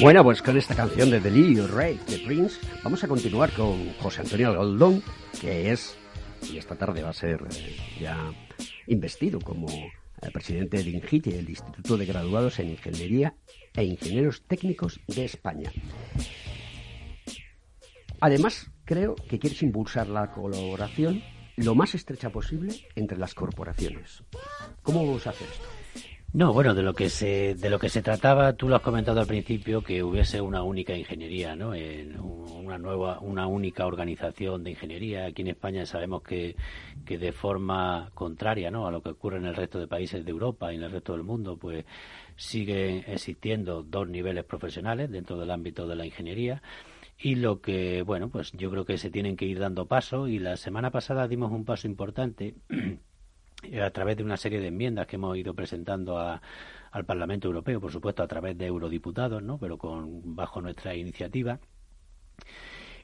Bueno, 0.00 0.24
pues 0.24 0.42
con 0.42 0.56
esta 0.56 0.74
canción 0.74 1.10
de 1.10 1.20
Delirio 1.20 1.68
Rave 1.68 2.00
de 2.08 2.18
Prince, 2.26 2.58
vamos 2.82 3.04
a 3.04 3.08
continuar 3.08 3.52
con 3.52 3.92
José 4.00 4.22
Antonio 4.22 4.52
Goldón, 4.52 5.00
que 5.40 5.70
es, 5.70 5.96
y 6.50 6.56
esta 6.56 6.74
tarde 6.74 7.02
va 7.02 7.10
a 7.10 7.12
ser 7.12 7.40
eh, 7.54 7.76
ya 8.00 8.32
investido 8.88 9.38
como 9.38 9.68
eh, 10.22 10.30
presidente 10.30 10.76
del 10.78 10.88
INGITE, 10.88 11.38
el 11.38 11.50
Instituto 11.50 11.96
de 11.96 12.06
Graduados 12.06 12.58
en 12.58 12.70
Ingeniería 12.70 13.34
e 13.74 13.84
Ingenieros 13.84 14.42
Técnicos 14.46 15.00
de 15.06 15.24
España. 15.24 15.72
Además, 18.20 18.70
creo 18.84 19.16
que 19.16 19.38
quieres 19.38 19.62
impulsar 19.62 20.08
la 20.08 20.30
colaboración 20.30 21.22
lo 21.56 21.74
más 21.74 21.94
estrecha 21.94 22.30
posible 22.30 22.74
entre 22.94 23.18
las 23.18 23.34
corporaciones. 23.34 24.22
¿Cómo 24.82 25.04
vamos 25.04 25.26
a 25.26 25.30
hacer 25.30 25.48
esto? 25.48 25.68
No, 26.34 26.54
bueno, 26.54 26.74
de 26.74 26.82
lo 26.82 26.94
que 26.94 27.10
se 27.10 27.54
de 27.54 27.68
lo 27.68 27.78
que 27.78 27.90
se 27.90 28.00
trataba, 28.00 28.54
tú 28.54 28.66
lo 28.66 28.76
has 28.76 28.80
comentado 28.82 29.20
al 29.20 29.26
principio, 29.26 29.82
que 29.82 30.02
hubiese 30.02 30.40
una 30.40 30.62
única 30.62 30.96
ingeniería, 30.96 31.54
¿no? 31.54 31.74
En 31.74 32.18
una 32.18 32.78
nueva, 32.78 33.18
una 33.20 33.46
única 33.46 33.86
organización 33.86 34.64
de 34.64 34.70
ingeniería. 34.70 35.26
Aquí 35.26 35.42
en 35.42 35.48
España 35.48 35.84
sabemos 35.84 36.22
que, 36.22 36.56
que 37.04 37.18
de 37.18 37.32
forma 37.32 38.10
contraria, 38.14 38.70
¿no? 38.70 38.86
A 38.86 38.90
lo 38.90 39.02
que 39.02 39.10
ocurre 39.10 39.36
en 39.36 39.44
el 39.44 39.54
resto 39.54 39.78
de 39.78 39.88
países 39.88 40.24
de 40.24 40.30
Europa 40.30 40.72
y 40.72 40.76
en 40.76 40.84
el 40.84 40.90
resto 40.90 41.12
del 41.12 41.22
mundo, 41.22 41.58
pues 41.58 41.84
siguen 42.34 43.04
existiendo 43.08 43.82
dos 43.82 44.08
niveles 44.08 44.44
profesionales 44.44 45.10
dentro 45.10 45.38
del 45.38 45.50
ámbito 45.50 45.86
de 45.86 45.96
la 45.96 46.06
ingeniería 46.06 46.62
y 47.18 47.34
lo 47.34 47.60
que, 47.60 48.00
bueno, 48.02 48.30
pues 48.30 48.52
yo 48.52 48.70
creo 48.70 48.86
que 48.86 48.96
se 48.96 49.10
tienen 49.10 49.36
que 49.36 49.44
ir 49.44 49.58
dando 49.58 49.86
paso 49.86 50.28
y 50.28 50.38
la 50.38 50.56
semana 50.56 50.90
pasada 50.90 51.28
dimos 51.28 51.52
un 51.52 51.66
paso 51.66 51.86
importante 51.86 52.54
a 53.82 53.90
través 53.90 54.16
de 54.16 54.24
una 54.24 54.36
serie 54.36 54.60
de 54.60 54.68
enmiendas 54.68 55.06
que 55.06 55.16
hemos 55.16 55.36
ido 55.36 55.54
presentando 55.54 56.18
al 56.18 57.04
Parlamento 57.04 57.48
Europeo, 57.48 57.80
por 57.80 57.92
supuesto 57.92 58.22
a 58.22 58.28
través 58.28 58.56
de 58.58 58.66
eurodiputados, 58.66 59.42
¿no? 59.42 59.58
pero 59.58 59.78
con 59.78 60.34
bajo 60.34 60.60
nuestra 60.60 60.94
iniciativa, 60.94 61.60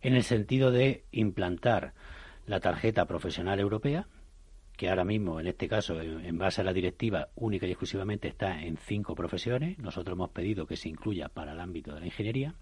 en 0.01 0.15
el 0.15 0.23
sentido 0.23 0.71
de 0.71 1.05
implantar 1.11 1.95
la 2.47 2.61
tarjeta 2.61 3.07
profesional 3.07 3.61
europea, 3.61 4.07
que 4.77 4.89
ahora 4.89 5.05
mismo, 5.05 5.41
en 5.41 5.49
este 5.49 5.69
caso, 5.69 6.01
en, 6.01 6.39
base 6.39 6.61
a 6.61 6.65
la 6.65 6.73
directiva, 6.73 7.31
única 7.35 7.67
y 7.67 7.71
exclusivamente 7.71 8.29
está 8.29 8.63
en 8.63 8.77
cinco 8.77 9.17
profesiones. 9.17 9.77
Nosotros 9.79 10.15
hemos 10.15 10.31
pedido 10.31 10.69
que 10.69 10.77
se 10.77 10.89
incluya 10.89 11.29
para 11.29 11.53
el 11.53 11.59
ámbito 11.59 11.93
de 11.93 12.01
la 12.01 12.07
ingeniería 12.07 12.55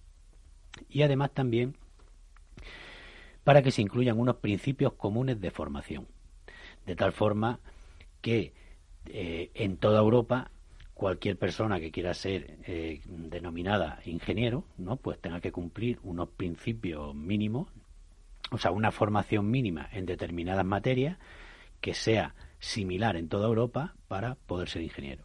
y 0.88 1.02
además 1.02 1.32
también 1.32 1.76
para 3.44 3.62
que 3.62 3.70
se 3.70 3.82
incluyan 3.82 4.18
unos 4.18 4.36
principios 4.36 4.94
comunes 4.94 5.40
de 5.42 5.50
formación, 5.50 6.08
de 6.86 6.96
tal 6.96 7.12
forma 7.12 7.60
que 8.26 8.52
eh, 9.06 9.52
en 9.54 9.76
toda 9.76 10.00
Europa 10.00 10.50
cualquier 10.94 11.38
persona 11.38 11.78
que 11.78 11.92
quiera 11.92 12.12
ser 12.12 12.58
eh, 12.66 13.00
denominada 13.06 14.00
ingeniero, 14.04 14.64
¿no? 14.78 14.96
Pues 14.96 15.20
tenga 15.20 15.40
que 15.40 15.52
cumplir 15.52 16.00
unos 16.02 16.30
principios 16.30 17.14
mínimos, 17.14 17.68
o 18.50 18.58
sea, 18.58 18.72
una 18.72 18.90
formación 18.90 19.48
mínima 19.48 19.88
en 19.92 20.06
determinadas 20.06 20.64
materias 20.64 21.18
que 21.80 21.94
sea 21.94 22.34
similar 22.58 23.14
en 23.14 23.28
toda 23.28 23.46
Europa 23.46 23.94
para 24.08 24.34
poder 24.34 24.70
ser 24.70 24.82
ingeniero. 24.82 25.24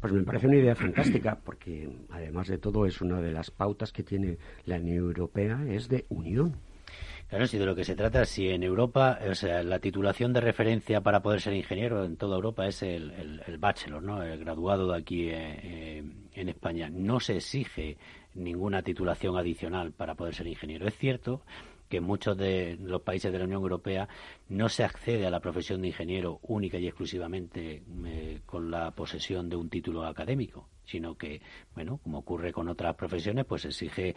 Pues 0.00 0.12
me 0.12 0.24
parece 0.24 0.48
una 0.48 0.56
idea 0.56 0.74
fantástica 0.74 1.38
porque 1.44 1.88
además 2.10 2.48
de 2.48 2.58
todo 2.58 2.84
es 2.84 3.00
una 3.00 3.20
de 3.20 3.30
las 3.30 3.52
pautas 3.52 3.92
que 3.92 4.02
tiene 4.02 4.38
la 4.64 4.74
Unión 4.74 4.96
Europea 4.96 5.64
es 5.68 5.88
de 5.88 6.04
unión 6.08 6.56
Claro, 7.34 7.48
si 7.48 7.58
de 7.58 7.66
lo 7.66 7.74
que 7.74 7.84
se 7.84 7.96
trata, 7.96 8.24
si 8.26 8.48
en 8.48 8.62
Europa, 8.62 9.18
o 9.28 9.34
sea, 9.34 9.64
la 9.64 9.80
titulación 9.80 10.32
de 10.32 10.40
referencia 10.40 11.00
para 11.00 11.20
poder 11.20 11.40
ser 11.40 11.52
ingeniero 11.54 12.04
en 12.04 12.16
toda 12.16 12.36
Europa 12.36 12.64
es 12.68 12.80
el, 12.84 13.10
el, 13.44 13.58
bachelor, 13.58 14.04
¿no? 14.04 14.22
El 14.22 14.38
graduado 14.38 14.92
de 14.92 14.98
aquí 14.98 15.30
eh, 15.30 15.58
eh, 15.64 16.04
en 16.32 16.48
España. 16.48 16.88
No 16.88 17.18
se 17.18 17.38
exige 17.38 17.96
ninguna 18.34 18.82
titulación 18.82 19.36
adicional 19.36 19.90
para 19.90 20.14
poder 20.14 20.36
ser 20.36 20.46
ingeniero. 20.46 20.86
Es 20.86 20.96
cierto 20.96 21.42
que 21.88 21.98
en 21.98 22.04
muchos 22.04 22.36
de 22.36 22.76
los 22.80 23.02
países 23.02 23.32
de 23.32 23.38
la 23.38 23.44
Unión 23.44 23.62
Europea 23.62 24.08
no 24.48 24.68
se 24.68 24.84
accede 24.84 25.26
a 25.26 25.30
la 25.30 25.40
profesión 25.40 25.82
de 25.82 25.88
ingeniero 25.88 26.40
única 26.42 26.78
y 26.78 26.86
exclusivamente 26.86 27.82
eh, 28.06 28.40
con 28.46 28.70
la 28.70 28.90
posesión 28.92 29.48
de 29.48 29.56
un 29.56 29.68
título 29.68 30.04
académico, 30.06 30.68
sino 30.84 31.16
que, 31.16 31.40
bueno, 31.74 31.98
como 32.02 32.18
ocurre 32.18 32.52
con 32.52 32.68
otras 32.68 32.94
profesiones, 32.96 33.44
pues 33.44 33.64
exige 33.64 34.14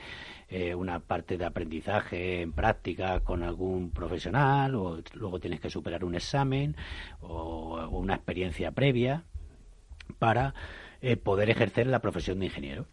eh, 0.49 0.75
una 0.75 0.99
parte 0.99 1.37
de 1.37 1.45
aprendizaje 1.45 2.41
en 2.41 2.53
práctica 2.53 3.19
con 3.21 3.43
algún 3.43 3.91
profesional, 3.91 4.75
o 4.75 5.01
luego 5.13 5.39
tienes 5.39 5.59
que 5.59 5.69
superar 5.69 6.03
un 6.03 6.15
examen 6.15 6.75
o, 7.21 7.87
una 7.89 8.15
experiencia 8.15 8.71
previa 8.71 9.23
para 10.19 10.53
eh, 11.01 11.17
poder 11.17 11.49
ejercer 11.49 11.87
la 11.87 11.99
profesión 11.99 12.39
de 12.39 12.45
ingeniero. 12.45 12.85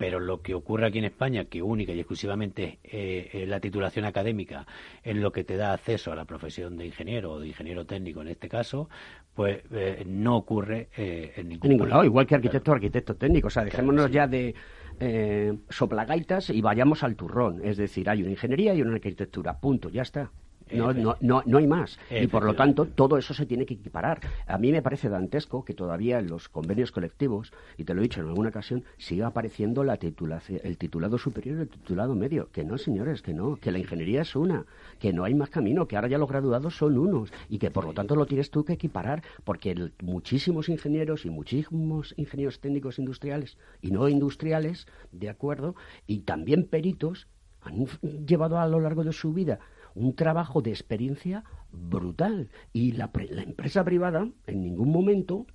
Pero 0.00 0.18
lo 0.18 0.40
que 0.40 0.54
ocurre 0.54 0.86
aquí 0.86 0.98
en 0.98 1.04
España, 1.04 1.44
que 1.44 1.60
única 1.60 1.92
y 1.92 1.98
exclusivamente 1.98 2.78
eh, 2.84 3.44
la 3.46 3.60
titulación 3.60 4.06
académica 4.06 4.66
es 5.02 5.14
lo 5.14 5.30
que 5.30 5.44
te 5.44 5.58
da 5.58 5.74
acceso 5.74 6.10
a 6.10 6.16
la 6.16 6.24
profesión 6.24 6.78
de 6.78 6.86
ingeniero 6.86 7.32
o 7.32 7.38
de 7.38 7.48
ingeniero 7.48 7.84
técnico 7.84 8.22
en 8.22 8.28
este 8.28 8.48
caso, 8.48 8.88
pues 9.34 9.60
eh, 9.70 10.02
no 10.06 10.38
ocurre 10.38 10.88
eh, 10.96 11.32
en 11.36 11.50
ningún, 11.50 11.86
lado. 11.86 12.02
Igual 12.02 12.26
que 12.26 12.34
arquitecto 12.34 12.70
o 12.70 12.74
arquitecto 12.74 13.14
técnico. 13.16 13.48
O 13.48 13.50
sea, 13.50 13.62
dejémonos 13.62 14.10
ya 14.10 14.26
de 14.26 14.54
eh, 15.00 15.52
soplagaitas 15.68 16.48
y 16.48 16.62
vayamos 16.62 17.02
al 17.02 17.14
turrón. 17.14 17.60
Es 17.62 17.76
decir, 17.76 18.08
hay 18.08 18.22
una 18.22 18.30
ingeniería 18.30 18.72
y 18.72 18.80
una 18.80 18.94
arquitectura. 18.94 19.60
Punto, 19.60 19.90
ya 19.90 20.00
está. 20.00 20.30
No, 20.72 20.92
no, 20.92 21.16
no, 21.20 21.42
no 21.46 21.58
hay 21.58 21.66
más. 21.66 21.98
Y 22.10 22.26
por 22.26 22.44
lo 22.44 22.54
tanto, 22.54 22.86
todo 22.86 23.18
eso 23.18 23.34
se 23.34 23.46
tiene 23.46 23.66
que 23.66 23.74
equiparar. 23.74 24.20
A 24.46 24.58
mí 24.58 24.72
me 24.72 24.82
parece 24.82 25.08
dantesco 25.08 25.64
que 25.64 25.74
todavía 25.74 26.18
en 26.18 26.28
los 26.28 26.48
convenios 26.48 26.92
colectivos, 26.92 27.52
y 27.76 27.84
te 27.84 27.94
lo 27.94 28.00
he 28.00 28.04
dicho 28.04 28.20
en 28.20 28.28
alguna 28.28 28.50
ocasión, 28.50 28.84
siga 28.98 29.28
apareciendo 29.28 29.84
la 29.84 29.96
titulación, 29.96 30.60
el 30.64 30.78
titulado 30.78 31.18
superior 31.18 31.58
y 31.58 31.60
el 31.62 31.68
titulado 31.68 32.14
medio. 32.14 32.50
Que 32.52 32.64
no, 32.64 32.78
señores, 32.78 33.22
que 33.22 33.34
no, 33.34 33.56
que 33.56 33.72
la 33.72 33.78
ingeniería 33.78 34.22
es 34.22 34.36
una, 34.36 34.64
que 34.98 35.12
no 35.12 35.24
hay 35.24 35.34
más 35.34 35.50
camino, 35.50 35.86
que 35.86 35.96
ahora 35.96 36.08
ya 36.08 36.18
los 36.18 36.28
graduados 36.28 36.76
son 36.76 36.98
unos 36.98 37.32
y 37.48 37.58
que 37.58 37.70
por 37.70 37.84
lo 37.84 37.92
tanto 37.92 38.16
lo 38.16 38.26
tienes 38.26 38.50
tú 38.50 38.64
que 38.64 38.74
equiparar, 38.74 39.22
porque 39.44 39.90
muchísimos 40.02 40.68
ingenieros 40.68 41.24
y 41.24 41.30
muchísimos 41.30 42.14
ingenieros 42.16 42.60
técnicos 42.60 42.98
industriales 42.98 43.58
y 43.80 43.90
no 43.90 44.08
industriales, 44.08 44.86
de 45.12 45.28
acuerdo, 45.28 45.74
y 46.06 46.20
también 46.20 46.64
peritos, 46.64 47.28
han 47.62 47.86
llevado 48.26 48.58
a 48.58 48.66
lo 48.66 48.80
largo 48.80 49.04
de 49.04 49.12
su 49.12 49.32
vida 49.32 49.58
un 49.94 50.14
trabajo 50.14 50.62
de 50.62 50.70
experiencia 50.70 51.44
brutal. 51.72 52.48
Y 52.72 52.92
la, 52.92 53.10
la 53.30 53.42
empresa 53.42 53.84
privada 53.84 54.28
en 54.46 54.62
ningún 54.62 54.90
momento 54.90 55.46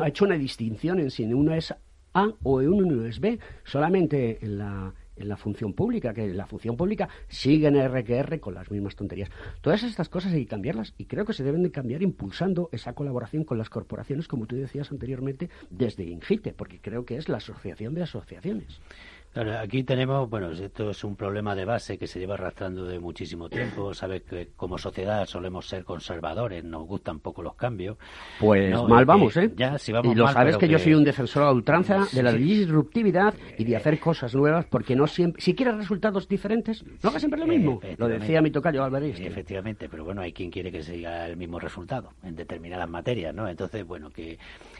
ha 0.00 0.08
hecho 0.08 0.24
una 0.24 0.36
distinción 0.36 0.98
en 0.98 1.10
si 1.10 1.24
uno 1.24 1.54
es 1.54 1.74
A 2.12 2.32
o 2.42 2.56
uno 2.56 3.04
es 3.04 3.20
B, 3.20 3.38
solamente 3.64 4.44
en 4.44 4.58
la, 4.58 4.94
en 5.16 5.28
la 5.28 5.36
función 5.36 5.72
pública, 5.72 6.14
que 6.14 6.32
la 6.32 6.46
función 6.46 6.76
pública 6.76 7.08
sigue 7.28 7.68
en 7.68 7.76
RQR 7.76 8.40
con 8.40 8.54
las 8.54 8.70
mismas 8.70 8.96
tonterías. 8.96 9.30
Todas 9.60 9.82
estas 9.82 10.08
cosas 10.08 10.32
hay 10.32 10.44
que 10.44 10.50
cambiarlas 10.50 10.94
y 10.98 11.06
creo 11.06 11.24
que 11.24 11.32
se 11.32 11.44
deben 11.44 11.62
de 11.62 11.70
cambiar 11.70 12.02
impulsando 12.02 12.68
esa 12.72 12.94
colaboración 12.94 13.44
con 13.44 13.58
las 13.58 13.70
corporaciones, 13.70 14.28
como 14.28 14.46
tú 14.46 14.56
decías 14.56 14.90
anteriormente, 14.90 15.50
desde 15.70 16.04
INGITE, 16.04 16.52
porque 16.52 16.80
creo 16.80 17.04
que 17.04 17.16
es 17.16 17.28
la 17.28 17.38
asociación 17.38 17.94
de 17.94 18.02
asociaciones. 18.02 18.80
Aquí 19.36 19.82
tenemos, 19.82 20.28
bueno, 20.28 20.50
esto 20.50 20.90
es 20.90 21.04
un 21.04 21.16
problema 21.16 21.54
de 21.54 21.64
base 21.64 21.98
que 21.98 22.06
se 22.06 22.18
lleva 22.18 22.34
arrastrando 22.34 22.84
de 22.84 22.98
muchísimo 22.98 23.48
tiempo. 23.48 23.92
Sabes 23.94 24.22
que 24.22 24.48
como 24.56 24.78
sociedad 24.78 25.26
solemos 25.26 25.66
ser 25.66 25.84
conservadores, 25.84 26.64
nos 26.64 26.86
gustan 26.86 27.20
poco 27.20 27.42
los 27.42 27.54
cambios. 27.54 27.98
Pues 28.40 28.74
mal 28.88 29.04
vamos, 29.04 29.36
¿eh? 29.36 29.52
Ya, 29.56 29.78
si 29.78 29.92
vamos 29.92 30.12
y 30.12 30.16
lo 30.16 30.28
sabes 30.28 30.56
que, 30.56 30.68
yo 30.68 30.78
soy 30.78 30.94
un 30.94 31.04
defensor 31.04 31.44
a 31.44 31.52
ultranza 31.52 32.06
de 32.12 32.22
la 32.22 32.32
disruptividad 32.32 33.34
y 33.58 33.64
de 33.64 33.76
hacer 33.76 33.98
cosas 33.98 34.34
nuevas, 34.34 34.66
porque 34.66 34.96
no 34.96 35.06
siempre, 35.06 35.42
si 35.42 35.54
quieres 35.54 35.76
resultados 35.76 36.28
diferentes, 36.28 36.84
no 37.02 37.10
hagas 37.10 37.22
siempre 37.22 37.40
lo 37.40 37.46
mismo. 37.46 37.80
Lo 37.96 38.08
decía 38.08 38.40
mi 38.40 38.50
tocayo 38.50 38.84
Álvarez. 38.84 39.18
Efectivamente, 39.20 39.88
pero 39.88 40.04
bueno, 40.04 40.22
hay 40.22 40.32
quien 40.32 40.50
quiere 40.50 40.70
que 40.70 40.82
siga 40.82 41.26
el 41.26 41.36
mismo 41.36 41.58
resultado 41.58 42.12
en 42.22 42.36
determinadas 42.36 42.88
materias, 42.88 43.34
¿no? 43.34 43.48
Entonces, 43.48 43.86
bueno, 43.86 44.10
que 44.10 44.38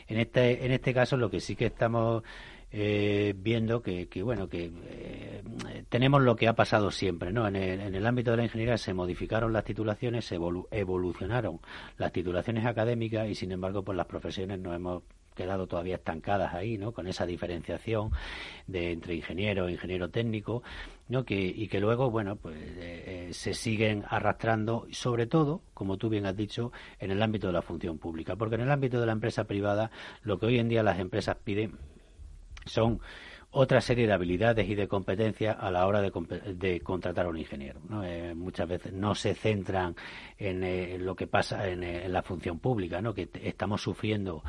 en 0.09 0.19
este 0.19 0.65
en 0.65 0.73
este 0.73 0.95
caso 0.95 1.17
lo 1.17 1.31
que 1.31 1.41
sí 1.41 1.57
que 1.57 1.67
estamos 1.67 2.23
eh, 2.71 3.35
viendo 3.37 3.81
que, 3.83 4.09
bueno 4.23 4.49
que 4.49 4.73
eh, 4.85 5.43
tenemos 5.89 6.23
lo 6.23 6.37
que 6.37 6.49
ha 6.49 6.55
pasado 6.55 6.91
siempre 6.91 7.33
no 7.33 7.47
en 7.47 7.57
el, 7.57 7.81
en 7.81 7.95
el, 7.95 8.07
ámbito 8.07 8.33
de 8.33 8.39
la 8.39 8.45
ingeniería 8.45 8.77
se 8.77 8.93
modificaron 8.93 9.53
las 9.53 9.64
titulaciones 9.64 10.25
se 10.25 10.35
evolucionaron 10.35 11.61
las 11.97 12.12
titulaciones 12.12 12.67
académicas 12.67 13.29
y 13.29 13.35
sin 13.35 13.53
embargo 13.53 13.83
pues 13.83 13.97
las 13.97 14.07
profesiones 14.07 14.59
no 14.59 14.75
hemos 14.75 15.03
quedado 15.37 15.69
todavía 15.69 15.97
estancadas 15.97 16.55
ahí, 16.55 16.79
¿no? 16.79 16.93
Con 16.93 17.07
esa 17.07 17.27
diferenciación 17.27 18.11
de 18.67 18.91
entre 18.91 19.14
ingeniero 19.14 19.69
e 19.69 19.73
ingeniero 19.73 20.09
técnico, 20.11 20.64
¿no? 21.09 21.25
Que, 21.25 21.39
y 21.39 21.69
que 21.69 21.79
luego, 21.79 22.11
bueno, 22.11 22.35
pues 22.37 22.57
eh, 22.59 23.29
se 23.33 23.55
siguen 23.55 24.05
arrastrando, 24.09 24.87
sobre 24.91 25.27
todo, 25.27 25.62
como 25.75 25.99
tú 25.99 26.09
bien 26.09 26.27
has 26.27 26.37
dicho, 26.37 26.73
en 26.99 27.12
el 27.12 27.23
ámbito 27.23 27.47
de 27.47 27.53
la 27.53 27.62
función 27.62 27.99
pública, 27.99 28.35
porque 28.35 28.57
en 28.57 28.62
el 28.62 28.71
ámbito 28.73 28.99
de 28.99 29.07
la 29.07 29.12
empresa 29.12 29.45
privada, 29.45 29.93
lo 30.23 30.39
que 30.39 30.47
hoy 30.47 30.59
en 30.59 30.69
día 30.69 30.83
las 30.83 30.99
empresas 30.99 31.37
piden 31.45 31.79
son 32.67 33.01
otra 33.59 33.81
serie 33.81 34.07
de 34.07 34.12
habilidades 34.12 34.69
y 34.69 34.75
de 34.75 34.87
competencias 34.87 35.57
a 35.59 35.71
la 35.71 35.87
hora 35.87 36.03
de, 36.03 36.81
contratar 36.83 37.25
a 37.25 37.29
un 37.31 37.39
ingeniero. 37.39 37.81
Eh, 38.05 38.35
muchas 38.37 38.69
veces 38.69 38.93
no 38.93 39.14
se 39.14 39.35
centran 39.35 39.97
en 40.37 40.62
eh, 40.62 40.99
lo 40.99 41.17
que 41.17 41.27
pasa 41.27 41.67
en, 41.67 41.83
eh, 41.83 42.07
la 42.09 42.23
función 42.23 42.59
pública, 42.59 43.01
¿no? 43.01 43.14
que 43.14 43.31
estamos 43.43 43.81
sufriendo 43.81 44.43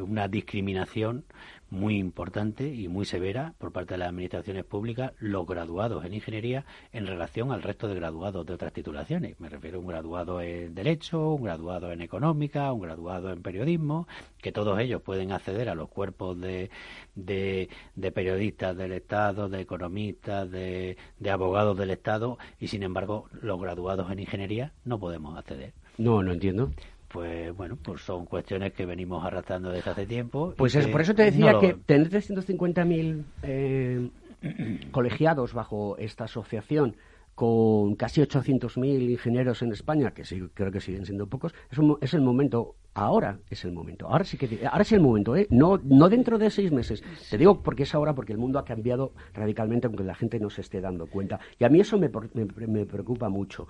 una 0.00 0.26
discriminación 0.28 1.24
muy 1.70 1.98
importante 1.98 2.72
y 2.74 2.88
muy 2.88 3.04
severa 3.04 3.54
por 3.58 3.72
parte 3.72 3.94
de 3.94 3.98
las 3.98 4.08
administraciones 4.08 4.64
públicas 4.64 5.12
los 5.18 5.46
graduados 5.46 6.04
en 6.04 6.14
ingeniería 6.14 6.64
en 6.92 7.06
relación 7.06 7.52
al 7.52 7.62
resto 7.62 7.88
de 7.88 7.94
graduados 7.94 8.46
de 8.46 8.54
otras 8.54 8.72
titulaciones. 8.72 9.38
Me 9.40 9.48
refiero 9.48 9.78
a 9.78 9.80
un 9.80 9.86
graduado 9.86 10.40
en 10.40 10.74
Derecho, 10.74 11.30
un 11.34 11.44
graduado 11.44 11.92
en 11.92 12.00
Económica, 12.00 12.72
un 12.72 12.80
graduado 12.80 13.30
en 13.30 13.42
Periodismo, 13.42 14.08
que 14.40 14.52
todos 14.52 14.78
ellos 14.80 15.02
pueden 15.02 15.32
acceder 15.32 15.68
a 15.68 15.74
los 15.74 15.88
cuerpos 15.88 16.40
de, 16.40 16.70
de, 17.14 17.68
periodistas 18.12 18.76
del 18.76 18.92
Estado, 18.92 19.48
de 19.48 19.60
economistas, 19.60 20.50
de, 20.50 20.96
de 21.18 21.30
abogados 21.30 21.76
del 21.76 21.90
Estado, 21.90 22.38
y 22.58 22.68
sin 22.68 22.82
embargo 22.82 23.28
los 23.42 23.60
graduados 23.60 24.10
en 24.10 24.20
ingeniería 24.20 24.72
no 24.84 24.98
podemos 24.98 25.36
acceder. 25.36 25.72
No, 25.98 26.22
no 26.22 26.32
entiendo 26.32 26.70
pues 27.08 27.56
bueno, 27.56 27.76
pues 27.82 28.02
son 28.02 28.26
cuestiones 28.26 28.72
que 28.72 28.86
venimos 28.86 29.24
arrastrando 29.24 29.70
desde 29.70 29.90
hace 29.90 30.06
tiempo. 30.06 30.54
Pues 30.56 30.74
es, 30.74 30.86
por 30.88 31.00
eso 31.00 31.14
te 31.14 31.24
decía 31.24 31.58
que 31.58 31.74
tener 31.74 32.10
350.000 32.10 33.24
eh, 33.42 34.10
colegiados 34.90 35.54
bajo 35.54 35.96
esta 35.98 36.24
asociación 36.24 36.96
con 37.34 37.94
casi 37.94 38.20
800.000 38.20 39.10
ingenieros 39.10 39.62
en 39.62 39.70
España, 39.70 40.10
que 40.10 40.24
sí, 40.24 40.42
creo 40.54 40.72
que 40.72 40.80
siguen 40.80 41.06
siendo 41.06 41.28
pocos, 41.28 41.54
es, 41.70 41.78
es, 42.00 42.14
el 42.14 42.20
momento, 42.20 42.74
ahora 42.94 43.38
es 43.48 43.64
el 43.64 43.70
momento, 43.70 44.08
ahora 44.08 44.24
sí 44.24 44.36
que, 44.36 44.66
ahora 44.66 44.82
es 44.82 44.90
el 44.90 44.98
momento, 44.98 45.36
¿eh? 45.36 45.46
no, 45.48 45.78
no 45.84 46.08
dentro 46.08 46.36
de 46.36 46.50
seis 46.50 46.72
meses, 46.72 47.00
te 47.30 47.38
digo 47.38 47.62
porque 47.62 47.84
es 47.84 47.94
ahora, 47.94 48.12
porque 48.12 48.32
el 48.32 48.38
mundo 48.38 48.58
ha 48.58 48.64
cambiado 48.64 49.12
radicalmente, 49.34 49.86
aunque 49.86 50.02
la 50.02 50.16
gente 50.16 50.40
no 50.40 50.50
se 50.50 50.62
esté 50.62 50.80
dando 50.80 51.06
cuenta, 51.06 51.38
y 51.60 51.64
a 51.64 51.68
mí 51.68 51.78
eso 51.78 51.96
me, 51.96 52.10
me, 52.34 52.66
me 52.66 52.86
preocupa 52.86 53.28
mucho. 53.28 53.68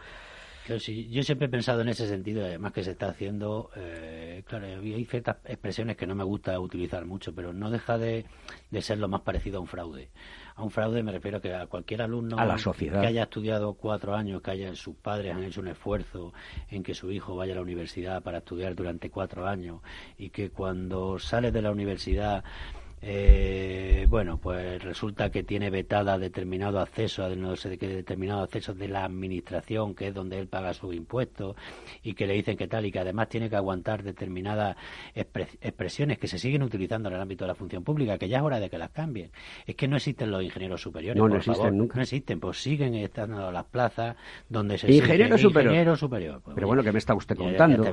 Yo, 0.68 0.78
sí, 0.78 1.08
yo 1.08 1.22
siempre 1.22 1.46
he 1.46 1.48
pensado 1.48 1.80
en 1.80 1.88
ese 1.88 2.06
sentido, 2.06 2.44
además 2.44 2.74
que 2.74 2.84
se 2.84 2.90
está 2.90 3.08
haciendo, 3.08 3.70
eh, 3.74 4.42
claro, 4.46 4.66
hay 4.66 5.04
ciertas 5.06 5.38
expresiones 5.46 5.96
que 5.96 6.06
no 6.06 6.14
me 6.14 6.24
gusta 6.24 6.60
utilizar 6.60 7.06
mucho, 7.06 7.34
pero 7.34 7.54
no 7.54 7.70
deja 7.70 7.96
de, 7.96 8.26
ser 8.80 8.98
lo 8.98 9.08
más 9.08 9.22
parecido 9.22 9.56
a 9.56 9.60
un 9.62 9.66
fraude. 9.66 10.10
A 10.56 10.62
un 10.62 10.70
fraude 10.70 11.02
me 11.02 11.10
refiero 11.10 11.38
a 11.38 11.40
que 11.40 11.54
a 11.54 11.66
cualquier 11.68 12.02
alumno 12.02 12.36
que 12.76 13.06
haya 13.06 13.22
estudiado 13.22 13.74
cuatro 13.74 14.14
años, 14.14 14.42
que 14.42 14.50
haya 14.50 14.74
sus 14.74 14.96
padres 14.96 15.34
han 15.34 15.42
hecho 15.42 15.62
un 15.62 15.68
esfuerzo 15.68 16.34
en 16.68 16.82
que 16.82 16.92
su 16.92 17.10
hijo 17.12 17.34
vaya 17.34 17.54
a 17.54 17.56
la 17.56 17.62
universidad 17.62 18.22
para 18.22 18.38
estudiar 18.38 18.74
durante 18.74 19.08
cuatro 19.08 19.46
años 19.46 19.80
y 20.18 20.28
que 20.28 20.50
cuando 20.50 21.18
sale 21.18 21.50
de 21.50 21.62
la 21.62 21.70
universidad 21.70 22.44
eh, 23.01 24.07
bueno, 24.09 24.38
pues 24.38 24.82
resulta 24.82 25.30
que 25.30 25.42
tiene 25.42 25.70
vetada 25.70 26.18
determinado 26.18 26.80
acceso 26.80 27.24
a 27.24 27.28
no 27.30 27.57
sé 27.57 27.70
de 27.70 27.78
qué 27.78 27.88
determinado 27.88 28.42
acceso 28.42 28.74
de 28.74 28.88
la 28.88 29.05
administración, 29.05 29.94
que 29.94 30.09
es 30.09 30.14
donde 30.14 30.38
él 30.38 30.49
paga 30.49 30.74
sus 30.74 30.94
impuestos, 30.94 31.57
y 32.03 32.14
que 32.14 32.26
le 32.26 32.34
dicen 32.34 32.57
que 32.57 32.66
tal, 32.66 32.86
y 32.86 32.92
que 32.92 32.99
además 32.99 33.28
tiene 33.28 33.49
que 33.49 33.57
aguantar 33.57 34.03
determinadas 34.03 34.76
expresiones 35.14 36.18
que 36.18 36.26
se 36.26 36.38
siguen 36.38 36.62
utilizando 36.62 37.09
en 37.09 37.14
el 37.14 37.20
ámbito 37.20 37.44
de 37.44 37.49
la 37.49 37.55
función 37.55 37.84
pública, 37.84 38.18
que 38.18 38.28
ya 38.28 38.38
es 38.38 38.42
hora 38.42 38.61
de 38.61 38.70
que 38.70 38.78
las 38.78 38.90
cambien. 38.90 39.30
Es 39.66 39.76
que 39.76 39.86
no 39.86 39.96
existen 39.96 40.30
los 40.30 40.42
ingenieros 40.42 40.80
superiores. 40.80 41.20
No, 41.20 41.28
no 41.28 41.36
existen 41.36 41.76
nunca. 41.76 41.96
No 41.96 42.03
existen, 42.03 42.40
pues 42.40 42.59
siguen 42.61 42.94
estando 42.94 43.51
las 43.53 43.64
plazas 43.64 44.16
donde 44.49 44.78
se 44.78 44.90
ingeniero 44.90 45.38
superior. 45.38 45.72
ingeniero 45.72 45.96
superior. 45.96 46.40
Pues 46.42 46.55
Pero 46.55 46.66
bueno, 46.66 46.82
¿qué 46.82 46.92
me 46.92 46.99
está 46.99 47.14
usted 47.14 47.36
contando? 47.36 47.90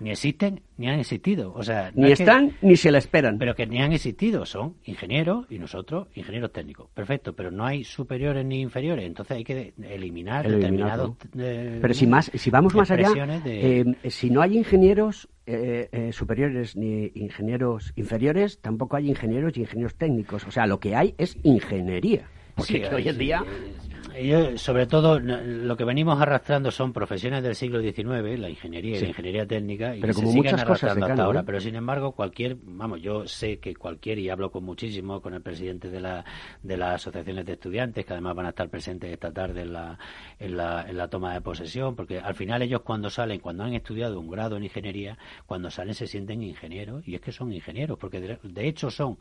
Ni 0.00 0.10
existen 0.10 0.62
ni 0.76 0.88
han 0.88 0.98
existido. 0.98 1.52
O 1.54 1.62
sea, 1.62 1.90
ni 1.94 2.12
están 2.12 2.52
ni 2.62 2.76
se 2.76 2.90
la 2.90 2.98
esperan. 2.98 3.38
Pero 3.38 3.54
que 3.54 3.66
ni 3.66 3.80
han 3.80 3.92
existido 3.92 4.46
son 4.48 4.76
ingenieros 4.84 5.46
y 5.50 5.58
nosotros 5.58 6.08
ingenieros 6.14 6.52
técnicos. 6.52 6.88
Perfecto, 6.94 7.34
pero 7.34 7.50
no 7.50 7.64
hay 7.64 7.84
superiores 7.84 8.44
ni 8.44 8.60
inferiores, 8.60 9.06
entonces 9.06 9.36
hay 9.36 9.44
que 9.44 9.74
eliminar 9.82 10.48
determinados. 10.48 11.16
Eh, 11.36 11.78
pero 11.80 11.94
si 11.94 12.06
más, 12.06 12.30
si 12.34 12.50
vamos 12.50 12.74
más 12.74 12.90
allá, 12.90 13.08
eh, 13.44 13.84
si 14.08 14.30
no 14.30 14.40
hay 14.40 14.56
ingenieros 14.56 15.28
eh, 15.46 16.10
superiores 16.12 16.76
ni 16.76 17.10
ingenieros 17.14 17.92
inferiores, 17.96 18.60
tampoco 18.60 18.96
hay 18.96 19.08
ingenieros 19.08 19.56
y 19.56 19.60
ingenieros 19.60 19.94
técnicos. 19.94 20.44
O 20.44 20.50
sea, 20.50 20.66
lo 20.66 20.80
que 20.80 20.94
hay 20.94 21.14
es 21.18 21.36
ingeniería. 21.42 22.28
Porque 22.54 22.88
hoy 22.92 23.08
en 23.08 23.18
día 23.18 23.44
sobre 24.56 24.86
todo, 24.86 25.18
lo 25.20 25.76
que 25.76 25.84
venimos 25.84 26.20
arrastrando 26.20 26.70
son 26.70 26.92
profesiones 26.92 27.42
del 27.42 27.54
siglo 27.54 27.80
XIX, 27.80 28.38
la 28.38 28.48
ingeniería 28.48 28.96
y 28.96 29.00
la 29.00 29.08
ingeniería 29.08 29.46
técnica, 29.46 29.96
y 29.96 30.00
pero 30.00 30.14
como 30.14 30.30
se 30.30 30.36
muchas 30.36 30.64
cosas 30.64 30.96
hasta 30.96 31.22
ahora. 31.22 31.42
Pero 31.42 31.60
sin 31.60 31.74
embargo, 31.74 32.12
cualquier, 32.12 32.56
vamos, 32.62 33.00
yo 33.00 33.26
sé 33.26 33.58
que 33.58 33.74
cualquier, 33.74 34.18
y 34.18 34.30
hablo 34.30 34.50
con 34.50 34.64
muchísimo 34.64 35.20
con 35.20 35.34
el 35.34 35.42
presidente 35.42 35.90
de, 35.90 36.00
la, 36.00 36.24
de 36.62 36.76
las 36.76 36.96
asociaciones 36.96 37.44
de 37.46 37.52
estudiantes, 37.52 38.04
que 38.04 38.12
además 38.12 38.34
van 38.34 38.46
a 38.46 38.50
estar 38.50 38.68
presentes 38.68 39.12
esta 39.12 39.32
tarde 39.32 39.62
en 39.62 39.72
la, 39.72 39.98
en 40.38 40.56
la, 40.56 40.88
en 40.88 40.96
la 40.96 41.08
toma 41.08 41.34
de 41.34 41.40
posesión, 41.40 41.94
porque 41.94 42.18
al 42.18 42.34
final 42.34 42.62
ellos 42.62 42.82
cuando 42.82 43.10
salen, 43.10 43.40
cuando 43.40 43.64
han 43.64 43.74
estudiado 43.74 44.18
un 44.18 44.30
grado 44.30 44.56
en 44.56 44.64
ingeniería, 44.64 45.18
cuando 45.46 45.70
salen 45.70 45.94
se 45.94 46.06
sienten 46.06 46.42
ingenieros, 46.42 47.06
y 47.06 47.14
es 47.14 47.20
que 47.20 47.32
son 47.32 47.52
ingenieros, 47.52 47.98
porque 47.98 48.38
de 48.42 48.68
hecho 48.68 48.90
son 48.90 49.18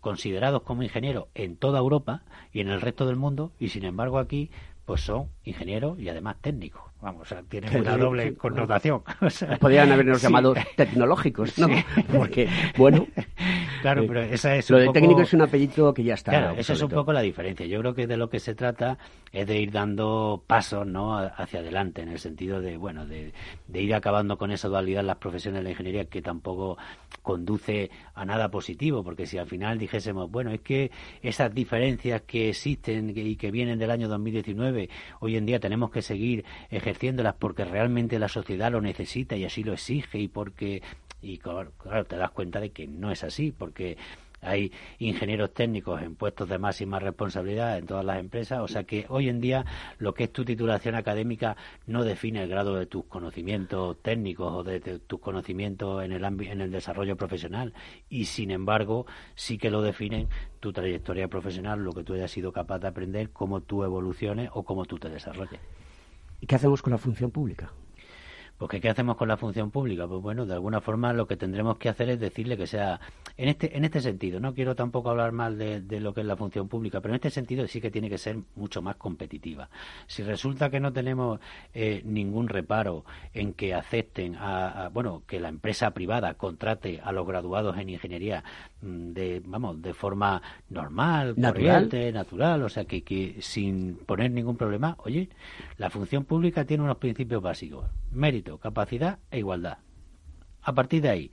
considerados 0.00 0.62
como 0.62 0.82
ingenieros 0.82 1.26
en 1.34 1.56
toda 1.56 1.80
Europa 1.80 2.22
y 2.52 2.60
en 2.60 2.68
el 2.68 2.80
resto 2.80 3.06
del 3.06 3.16
mundo, 3.16 3.52
y 3.58 3.68
sin 3.68 3.84
embargo 3.84 4.18
aquí 4.18 4.37
pues 4.84 5.02
son 5.02 5.28
ingenieros 5.44 5.98
y 5.98 6.08
además 6.08 6.36
técnicos. 6.40 6.82
Vamos, 7.00 7.22
o 7.22 7.24
sea, 7.26 7.42
tienen 7.42 7.76
una 7.76 7.96
doble 7.96 8.34
connotación. 8.34 9.02
Podrían 9.60 9.92
habernos 9.92 10.20
llamado 10.20 10.54
tecnológicos, 10.76 11.58
¿no? 11.58 11.68
Porque, 12.12 12.48
bueno. 12.76 13.06
Claro, 13.80 14.04
pero 14.06 14.22
esa 14.22 14.54
es. 14.56 14.70
Lo 14.70 14.78
de 14.78 14.88
técnico 14.88 15.22
es 15.22 15.32
un 15.32 15.42
apellido 15.42 15.92
que 15.94 16.04
ya 16.04 16.14
está. 16.14 16.32
Claro, 16.32 16.54
esa 16.56 16.72
es 16.72 16.82
un 16.82 16.90
poco 16.90 17.12
la 17.12 17.20
diferencia. 17.20 17.66
Yo 17.66 17.80
creo 17.80 17.94
que 17.94 18.06
de 18.06 18.16
lo 18.16 18.28
que 18.28 18.40
se 18.40 18.54
trata 18.54 18.98
es 19.32 19.46
de 19.46 19.58
ir 19.58 19.70
dando 19.70 20.42
pasos, 20.46 20.86
¿no? 20.86 21.16
Hacia 21.18 21.60
adelante, 21.60 22.02
en 22.02 22.08
el 22.08 22.18
sentido 22.18 22.60
de, 22.60 22.76
bueno, 22.76 23.06
de, 23.06 23.32
de 23.66 23.82
ir 23.82 23.94
acabando 23.94 24.38
con 24.38 24.50
esa 24.50 24.68
dualidad 24.68 25.00
en 25.00 25.08
las 25.08 25.16
profesiones 25.16 25.60
de 25.60 25.64
la 25.64 25.70
ingeniería 25.70 26.04
que 26.06 26.22
tampoco 26.22 26.78
conduce 27.22 27.90
a 28.14 28.24
nada 28.24 28.50
positivo, 28.50 29.04
porque 29.04 29.26
si 29.26 29.38
al 29.38 29.46
final 29.46 29.78
dijésemos, 29.78 30.30
bueno, 30.30 30.50
es 30.50 30.60
que 30.60 30.90
esas 31.22 31.54
diferencias 31.54 32.22
que 32.22 32.48
existen 32.50 33.12
y 33.14 33.36
que 33.36 33.50
vienen 33.50 33.78
del 33.78 33.90
año 33.90 34.08
2019, 34.08 34.88
hoy 35.20 35.36
en 35.36 35.46
día 35.46 35.60
tenemos 35.60 35.90
que 35.90 36.02
seguir 36.02 36.44
ejerciéndolas 36.70 37.34
porque 37.34 37.64
realmente 37.64 38.18
la 38.18 38.28
sociedad 38.28 38.72
lo 38.72 38.80
necesita 38.80 39.36
y 39.36 39.44
así 39.44 39.62
lo 39.62 39.74
exige 39.74 40.18
y 40.18 40.28
porque 40.28 40.82
y 41.20 41.38
claro, 41.38 41.72
te 42.06 42.16
das 42.16 42.30
cuenta 42.30 42.60
de 42.60 42.70
que 42.70 42.86
no 42.86 43.10
es 43.10 43.24
así 43.24 43.52
porque 43.52 43.96
hay 44.40 44.72
ingenieros 44.98 45.52
técnicos 45.52 46.00
en 46.02 46.14
puestos 46.14 46.48
de 46.48 46.58
máxima 46.58 46.98
responsabilidad 46.98 47.78
en 47.78 47.86
todas 47.86 48.04
las 48.04 48.18
empresas, 48.18 48.60
o 48.60 48.68
sea 48.68 48.84
que 48.84 49.06
hoy 49.08 49.28
en 49.28 49.40
día 49.40 49.64
lo 49.98 50.14
que 50.14 50.24
es 50.24 50.32
tu 50.32 50.44
titulación 50.44 50.94
académica 50.94 51.56
no 51.86 52.04
define 52.04 52.42
el 52.42 52.48
grado 52.48 52.76
de 52.76 52.86
tus 52.86 53.04
conocimientos 53.06 54.00
técnicos 54.00 54.52
o 54.52 54.62
de, 54.62 54.80
tus 54.80 55.20
conocimientos 55.20 56.04
en 56.04 56.12
el 56.12 56.24
en 56.24 56.60
el 56.60 56.70
desarrollo 56.70 57.16
profesional 57.16 57.72
y 58.08 58.26
sin 58.26 58.50
embargo 58.50 59.06
sí 59.34 59.58
que 59.58 59.70
lo 59.70 59.82
definen 59.82 60.28
tu 60.60 60.72
trayectoria 60.72 61.28
profesional, 61.28 61.82
lo 61.82 61.92
que 61.92 62.04
tú 62.04 62.14
hayas 62.14 62.30
sido 62.30 62.52
capaz 62.52 62.78
de 62.78 62.88
aprender, 62.88 63.30
cómo 63.30 63.60
tú 63.60 63.82
evoluciones 63.84 64.50
o 64.52 64.62
cómo 64.64 64.84
tú 64.84 64.98
te 64.98 65.08
desarrolles. 65.08 65.60
¿Y 66.40 66.46
qué 66.46 66.54
hacemos 66.54 66.82
con 66.82 66.92
la 66.92 66.98
función 66.98 67.30
pública? 67.30 67.72
Porque 68.58 68.80
¿qué 68.80 68.90
hacemos 68.90 69.16
con 69.16 69.28
la 69.28 69.36
función 69.36 69.70
pública? 69.70 70.08
Pues 70.08 70.20
bueno, 70.20 70.44
de 70.44 70.52
alguna 70.52 70.80
forma 70.80 71.12
lo 71.12 71.28
que 71.28 71.36
tendremos 71.36 71.78
que 71.78 71.88
hacer 71.88 72.10
es 72.10 72.18
decirle 72.18 72.56
que 72.56 72.66
sea, 72.66 73.00
en 73.36 73.48
este, 73.48 73.76
en 73.76 73.84
este 73.84 74.00
sentido, 74.00 74.40
no 74.40 74.52
quiero 74.52 74.74
tampoco 74.74 75.10
hablar 75.10 75.30
mal 75.30 75.56
de, 75.56 76.00
lo 76.00 76.12
que 76.12 76.22
es 76.22 76.26
la 76.26 76.36
función 76.36 76.66
pública, 76.66 77.00
pero 77.00 77.14
en 77.14 77.16
este 77.16 77.30
sentido 77.30 77.68
sí 77.68 77.80
que 77.80 77.92
tiene 77.92 78.10
que 78.10 78.18
ser 78.18 78.36
mucho 78.56 78.82
más 78.82 78.96
competitiva. 78.96 79.70
Si 80.08 80.24
resulta 80.24 80.70
que 80.70 80.80
no 80.80 80.92
tenemos 80.92 81.38
eh, 81.72 82.02
ningún 82.04 82.48
reparo 82.48 83.04
en 83.32 83.52
que 83.52 83.74
acepten, 83.74 84.34
a, 84.34 84.90
bueno, 84.92 85.22
que 85.28 85.38
la 85.38 85.50
empresa 85.50 85.92
privada 85.92 86.34
contrate 86.34 87.00
a 87.00 87.12
los 87.12 87.28
graduados 87.28 87.78
en 87.78 87.90
ingeniería 87.90 88.42
mm, 88.82 89.12
de, 89.12 89.40
vamos, 89.46 89.80
de 89.80 89.94
forma 89.94 90.42
normal, 90.68 91.34
natural. 91.36 91.52
corriente, 91.52 92.12
natural, 92.12 92.64
o 92.64 92.68
sea, 92.68 92.86
que, 92.86 93.04
que 93.04 93.36
sin 93.38 93.98
poner 93.98 94.32
ningún 94.32 94.56
problema, 94.56 94.96
oye, 95.04 95.28
la 95.76 95.90
función 95.90 96.24
pública 96.24 96.64
tiene 96.64 96.82
unos 96.82 96.96
principios 96.96 97.40
básicos, 97.40 97.84
mérito 98.10 98.47
capacidad 98.56 99.18
e 99.30 99.40
igualdad. 99.40 99.78
A 100.62 100.72
partir 100.72 101.02
de 101.02 101.10
ahí, 101.10 101.32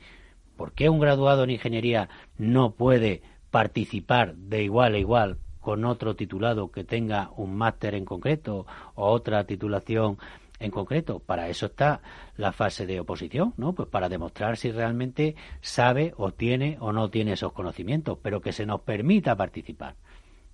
¿por 0.57 0.73
qué 0.73 0.89
un 0.89 0.99
graduado 0.99 1.45
en 1.45 1.51
ingeniería 1.51 2.09
no 2.37 2.71
puede 2.71 3.21
participar 3.51 4.35
de 4.35 4.63
igual 4.63 4.95
a 4.95 4.97
igual 4.97 5.37
con 5.61 5.85
otro 5.85 6.17
titulado 6.17 6.71
que 6.71 6.83
tenga 6.83 7.31
un 7.37 7.55
máster 7.55 7.95
en 7.95 8.03
concreto 8.03 8.65
o 8.95 9.07
otra 9.07 9.45
titulación 9.45 10.17
en 10.59 10.71
concreto? 10.71 11.19
Para 11.19 11.47
eso 11.47 11.67
está 11.67 12.01
la 12.35 12.51
fase 12.51 12.85
de 12.85 12.99
oposición, 12.99 13.53
¿no? 13.57 13.73
Pues 13.73 13.87
para 13.87 14.09
demostrar 14.09 14.57
si 14.57 14.71
realmente 14.71 15.35
sabe 15.61 16.13
o 16.17 16.31
tiene 16.31 16.77
o 16.81 16.91
no 16.91 17.09
tiene 17.09 17.33
esos 17.33 17.53
conocimientos, 17.53 18.17
pero 18.21 18.41
que 18.41 18.51
se 18.51 18.65
nos 18.65 18.81
permita 18.81 19.35
participar 19.35 19.95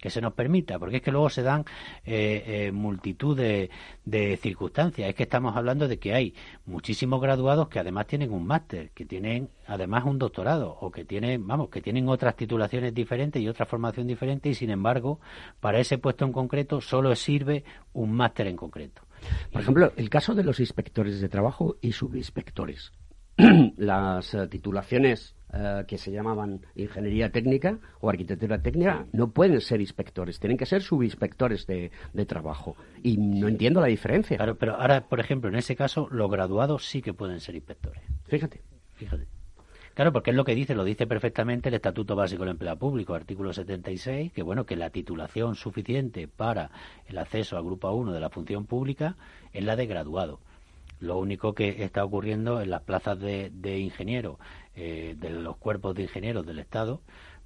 que 0.02 0.10
se 0.10 0.20
nos 0.20 0.34
permita, 0.34 0.80
porque 0.80 0.98
es 0.98 1.02
que 1.02 1.12
luego 1.12 1.30
se 1.30 1.44
dan 1.44 1.64
eh, 2.04 2.44
eh, 2.46 2.72
multitud 2.72 3.38
de, 3.38 3.70
circunstancias. 4.42 5.08
Es 5.08 5.16
que 5.16 5.24
estamos 5.24 5.56
hablando 5.56 5.88
de 5.88 6.00
que 6.00 6.14
hay 6.14 6.34
muchísimos 6.66 7.22
graduados 7.22 7.70
que 7.70 7.80
además 7.80 8.08
tienen 8.08 8.32
un 8.32 8.46
máster, 8.46 8.90
que 8.92 9.06
tienen 9.06 9.50
además 9.68 10.04
un 10.06 10.18
doctorado 10.18 10.78
o 10.82 10.92
que 10.92 11.06
tienen, 11.06 11.46
vamos, 11.48 11.70
que 11.70 11.82
tienen 11.82 12.10
otras 12.10 12.36
titulaciones 12.36 12.94
diferentes 12.94 13.42
y 13.42 13.48
otra 13.48 13.66
formación 13.66 14.08
diferente 14.08 14.50
y 14.50 14.56
sin 14.56 14.72
embargo 14.72 15.20
para 15.60 15.80
ese 15.80 15.98
puesto 15.98 16.26
en 16.26 16.34
concreto 16.34 16.82
solo 16.82 17.16
sirve 17.16 17.64
un 17.94 18.12
máster 18.12 18.48
en 18.48 18.56
concreto. 18.56 19.04
Por 19.52 19.62
ejemplo, 19.62 19.94
el 19.96 20.10
caso 20.10 20.34
de 20.34 20.44
los 20.44 20.60
inspectores 20.60 21.22
de 21.22 21.30
trabajo 21.30 21.78
y 21.80 21.92
subinspectores. 21.92 22.92
Las 23.78 24.34
eh, 24.34 24.48
titulaciones 24.48 25.36
eh, 25.54 25.84
que 25.86 25.98
se 25.98 26.12
llamaban 26.12 26.62
ingeniería 26.76 27.30
técnica 27.30 27.78
o 28.00 28.10
arquitectura 28.10 28.62
técnica 28.62 29.06
no 29.12 29.32
pueden 29.32 29.60
ser 29.60 29.82
inspectores, 29.82 30.40
tienen 30.40 30.58
que 30.58 30.66
ser 30.66 30.82
subinspectores 30.82 31.68
de, 31.68 31.92
trabajo. 32.26 32.78
Y 33.04 33.18
no 33.18 33.50
entiendo 33.50 33.82
la 33.82 33.88
diferencia. 33.88 34.38
Claro, 34.38 34.56
pero 34.56 34.76
ahora, 34.76 35.10
por 35.10 35.20
ejemplo, 35.20 35.50
en 35.50 35.56
ese 35.56 35.76
caso, 35.76 36.08
los 36.10 36.32
graduados 36.32 36.86
sí 36.86 37.02
que 37.02 37.14
pueden 37.14 37.42
ser 37.42 37.56
inspectores. 37.56 38.02
Fíjate. 38.28 38.62
Fíjate. 38.96 39.28
Claro, 39.94 40.14
porque 40.14 40.30
es 40.30 40.38
lo 40.38 40.46
que 40.46 40.56
dice, 40.56 40.74
lo 40.74 40.86
dice 40.86 41.06
perfectamente 41.06 41.68
el 41.68 41.76
Estatuto 41.76 42.16
Básico 42.16 42.44
del 42.44 42.52
Empleo 42.52 42.78
Público, 42.78 43.14
artículo 43.14 43.52
76, 43.52 44.32
que 44.32 44.44
bueno, 44.44 44.66
que 44.66 44.78
la 44.78 44.90
titulación 44.90 45.56
suficiente 45.56 46.30
para 46.30 46.72
el 47.08 47.18
acceso 47.18 47.58
al 47.58 47.66
grupo 47.66 47.92
1 47.92 48.14
de 48.14 48.20
la 48.22 48.30
función 48.30 48.66
pública 48.66 49.18
es 49.52 49.66
la 49.66 49.76
de 49.76 49.88
graduado. 49.88 50.40
Lo 51.02 51.18
único 51.18 51.54
que 51.54 51.84
está 51.84 52.06
ocurriendo 52.06 52.62
en 52.62 52.70
las 52.70 52.84
plazas 52.84 53.20
de, 53.20 53.50
de 53.54 53.80
ingeniero 53.80 54.40
eh, 54.76 55.16
de 55.18 55.30
los 55.30 55.58
cuerpos 55.58 55.96
de 55.96 56.04
ingenieros 56.04 56.46
del 56.46 56.60
Estado, 56.60 57.02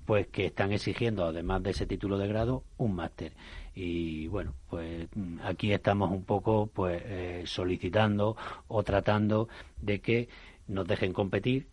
pues 0.06 0.28
que 0.28 0.46
están 0.46 0.72
exigiendo, 0.72 1.26
además 1.26 1.64
de 1.64 1.72
ese 1.72 1.88
título 1.88 2.18
de 2.18 2.28
grado, 2.28 2.64
un 2.78 2.96
máster. 2.96 3.34
Y 3.74 4.28
bueno, 4.28 4.54
pues 4.70 5.08
mm, 5.16 5.40
aquí 5.44 5.72
estamos 5.74 6.12
un 6.12 6.24
poco 6.24 6.68
pues 6.68 7.02
eh, 7.06 7.44
solicitando 7.46 8.38
o 8.68 8.84
tratando 8.84 9.50
de 9.82 10.00
que 10.00 10.30
nos 10.68 10.88
dejen 10.88 11.14
competir 11.14 11.68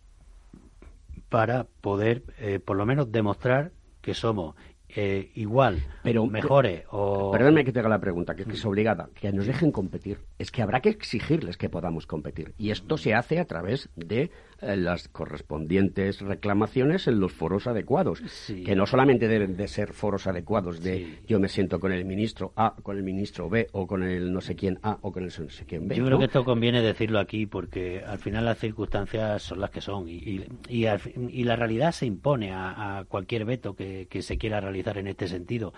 para 1.29 1.65
poder, 1.81 2.23
eh, 2.39 2.59
por 2.59 2.77
lo 2.77 2.85
menos, 2.85 3.11
demostrar 3.11 3.71
que 4.01 4.13
somos 4.13 4.55
eh, 4.95 5.31
igual, 5.33 5.83
pero 6.03 6.27
mejores 6.27 6.83
o... 6.91 7.31
Perdóname 7.31 7.65
que 7.65 7.71
te 7.71 7.79
haga 7.79 7.89
la 7.89 7.99
pregunta, 7.99 8.35
que, 8.35 8.43
es 8.43 8.65
obligada, 8.65 9.09
que 9.19 9.31
nos 9.31 9.47
dejen 9.47 9.71
competir. 9.71 10.19
Es 10.37 10.51
que 10.51 10.61
habrá 10.61 10.81
que 10.81 10.89
exigirles 10.89 11.57
que 11.57 11.67
podamos 11.67 12.05
competir. 12.05 12.53
Y 12.59 12.69
esto 12.69 12.97
se 12.97 13.15
hace 13.15 13.39
a 13.39 13.45
través 13.45 13.89
de 13.95 14.29
eh, 14.61 14.77
las 14.77 15.07
correspondientes 15.07 16.21
reclamaciones 16.21 17.07
en 17.07 17.19
los 17.19 17.33
foros 17.33 17.65
adecuados. 17.65 18.21
Que 18.47 18.75
no 18.75 18.85
solamente 18.85 19.27
deben 19.27 19.57
de 19.57 19.67
ser 19.67 19.93
foros 19.93 20.27
adecuados 20.27 20.83
de 20.83 21.19
yo 21.27 21.39
me 21.39 21.49
siento 21.49 21.79
con 21.79 21.91
el 21.91 22.05
ministro 22.05 22.53
A, 22.55 22.75
con 22.83 22.97
el 22.97 23.03
ministro 23.03 23.49
B, 23.49 23.67
o 23.71 23.87
con 23.87 24.03
el 24.03 24.31
no 24.31 24.41
sé 24.41 24.55
quién 24.55 24.77
A, 24.83 24.99
o 25.01 25.11
con 25.11 25.23
el 25.23 25.33
no 25.39 25.49
sé 25.49 25.65
quién 25.65 25.87
B. 25.87 25.95
Yo 25.95 26.05
creo 26.05 26.19
que 26.19 26.25
esto 26.25 26.45
conviene 26.45 26.81
decirlo 26.81 27.19
aquí 27.19 27.47
porque 27.47 28.03
al 28.05 28.19
final 28.19 28.45
las 28.45 28.59
circunstancias 28.59 29.41
son 29.41 29.59
las 29.59 29.71
que 29.71 29.81
son 29.81 30.07
y, 30.07 30.45
y, 30.69 31.43
la 31.43 31.55
realidad 31.55 31.91
se 31.91 32.05
impone 32.05 32.51
a, 32.53 33.05
cualquier 33.07 33.45
veto 33.45 33.75
que 33.75 34.21
se 34.21 34.37
quiera 34.37 34.61
realizar 34.61 34.82
en 34.97 35.07
este 35.07 35.27
sentido. 35.27 35.73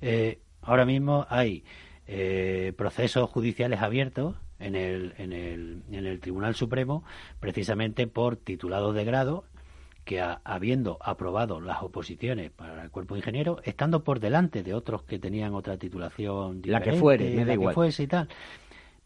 Eh, 0.00 0.38
ahora 0.62 0.84
mismo 0.84 1.26
hay 1.28 1.64
eh, 2.06 2.72
procesos 2.76 3.30
judiciales 3.30 3.80
abiertos 3.80 4.36
en 4.58 4.74
el, 4.74 5.14
en, 5.18 5.32
el, 5.32 5.82
en 5.90 6.06
el 6.06 6.20
Tribunal 6.20 6.54
Supremo 6.54 7.04
precisamente 7.40 8.06
por 8.06 8.36
titulados 8.36 8.94
de 8.94 9.04
grado 9.04 9.44
que 10.04 10.20
habiendo 10.44 10.98
aprobado 11.00 11.60
las 11.60 11.82
oposiciones 11.82 12.50
para 12.50 12.82
el 12.82 12.90
cuerpo 12.90 13.14
de 13.14 13.20
ingeniero, 13.20 13.60
estando 13.64 14.02
por 14.02 14.18
delante 14.18 14.62
de 14.62 14.74
otros 14.74 15.02
que 15.02 15.18
tenían 15.18 15.54
otra 15.54 15.76
titulación 15.76 16.62
diferente, 16.62 16.90
la 16.90 16.92
que 16.92 16.98
fuere, 16.98 17.44
la 17.44 17.58
que 17.58 17.74
fuese 17.74 18.02
y 18.04 18.06
tal, 18.06 18.28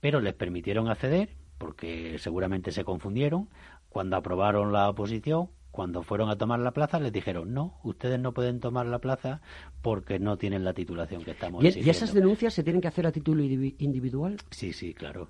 pero 0.00 0.20
les 0.20 0.34
permitieron 0.34 0.88
acceder 0.88 1.30
porque 1.58 2.18
seguramente 2.18 2.72
se 2.72 2.84
confundieron. 2.84 3.48
Cuando 3.88 4.16
aprobaron 4.16 4.72
la 4.72 4.88
oposición 4.88 5.50
cuando 5.74 6.04
fueron 6.04 6.30
a 6.30 6.36
tomar 6.36 6.60
la 6.60 6.70
plaza 6.70 7.00
les 7.00 7.12
dijeron 7.12 7.52
no, 7.52 7.80
ustedes 7.82 8.20
no 8.20 8.32
pueden 8.32 8.60
tomar 8.60 8.86
la 8.86 9.00
plaza 9.00 9.40
porque 9.82 10.20
no 10.20 10.38
tienen 10.38 10.62
la 10.62 10.72
titulación 10.72 11.24
que 11.24 11.32
estamos 11.32 11.64
¿Y, 11.64 11.80
¿Y 11.80 11.90
esas 11.90 12.14
denuncias 12.14 12.54
se 12.54 12.62
tienen 12.62 12.80
que 12.80 12.86
hacer 12.86 13.08
a 13.08 13.10
título 13.10 13.42
individual? 13.42 14.36
Sí, 14.50 14.72
sí, 14.72 14.94
claro 14.94 15.28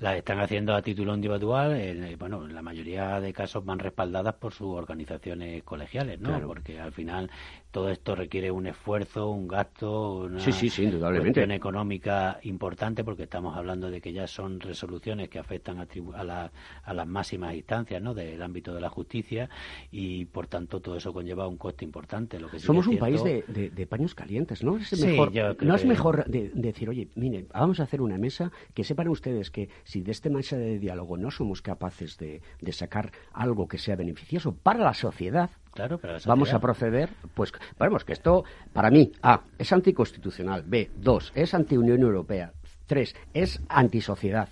las 0.00 0.16
están 0.16 0.40
haciendo 0.40 0.74
a 0.74 0.82
título 0.82 1.14
individual, 1.14 1.72
eh, 1.76 2.16
bueno, 2.18 2.44
en 2.44 2.54
la 2.54 2.62
mayoría 2.62 3.20
de 3.20 3.32
casos 3.32 3.64
van 3.64 3.78
respaldadas 3.78 4.34
por 4.34 4.52
sus 4.52 4.74
organizaciones 4.74 5.62
colegiales, 5.62 6.20
¿no? 6.20 6.40
Porque 6.46 6.80
al 6.80 6.92
final 6.92 7.30
todo 7.74 7.90
esto 7.90 8.14
requiere 8.14 8.52
un 8.52 8.68
esfuerzo, 8.68 9.30
un 9.30 9.48
gasto, 9.48 10.18
una 10.26 10.38
sí, 10.38 10.52
sí, 10.52 10.70
sí, 10.70 10.88
cuestión 10.92 11.50
económica 11.50 12.38
importante, 12.44 13.02
porque 13.02 13.24
estamos 13.24 13.56
hablando 13.56 13.90
de 13.90 14.00
que 14.00 14.12
ya 14.12 14.28
son 14.28 14.60
resoluciones 14.60 15.28
que 15.28 15.40
afectan 15.40 15.80
a, 15.80 15.88
a, 16.14 16.50
a 16.84 16.94
las 16.94 17.06
máximas 17.08 17.52
instancias, 17.52 18.00
¿no? 18.00 18.14
Del 18.14 18.40
ámbito 18.40 18.72
de 18.72 18.80
la 18.80 18.90
justicia 18.90 19.50
y, 19.90 20.24
por 20.26 20.46
tanto, 20.46 20.78
todo 20.78 20.96
eso 20.96 21.12
conlleva 21.12 21.48
un 21.48 21.56
coste 21.56 21.84
importante. 21.84 22.38
Lo 22.38 22.48
que 22.48 22.60
Somos 22.60 22.86
un 22.86 22.96
país 22.96 23.24
de, 23.24 23.42
de, 23.48 23.86
paños 23.88 24.14
calientes, 24.14 24.62
¿no? 24.62 24.76
Es 24.76 24.96
mejor, 25.00 25.32
no 25.60 25.74
es 25.74 25.84
mejor 25.84 26.26
decir, 26.26 26.88
oye, 26.88 27.08
mire, 27.16 27.46
vamos 27.52 27.80
a 27.80 27.82
hacer 27.82 28.00
una 28.00 28.18
mesa 28.18 28.52
que 28.72 28.84
sepan 28.84 29.08
ustedes 29.08 29.50
que 29.50 29.68
si 29.82 30.02
de 30.02 30.12
este 30.12 30.30
mesa 30.30 30.56
de 30.56 30.78
diálogo 30.78 31.16
no 31.16 31.32
somos 31.32 31.60
capaces 31.60 32.18
de, 32.18 32.40
sacar 32.70 33.10
algo 33.32 33.66
que 33.66 33.78
sea 33.78 33.96
beneficioso 33.96 34.54
para 34.54 34.84
la 34.84 34.94
sociedad, 34.94 35.50
Claro, 35.74 36.00
vamos 36.26 36.52
a 36.52 36.60
proceder, 36.60 37.10
pues, 37.34 37.52
vamos, 37.78 38.04
que 38.04 38.12
esto, 38.12 38.44
para 38.72 38.90
mí, 38.90 39.12
A, 39.22 39.42
es 39.58 39.72
anticonstitucional, 39.72 40.62
B, 40.64 40.90
dos, 40.96 41.32
es 41.34 41.52
anti-Unión 41.52 42.00
Europea, 42.00 42.52
tres, 42.86 43.16
es 43.32 43.60
antisociedad. 43.68 44.48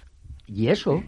Y 0.47 0.69
eso 0.69 1.03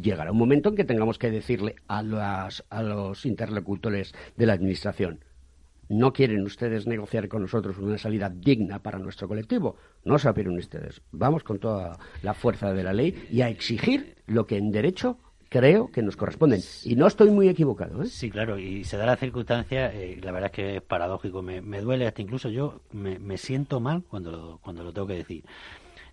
llegará 0.00 0.30
un 0.30 0.38
momento 0.38 0.68
en 0.68 0.76
que 0.76 0.84
tengamos 0.84 1.18
que 1.18 1.30
decirle 1.30 1.74
a, 1.88 2.48
a 2.70 2.82
los 2.82 3.26
interlocutores 3.26 4.14
de 4.36 4.46
la 4.46 4.52
Administración, 4.52 5.20
no 5.88 6.12
quieren 6.12 6.42
ustedes 6.42 6.86
negociar 6.86 7.28
con 7.28 7.42
nosotros 7.42 7.78
una 7.78 7.98
salida 7.98 8.28
digna 8.28 8.80
para 8.80 8.98
nuestro 8.98 9.28
colectivo, 9.28 9.76
no 10.04 10.18
se 10.18 10.28
apelen 10.28 10.58
ustedes. 10.58 11.00
Vamos 11.12 11.44
con 11.44 11.58
toda 11.58 11.98
la 12.22 12.34
fuerza 12.34 12.72
de 12.72 12.82
la 12.82 12.92
ley 12.92 13.26
y 13.30 13.42
a 13.42 13.48
exigir 13.48 14.16
lo 14.26 14.46
que 14.46 14.56
en 14.56 14.72
derecho 14.72 15.18
creo 15.56 15.90
que 15.90 16.02
nos 16.02 16.16
corresponden. 16.16 16.60
Y 16.84 16.96
no 16.96 17.06
estoy 17.06 17.30
muy 17.30 17.48
equivocado. 17.48 18.02
¿eh? 18.02 18.06
Sí, 18.06 18.30
claro, 18.30 18.58
y 18.58 18.84
se 18.84 18.96
da 18.96 19.06
la 19.06 19.16
circunstancia, 19.16 19.92
eh, 19.92 20.18
la 20.22 20.32
verdad 20.32 20.50
es 20.50 20.56
que 20.56 20.76
es 20.76 20.82
paradójico, 20.82 21.42
me, 21.42 21.80
duele 21.80 22.06
hasta 22.06 22.22
incluso 22.22 22.48
yo 22.48 22.80
me, 22.92 23.38
siento 23.38 23.80
mal 23.80 24.02
cuando 24.08 24.30
lo, 24.30 24.58
cuando 24.58 24.82
lo 24.84 24.92
tengo 24.92 25.06
que 25.06 25.14
decir. 25.14 25.44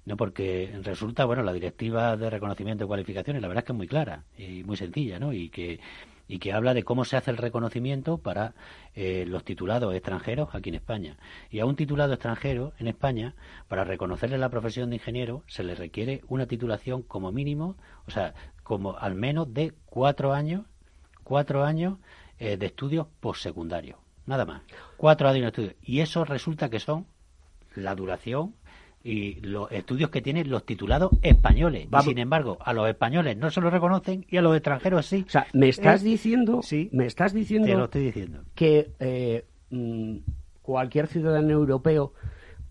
No, 0.06 0.18
porque 0.18 0.78
resulta, 0.84 1.24
bueno, 1.26 1.44
la 1.44 1.54
directiva 1.54 2.18
de 2.18 2.30
reconocimiento 2.30 2.84
de 2.84 2.88
cualificaciones, 2.88 3.42
la 3.42 3.48
verdad 3.48 3.64
es 3.64 3.68
que 3.68 3.72
es 3.72 3.78
muy 3.78 3.88
clara 3.88 4.24
y 4.38 4.64
muy 4.64 4.76
sencilla, 4.76 5.18
¿no? 5.18 5.32
Y 5.32 5.50
que 5.50 5.80
y 6.28 6.40
que 6.40 6.54
habla 6.54 6.74
de 6.74 6.84
cómo 6.84 7.06
se 7.06 7.18
hace 7.18 7.32
el 7.32 7.38
reconocimiento 7.38 8.18
para 8.18 8.54
eh, 8.96 9.26
los 9.28 9.44
titulados 9.44 9.94
extranjeros 9.94 10.50
aquí 10.54 10.70
en 10.70 10.76
España. 10.76 11.18
Y 11.50 11.60
a 11.60 11.66
un 11.66 11.76
titulado 11.76 12.14
extranjero 12.14 12.74
en 12.80 12.88
España, 12.88 13.36
para 13.68 13.84
reconocerle 13.84 14.38
la 14.38 14.50
profesión 14.50 14.90
de 14.90 14.96
ingeniero, 14.96 15.44
se 15.48 15.64
le 15.64 15.76
requiere 15.76 16.22
una 16.28 16.48
titulación 16.48 17.02
como 17.02 17.32
mínimo, 17.32 17.76
o 18.08 18.12
sea, 18.12 18.34
como 18.64 18.98
al 18.98 19.16
menos 19.16 19.54
de 19.54 19.74
cuatro 19.86 20.34
años, 20.34 20.66
cuatro 21.24 21.64
años 21.64 21.98
eh, 22.40 22.58
de 22.58 22.66
estudios 22.66 23.08
postsecundarios, 23.20 23.98
nada 24.26 24.46
más. 24.46 24.62
Cuatro 24.98 25.28
años 25.28 25.42
de 25.42 25.48
estudios. 25.48 25.76
Y 25.82 26.00
eso 26.00 26.26
resulta 26.26 26.70
que 26.70 26.80
son 26.80 27.06
la 27.76 27.96
duración 27.96 28.56
y 29.04 29.42
los 29.42 29.70
estudios 29.72 30.10
que 30.10 30.22
tienen 30.22 30.50
los 30.50 30.66
titulados 30.66 31.12
españoles. 31.22 31.88
Y 31.92 32.04
sin 32.04 32.18
embargo, 32.18 32.58
a 32.62 32.74
los 32.74 32.88
españoles 32.88 33.36
no 33.38 33.52
se 33.52 33.60
los 33.60 33.72
reconocen 33.72 34.26
y 34.30 34.38
a 34.38 34.42
los 34.42 34.56
extranjeros 34.56 35.06
sí. 35.06 35.26
O 35.28 35.30
sea, 35.30 35.48
me 35.54 35.68
estás 35.68 36.04
diciendo, 36.04 36.62
sí, 36.64 36.90
me 36.94 37.06
estás 37.06 37.34
diciendo, 37.34 37.68
te 37.68 37.74
lo 37.76 37.86
estoy 37.86 38.06
diciendo, 38.06 38.44
que 38.56 38.92
eh, 39.00 39.46
mm, 39.72 40.18
cualquier 40.62 41.08
ciudadano 41.08 41.52
europeo 41.52 42.14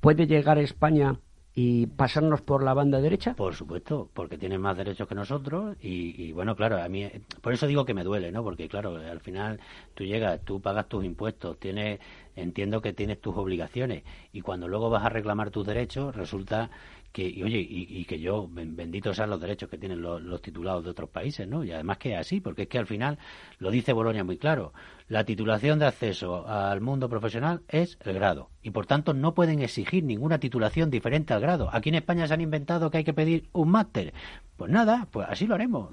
puede 0.01 0.27
llegar 0.27 0.57
a 0.57 0.63
España 0.63 1.19
y 1.55 1.87
pasarnos 1.87 2.41
por 2.41 2.63
la 2.63 2.75
banda 2.75 3.01
derecha? 3.01 3.35
Por 3.35 3.55
supuesto, 3.55 4.09
porque 4.15 4.39
tienen 4.39 4.61
más 4.61 4.77
derechos 4.77 5.07
que 5.07 5.15
nosotros 5.15 5.77
y, 5.81 6.33
bueno, 6.33 6.57
claro, 6.57 6.83
a 6.83 6.89
mí 6.89 7.11
por 7.41 7.53
eso 7.53 7.67
digo 7.67 7.85
que 7.85 7.95
me 7.95 8.05
duele, 8.05 8.33
¿no? 8.33 8.43
Porque 8.43 8.69
claro, 8.69 8.97
al 8.97 9.21
final 9.21 9.61
tú 9.95 10.05
llegas, 10.05 10.41
tú 10.45 10.61
pagas 10.61 10.89
tus 10.89 11.05
impuestos, 11.05 11.59
tienes 11.59 12.01
entiendo 12.37 12.81
que 12.81 12.93
tienes 12.95 13.21
tus 13.21 13.37
obligaciones 13.37 14.05
y 14.33 14.41
cuando 14.41 14.67
luego 14.67 14.89
vas 14.89 15.05
a 15.05 15.11
reclamar 15.11 15.51
tus 15.51 15.67
derechos 15.67 16.17
resulta 16.17 16.71
que 17.13 17.29
y, 17.29 17.43
oye 17.43 17.59
y, 17.59 18.05
que 18.07 18.19
yo 18.19 18.49
bendito 18.51 19.13
sean 19.13 19.29
los 19.29 19.39
derechos 19.39 19.69
que 19.69 19.77
tienen 19.77 20.01
los, 20.01 20.23
los, 20.23 20.41
titulados 20.41 20.83
de 20.83 20.91
otros 20.91 21.11
países 21.11 21.47
no 21.47 21.63
y 21.63 21.71
además 21.71 21.99
que 21.99 22.15
es 22.15 22.19
así 22.19 22.41
porque 22.41 22.63
es 22.63 22.69
que 22.69 22.79
al 22.79 22.87
final 22.87 23.19
lo 23.59 23.71
dice 23.71 23.93
Bolonia 23.93 24.25
muy 24.25 24.39
claro 24.39 24.73
la 25.13 25.25
titulación 25.25 25.79
de 25.79 25.85
acceso 25.85 26.49
al 26.49 26.81
mundo 26.81 27.07
profesional 27.07 27.61
es 27.69 27.99
el 28.03 28.15
grado 28.15 28.49
y 28.63 28.71
por 28.71 28.87
tanto 28.87 29.13
no 29.13 29.35
pueden 29.35 29.61
exigir 29.61 30.05
ninguna 30.05 30.39
titulación 30.39 30.89
diferente 30.89 31.35
al 31.35 31.41
grado. 31.43 31.69
Aquí 31.71 31.91
en 31.91 31.97
España 31.97 32.27
se 32.27 32.33
han 32.33 32.41
inventado 32.41 32.91
que 32.91 32.99
hay 32.99 33.05
que 33.05 33.13
pedir 33.13 33.45
un 33.53 33.71
máster. 33.71 34.15
Pues 34.57 34.71
nada, 34.71 35.09
pues 35.11 35.27
así 35.29 35.47
lo 35.47 35.57
haremos. 35.57 35.91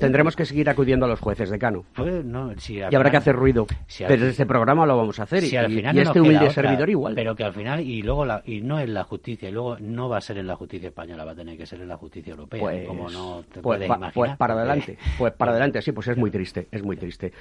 tendremos, 0.00 0.34
que 0.34 0.44
seguir 0.44 0.68
acudiendo 0.68 1.06
a 1.06 1.08
los 1.08 1.20
jueces 1.20 1.48
de 1.50 1.58
Cano. 1.58 1.84
Pues 1.94 2.24
no, 2.24 2.52
y 2.68 2.82
habrá 2.82 3.10
que 3.10 3.16
hacer 3.16 3.36
ruido. 3.36 3.66
pero 4.06 4.26
este 4.26 4.44
programa 4.44 4.84
lo 4.84 4.96
vamos 4.96 5.18
a 5.20 5.22
hacer. 5.22 5.44
y, 5.44 5.56
al 5.56 5.70
final 5.70 5.98
este 5.98 6.20
humilde 6.20 6.50
servidor 6.50 6.90
igual. 6.90 7.14
Pero 7.14 7.34
que 7.36 7.44
al 7.44 7.52
final, 7.52 7.80
y 7.80 8.02
luego 8.02 8.26
y 8.44 8.60
no 8.60 8.80
es 8.80 8.88
la 8.88 9.04
justicia, 9.04 9.48
y 9.48 9.52
luego 9.52 9.78
no 9.78 10.08
va 10.08 10.18
a 10.18 10.20
ser 10.20 10.38
en 10.38 10.48
la 10.48 10.56
justicia 10.56 10.88
española, 10.88 11.24
va 11.24 11.32
a 11.32 11.36
tener 11.36 11.56
que 11.56 11.64
ser 11.64 11.80
en 11.80 11.88
la 11.88 11.96
justicia 11.96 12.32
europea. 12.32 12.60
Pues, 12.60 12.86
como 12.88 13.08
no 13.08 13.42
te 13.42 13.60
pues, 13.60 13.62
puedes 13.62 13.86
imaginar. 13.86 14.12
Pues 14.12 14.36
para 14.36 14.54
adelante, 14.54 14.98
pues 15.16 15.32
para 15.34 15.52
adelante, 15.52 15.80
sí, 15.80 15.92
pues 15.92 16.08
es 16.08 16.16
muy 16.16 16.30
triste, 16.30 16.66
es 16.72 16.82
muy 16.82 16.96
triste. 16.96 17.32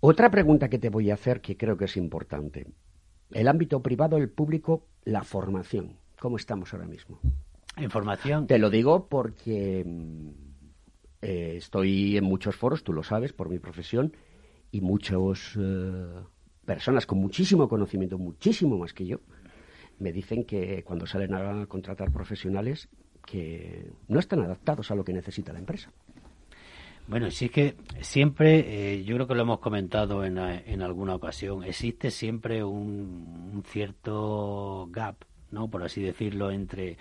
Otra 0.00 0.30
pregunta 0.30 0.68
que 0.68 0.78
te 0.78 0.90
voy 0.90 1.10
a 1.10 1.14
hacer 1.14 1.40
que 1.40 1.56
creo 1.56 1.76
que 1.76 1.86
es 1.86 1.96
importante. 1.96 2.66
El 3.32 3.48
ámbito 3.48 3.82
privado, 3.82 4.16
el 4.16 4.30
público, 4.30 4.86
la 5.04 5.24
formación. 5.24 5.96
¿Cómo 6.20 6.36
estamos 6.36 6.72
ahora 6.72 6.86
mismo? 6.86 7.20
Información. 7.76 8.46
Te 8.46 8.58
lo 8.58 8.70
digo 8.70 9.08
porque 9.08 9.84
mm, 9.84 10.28
eh, 11.22 11.54
estoy 11.56 12.16
en 12.16 12.24
muchos 12.24 12.54
foros, 12.54 12.84
tú 12.84 12.92
lo 12.92 13.02
sabes, 13.02 13.32
por 13.32 13.48
mi 13.48 13.58
profesión, 13.58 14.12
y 14.70 14.80
muchas 14.80 15.56
eh, 15.58 16.06
personas 16.64 17.06
con 17.06 17.18
muchísimo 17.18 17.68
conocimiento, 17.68 18.18
muchísimo 18.18 18.78
más 18.78 18.92
que 18.92 19.06
yo, 19.06 19.18
me 19.98 20.12
dicen 20.12 20.44
que 20.44 20.84
cuando 20.84 21.06
salen 21.06 21.34
a 21.34 21.66
contratar 21.66 22.12
profesionales 22.12 22.88
que 23.26 23.90
no 24.06 24.20
están 24.20 24.40
adaptados 24.40 24.90
a 24.90 24.94
lo 24.94 25.04
que 25.04 25.12
necesita 25.12 25.52
la 25.52 25.58
empresa. 25.58 25.92
Bueno, 27.08 27.30
sí 27.30 27.46
es 27.46 27.50
que 27.50 27.76
siempre, 28.02 28.92
eh, 28.92 29.02
yo 29.02 29.14
creo 29.14 29.26
que 29.26 29.34
lo 29.34 29.40
hemos 29.40 29.60
comentado 29.60 30.26
en, 30.26 30.36
en 30.36 30.82
alguna 30.82 31.14
ocasión, 31.14 31.64
existe 31.64 32.10
siempre 32.10 32.62
un, 32.62 33.64
cierto 33.66 34.88
gap, 34.90 35.16
¿no? 35.50 35.70
Por 35.70 35.82
así 35.82 36.02
decirlo, 36.02 36.50
entre, 36.50 36.98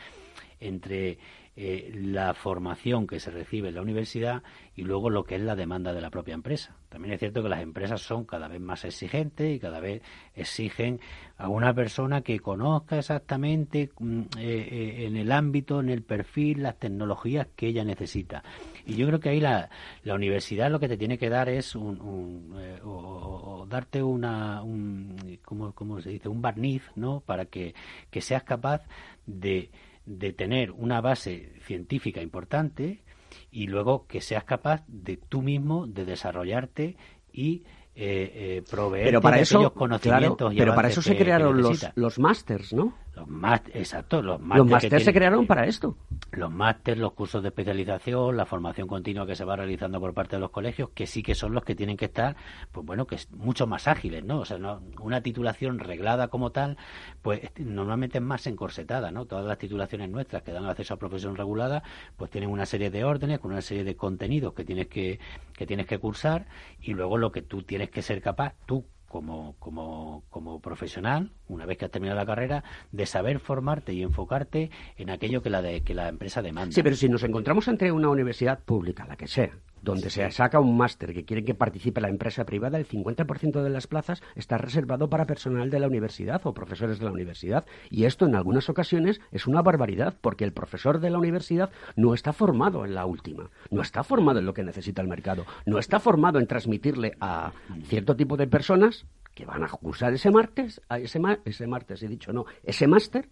entre 0.62 1.18
eh, 1.60 1.92
la 1.92 2.36
formación 2.36 3.08
que 3.08 3.20
se 3.20 3.32
recibe 3.32 3.70
en 3.70 3.76
la 3.76 3.82
universidad 3.82 4.44
y 4.76 4.84
luego 4.84 5.10
lo 5.10 5.24
que 5.24 5.38
es 5.38 5.42
la 5.42 5.56
demanda 5.56 5.92
de 5.92 6.02
la 6.02 6.12
propia 6.12 6.36
empresa. 6.36 6.76
También 6.88 7.16
es 7.16 7.20
cierto 7.20 7.42
que 7.42 7.50
las 7.50 7.64
empresas 7.64 8.00
son 8.00 8.26
cada 8.26 8.48
vez 8.48 8.62
más 8.62 8.86
exigentes 8.86 9.56
y 9.56 9.60
cada 9.60 9.80
vez 9.80 10.04
exigen 10.36 11.00
a 11.36 11.50
una 11.50 11.74
persona 11.74 12.22
que 12.22 12.40
conozca 12.40 13.00
exactamente 13.00 13.90
mm, 14.00 14.22
eh, 14.38 15.06
en 15.08 15.18
el 15.18 15.32
ámbito, 15.32 15.80
en 15.80 15.90
el 15.90 16.04
perfil, 16.04 16.62
las 16.62 16.78
tecnologías 16.78 17.48
que 17.56 17.70
ella 17.70 17.84
necesita. 17.84 18.44
Y 18.86 18.94
yo 18.94 19.08
creo 19.08 19.20
que 19.20 19.30
ahí 19.30 19.40
la, 19.40 19.72
la 20.04 20.14
universidad 20.14 20.70
lo 20.70 20.80
que 20.80 20.88
te 20.88 20.98
tiene 20.98 21.18
que 21.18 21.30
dar 21.30 21.50
es 21.50 21.76
un, 21.76 22.56
eh, 22.60 22.80
o, 22.84 23.66
darte 23.68 24.04
una, 24.04 24.62
un, 24.62 25.40
¿cómo, 25.44 26.02
se 26.02 26.12
dice? 26.12 26.30
Un 26.30 26.44
barniz, 26.44 26.84
¿no? 26.96 27.22
Para 27.22 27.46
que, 27.46 27.74
que 28.12 28.22
seas 28.22 28.44
capaz 28.44 28.84
de, 29.26 29.72
de 30.08 30.32
tener 30.34 30.72
una 30.72 31.02
base 31.02 31.52
científica 31.66 32.22
importante 32.22 33.04
y 33.52 33.68
luego 33.68 34.08
que 34.08 34.22
seas 34.22 34.46
capaz 34.46 34.84
de 34.88 35.18
tú 35.18 35.42
mismo 35.42 35.86
de 35.86 36.06
desarrollarte 36.06 36.96
y 37.32 37.64
eh, 37.94 38.32
eh, 38.58 38.64
proveer 38.70 39.06
pero 39.06 39.22
para 39.22 39.40
eso, 39.40 39.74
conocimientos 39.74 40.54
pero 40.58 40.74
para 40.74 40.88
eso 40.88 41.02
se 41.02 41.18
crearon 41.18 41.62
los, 41.62 41.86
los 41.96 42.20
másters, 42.20 42.74
¿no? 42.74 42.94
Los 43.18 43.28
máster, 43.28 43.76
exacto, 43.76 44.22
los 44.22 44.40
másters 44.40 45.04
se 45.04 45.12
crearon 45.12 45.48
para 45.48 45.66
esto. 45.66 45.98
Los 46.34 46.52
másters, 46.52 47.00
los 47.00 47.14
cursos 47.14 47.42
de 47.42 47.50
especialización, 47.50 48.38
la 48.38 48.46
formación 48.46 48.88
continua 48.88 49.26
que 49.26 49.36
se 49.36 49.44
va 49.44 49.56
realizando 49.56 50.00
por 50.00 50.14
parte 50.14 50.36
de 50.36 50.40
los 50.40 50.52
colegios, 50.52 50.92
que 50.92 51.08
sí 51.08 51.24
que 51.24 51.34
son 51.34 51.56
los 51.56 51.64
que 51.64 51.74
tienen 51.74 51.98
que 51.98 52.06
estar, 52.06 52.36
pues 52.72 52.86
bueno, 52.86 53.08
que 53.08 53.16
es 53.16 53.32
mucho 53.32 53.66
más 53.66 53.88
ágiles, 53.88 54.24
¿no? 54.24 54.42
O 54.42 54.46
sea, 54.46 54.60
no, 54.60 54.84
una 55.02 55.22
titulación 55.22 55.80
reglada 55.80 56.28
como 56.28 56.52
tal, 56.52 56.78
pues 57.24 57.42
normalmente 57.58 58.20
es 58.20 58.24
más 58.24 58.46
encorsetada, 58.46 59.10
¿no? 59.10 59.26
Todas 59.26 59.46
las 59.46 59.58
titulaciones 59.58 60.12
nuestras 60.12 60.44
que 60.44 60.52
dan 60.52 60.66
acceso 60.66 60.94
a 60.94 60.98
profesión 60.98 61.36
regulada, 61.36 61.82
pues 62.18 62.30
tienen 62.30 62.52
una 62.52 62.68
serie 62.68 62.92
de 62.92 63.04
órdenes 63.04 63.40
con 63.40 63.52
una 63.52 63.64
serie 63.64 63.84
de 63.84 63.96
contenidos 63.96 64.54
que 64.54 64.64
tienes 64.64 64.90
que, 64.90 65.20
que 65.54 65.66
tienes 65.66 65.88
que 65.88 65.98
cursar 65.98 66.46
y 66.80 66.94
luego 66.94 67.18
lo 67.18 67.32
que 67.32 67.42
tú 67.42 67.64
tienes 67.64 67.90
que 67.90 68.04
ser 68.04 68.22
capaz, 68.22 68.54
tú 68.68 68.86
como, 69.08 69.56
como, 69.60 70.24
como 70.30 70.60
profesional, 70.60 71.32
una 71.48 71.66
vez 71.66 71.78
que 71.78 71.86
has 71.86 71.92
terminado 71.92 72.20
la 72.20 72.26
carrera, 72.26 72.64
de 72.92 73.06
saber 73.06 73.40
formarte 73.40 73.94
y 73.94 74.04
enfocarte 74.04 74.70
en 74.98 75.10
aquello 75.10 75.42
que 75.42 75.50
la, 75.50 75.62
de, 75.62 75.82
que 75.82 75.94
la 75.94 76.10
empresa 76.10 76.42
demanda. 76.42 76.74
Sí, 76.74 76.84
pero 76.84 76.96
si 76.96 77.10
nos 77.10 77.24
encontramos 77.24 77.68
entre 77.68 77.92
una 77.92 78.10
universidad 78.10 78.60
pública, 78.60 79.06
la 79.08 79.16
que 79.16 79.28
sea, 79.28 79.52
donde 79.82 80.10
se 80.10 80.30
saca 80.32 80.60
un 80.60 80.78
máster 80.78 81.14
que 81.14 81.26
quiere 81.26 81.44
que 81.44 81.54
participe 81.54 82.02
la 82.02 82.10
empresa 82.10 82.46
privada, 82.46 82.78
el 82.78 82.88
50% 82.88 83.62
de 83.62 83.70
las 83.70 83.88
plazas 83.88 84.22
está 84.36 84.58
reservado 84.58 85.10
para 85.10 85.26
personal 85.26 85.70
de 85.70 85.80
la 85.80 85.88
universidad 85.88 86.42
o 86.46 86.54
profesores 86.54 87.00
de 87.00 87.06
la 87.06 87.12
universidad. 87.12 87.66
Y 87.90 88.06
esto 88.06 88.26
en 88.26 88.36
algunas 88.36 88.70
ocasiones 88.70 89.20
es 89.32 89.48
una 89.48 89.62
barbaridad, 89.62 90.16
porque 90.22 90.44
el 90.44 90.54
profesor 90.54 91.00
de 91.00 91.10
la 91.10 91.18
universidad 91.18 91.72
no 91.96 92.14
está 92.14 92.34
formado 92.34 92.86
en 92.86 92.96
la 92.96 93.06
última, 93.06 93.50
no 93.72 93.82
está 93.82 94.04
formado 94.04 94.40
en 94.40 94.46
lo 94.46 94.54
que 94.54 94.64
necesita 94.64 95.02
el 95.02 95.08
mercado, 95.08 95.46
no 95.66 95.80
está 95.80 96.00
formado 96.00 96.40
en 96.40 96.48
transmitirle 96.48 97.14
a 97.20 97.52
cierto 97.84 98.16
tipo 98.16 98.38
de 98.38 98.48
personas 98.48 99.06
que 99.34 99.46
van 99.46 99.64
a 99.64 99.68
cursar 99.68 100.14
ese 100.14 100.32
martes, 100.32 100.82
a 100.90 100.98
ese, 100.98 101.22
ese 101.46 101.68
martes, 101.68 102.02
he 102.02 102.08
dicho 102.08 102.34
no, 102.34 102.46
ese 102.64 102.88
máster, 102.88 103.30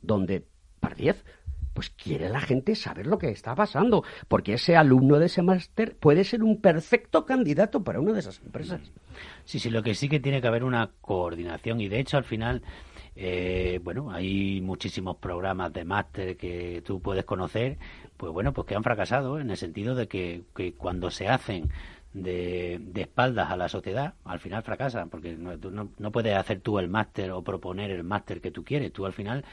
donde, 0.00 0.46
par 0.78 0.94
diez, 0.94 1.24
pues 1.80 1.88
quiere 1.96 2.28
la 2.28 2.42
gente 2.42 2.74
saber 2.74 3.06
lo 3.06 3.16
que 3.16 3.30
está 3.30 3.54
pasando, 3.54 4.04
porque 4.28 4.52
ese 4.52 4.76
alumno 4.76 5.18
de 5.18 5.24
ese 5.24 5.40
máster 5.40 5.96
puede 5.96 6.24
ser 6.24 6.42
un 6.42 6.60
perfecto 6.60 7.24
candidato 7.24 7.82
para 7.82 8.00
una 8.00 8.12
de 8.12 8.18
esas 8.18 8.38
empresas. 8.42 8.92
Sí, 9.46 9.58
sí, 9.58 9.70
lo 9.70 9.82
que 9.82 9.94
sí 9.94 10.06
que 10.06 10.20
tiene 10.20 10.42
que 10.42 10.48
haber 10.48 10.62
una 10.62 10.90
coordinación 11.00 11.80
y 11.80 11.88
de 11.88 11.98
hecho 11.98 12.18
al 12.18 12.24
final, 12.24 12.60
eh, 13.16 13.80
bueno, 13.82 14.10
hay 14.10 14.60
muchísimos 14.60 15.16
programas 15.16 15.72
de 15.72 15.86
máster 15.86 16.36
que 16.36 16.82
tú 16.84 17.00
puedes 17.00 17.24
conocer, 17.24 17.78
pues 18.18 18.30
bueno, 18.30 18.52
pues 18.52 18.66
que 18.66 18.74
han 18.74 18.84
fracasado 18.84 19.40
en 19.40 19.48
el 19.48 19.56
sentido 19.56 19.94
de 19.94 20.06
que, 20.06 20.42
que 20.54 20.74
cuando 20.74 21.10
se 21.10 21.28
hacen 21.28 21.70
de, 22.12 22.80
espaldas 22.96 23.50
a 23.50 23.56
la 23.56 23.68
sociedad, 23.68 24.14
al 24.24 24.40
final 24.40 24.62
fracasan, 24.62 25.10
porque 25.10 25.36
no, 25.36 25.56
no, 25.96 26.12
puedes 26.12 26.34
hacer 26.36 26.60
tú 26.60 26.78
el 26.78 26.88
máster 26.88 27.30
o 27.30 27.42
proponer 27.42 27.90
el 27.90 28.02
máster 28.02 28.40
que 28.40 28.50
tú 28.50 28.64
quieres. 28.64 28.92
Tú 28.92 29.06
al 29.06 29.12
final, 29.12 29.44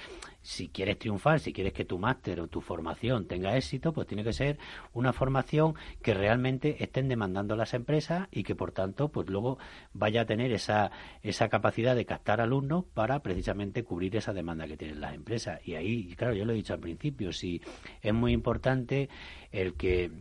si 0.42 0.70
quieres 0.70 0.98
triunfar, 0.98 1.40
si 1.40 1.54
quieres 1.54 1.74
que 1.74 1.86
tu 1.86 2.00
máster 2.00 2.40
o 2.42 2.48
tu 2.48 2.62
formación 2.62 3.28
tenga 3.28 3.56
éxito, 3.56 3.94
pues 3.94 4.08
tiene 4.08 4.24
que 4.24 4.34
ser 4.34 4.58
una 4.94 5.14
formación 5.14 5.76
que 6.02 6.14
realmente 6.14 6.84
estén 6.84 7.08
demandando 7.08 7.56
las 7.56 7.74
empresas 7.74 8.28
y 8.32 8.44
que 8.44 8.56
por 8.56 8.72
tanto, 8.72 9.10
pues 9.10 9.30
luego 9.30 9.60
vaya 9.94 10.22
a 10.22 10.26
tener 10.26 10.52
esa, 10.52 10.92
esa 11.22 11.50
capacidad 11.50 11.96
de 11.96 12.06
captar 12.06 12.42
alumnos 12.42 12.86
para 12.94 13.20
precisamente 13.20 13.84
cubrir 13.84 14.16
esa 14.16 14.34
demanda 14.34 14.68
que 14.68 14.78
tienen 14.78 15.00
las 15.00 15.14
empresas. 15.14 15.60
Y 15.66 15.76
ahí, 15.76 16.16
claro, 16.16 16.34
yo 16.34 16.46
lo 16.46 16.54
he 16.54 16.56
dicho 16.56 16.74
al 16.74 16.80
principio, 16.80 17.32
si 17.32 17.62
es 18.02 18.14
muy 18.14 18.34
importante 18.34 19.10
el 19.52 19.76
que 19.76 20.12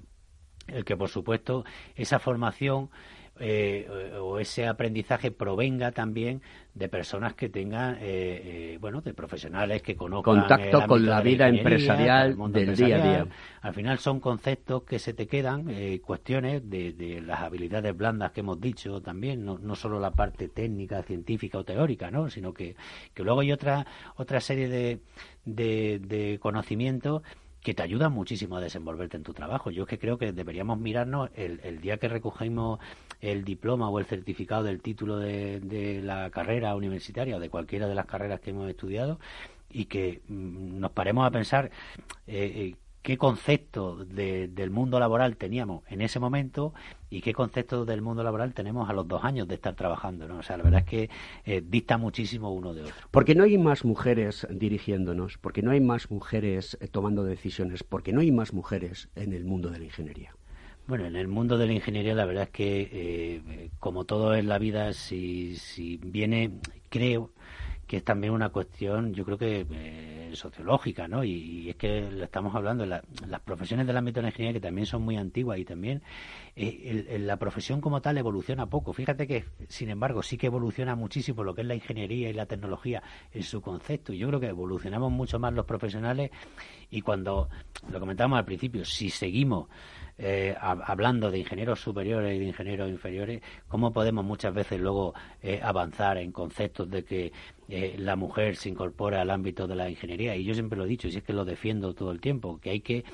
el 0.68 0.84
que 0.84 0.96
por 0.96 1.08
supuesto 1.08 1.64
esa 1.94 2.18
formación 2.18 2.90
eh, 3.38 3.86
o 4.18 4.38
ese 4.38 4.66
aprendizaje 4.66 5.30
provenga 5.30 5.92
también 5.92 6.40
de 6.72 6.88
personas 6.88 7.34
que 7.34 7.50
tengan, 7.50 7.96
eh, 7.96 7.98
eh, 8.00 8.78
bueno, 8.80 9.02
de 9.02 9.12
profesionales 9.12 9.82
que 9.82 9.94
conozcan 9.94 10.40
contacto 10.40 10.86
con 10.86 11.04
la, 11.04 11.20
vida 11.20 11.46
empresarial 11.46 12.34
del 12.50 12.74
día 12.74 12.96
a 12.96 13.06
día. 13.06 13.26
Al 13.60 13.74
final 13.74 13.98
son 13.98 14.20
conceptos 14.20 14.84
que 14.84 14.98
se 14.98 15.12
te 15.12 15.26
quedan, 15.26 15.66
cuestiones 16.00 16.62
de, 16.70 17.22
las 17.26 17.40
habilidades 17.40 17.94
blandas 17.94 18.32
que 18.32 18.40
hemos 18.40 18.58
dicho 18.58 19.02
también, 19.02 19.44
no, 19.44 19.58
no 19.58 19.74
solo 19.74 20.00
la 20.00 20.12
parte 20.12 20.48
técnica, 20.48 21.02
científica 21.02 21.58
o 21.58 21.64
teórica, 21.64 22.10
¿no? 22.10 22.30
Sino 22.30 22.54
que, 22.54 22.74
que 23.12 23.22
luego 23.22 23.40
hay 23.40 23.52
otra 23.52 23.86
otra 24.16 24.40
serie 24.40 24.68
de, 24.68 25.00
de, 25.44 25.98
de 25.98 26.38
conocimientos 26.38 27.22
que 27.66 27.74
te 27.74 27.82
ayudan 27.82 28.12
muchísimo 28.12 28.56
a 28.56 28.60
desenvolverte 28.60 29.16
en 29.16 29.24
tu 29.24 29.34
trabajo. 29.34 29.72
Yo 29.72 29.82
es 29.82 29.88
que 29.88 29.98
creo 29.98 30.18
que 30.18 30.30
deberíamos 30.30 30.78
mirarnos 30.78 31.30
el, 31.34 31.80
día 31.80 31.96
que 31.96 32.06
recogemos 32.06 32.78
el 33.20 33.44
diploma 33.44 33.90
o 33.90 33.98
el 33.98 34.06
certificado 34.06 34.62
del 34.62 34.80
título 34.80 35.18
de, 35.18 36.00
la 36.00 36.30
carrera 36.30 36.76
universitaria 36.76 37.34
o 37.34 37.40
de 37.40 37.50
cualquiera 37.50 37.88
de 37.88 37.96
las 37.96 38.06
carreras 38.06 38.38
que 38.38 38.50
hemos 38.50 38.70
estudiado, 38.70 39.18
y 39.68 39.86
que 39.86 40.20
mm, 40.28 40.78
nos 40.78 40.92
paremos 40.92 41.26
a 41.26 41.32
pensar 41.32 41.72
eh, 42.28 42.52
eh, 42.54 42.74
qué 43.07 43.16
concepto 43.18 44.04
del 44.04 44.70
mundo 44.72 44.98
laboral 44.98 45.36
teníamos 45.36 45.84
en 45.88 46.00
ese 46.00 46.18
momento 46.18 46.74
y 47.09 47.20
qué 47.20 47.32
concepto 47.32 47.84
del 47.84 48.02
mundo 48.02 48.24
laboral 48.24 48.52
tenemos 48.52 48.90
a 48.90 48.92
los 48.92 49.07
dos 49.07 49.22
años 49.22 49.46
de 49.46 49.54
estar 49.54 49.76
trabajando. 49.76 50.26
¿no? 50.26 50.38
O 50.38 50.42
sea, 50.42 50.57
la 50.57 50.64
verdad 50.64 50.80
es 50.80 50.86
que 50.86 51.11
eh, 51.44 51.62
dista 51.64 51.98
muchísimo 51.98 52.52
uno 52.52 52.74
de 52.74 52.82
otro. 52.82 52.94
Porque 53.12 53.36
no 53.36 53.44
hay 53.44 53.59
más 53.59 53.84
mujeres 53.84 54.44
dirigiéndonos, 54.50 55.38
porque 55.38 55.62
no 55.62 55.70
hay 55.70 55.80
más 55.80 56.11
mujeres 56.11 56.76
eh, 56.80 56.88
tomando 56.88 57.22
decisiones, 57.22 57.84
porque 57.84 58.12
no 58.12 58.22
hay 58.22 58.32
más 58.32 58.52
mujeres 58.52 59.09
en 59.14 59.34
el 59.34 59.44
mundo 59.44 59.70
de 59.70 59.78
la 59.78 59.84
ingeniería. 59.84 60.34
Bueno, 60.88 61.07
en 61.07 61.14
el 61.14 61.28
mundo 61.28 61.59
de 61.59 61.66
la 61.68 61.74
ingeniería 61.74 62.12
la 62.12 62.24
verdad 62.24 62.42
es 62.44 62.50
que, 62.50 62.90
eh, 62.90 63.70
como 63.78 64.04
todo 64.04 64.34
en 64.34 64.48
la 64.48 64.59
vida, 64.59 64.92
si, 64.94 65.54
si 65.54 65.98
viene, 65.98 66.59
creo, 66.88 67.30
que 67.87 67.99
es 67.99 68.05
también 68.05 68.32
una 68.32 68.49
cuestión, 68.49 69.14
yo 69.14 69.24
creo 69.24 69.39
que 69.39 69.66
eh, 69.70 70.30
sociológica, 70.34 71.07
¿no? 71.07 71.22
Y, 71.22 71.70
es 71.70 71.76
que 71.76 72.11
le 72.11 72.24
estamos 72.24 72.55
hablando 72.55 72.84
de 72.84 73.01
las 73.26 73.41
profesiones 73.43 73.87
del 73.87 73.97
ámbito 73.97 74.18
de 74.18 74.22
la 74.22 74.28
ingeniería 74.28 74.61
que 74.61 74.66
también 74.66 74.87
son 74.87 75.03
muy 75.03 75.16
antiguas 75.16 75.59
y 75.59 75.64
también 75.64 76.03
eh, 76.57 77.18
la 77.20 77.37
profesión 77.37 77.80
como 77.80 78.01
tal 78.01 78.18
evoluciona 78.18 78.66
poco. 78.66 78.93
Fíjate 78.93 79.26
que, 79.26 79.45
sin 79.68 79.91
embargo, 79.91 80.22
sí 80.22 80.37
que 80.37 80.47
evoluciona 80.47 80.97
muchísimo 80.97 81.45
lo 81.45 81.55
que 81.55 81.61
es 81.61 81.66
la 81.66 81.74
ingeniería 81.74 82.28
y 82.28 82.32
la 82.32 82.47
tecnología 82.47 83.03
en 83.32 83.43
su 83.43 83.61
concepto. 83.61 84.12
Y 84.12 84.18
yo 84.18 84.28
creo 84.28 84.41
que 84.41 84.49
evolucionamos 84.49 85.12
mucho 85.12 85.39
más 85.39 85.53
los 85.53 85.64
profesionales 85.64 86.30
y 86.91 87.01
cuando, 87.01 87.49
lo 87.91 88.01
comentábamos 88.01 88.39
al 88.39 88.45
principio, 88.45 88.84
si 88.84 89.11
seguimos 89.11 89.68
eh, 90.18 90.55
hablando 90.59 91.30
de 91.30 91.41
ingenieros 91.41 91.80
superiores 91.80 92.34
y 92.34 92.39
de 92.39 92.47
ingenieros 92.47 92.89
inferiores, 92.89 93.43
cómo 93.68 93.93
podemos 93.93 94.24
muchas 94.24 94.55
veces 94.55 94.80
luego 94.80 95.12
eh, 95.43 95.61
avanzar 95.62 96.16
en 96.16 96.32
conceptos 96.32 96.91
de 96.91 97.05
que 97.05 97.32
eh, 97.68 97.97
la 97.99 98.16
mujer 98.16 98.57
se 98.57 98.70
incorpora 98.70 99.20
al 99.20 99.30
ámbito 99.30 99.66
de 99.66 99.76
la 99.76 99.91
ingeniería. 99.91 100.34
Y 100.34 100.45
yo 100.45 100.55
siempre 100.55 100.78
lo 100.78 100.87
he 100.87 100.89
dicho, 100.89 101.07
y 101.09 101.16
es 101.16 101.22
que 101.22 101.34
lo 101.34 101.45
defiendo 101.45 101.93
todo 101.93 102.12
el 102.12 102.20
tiempo, 102.22 102.59
que 102.59 102.70
hay 102.70 102.80
que 102.80 103.05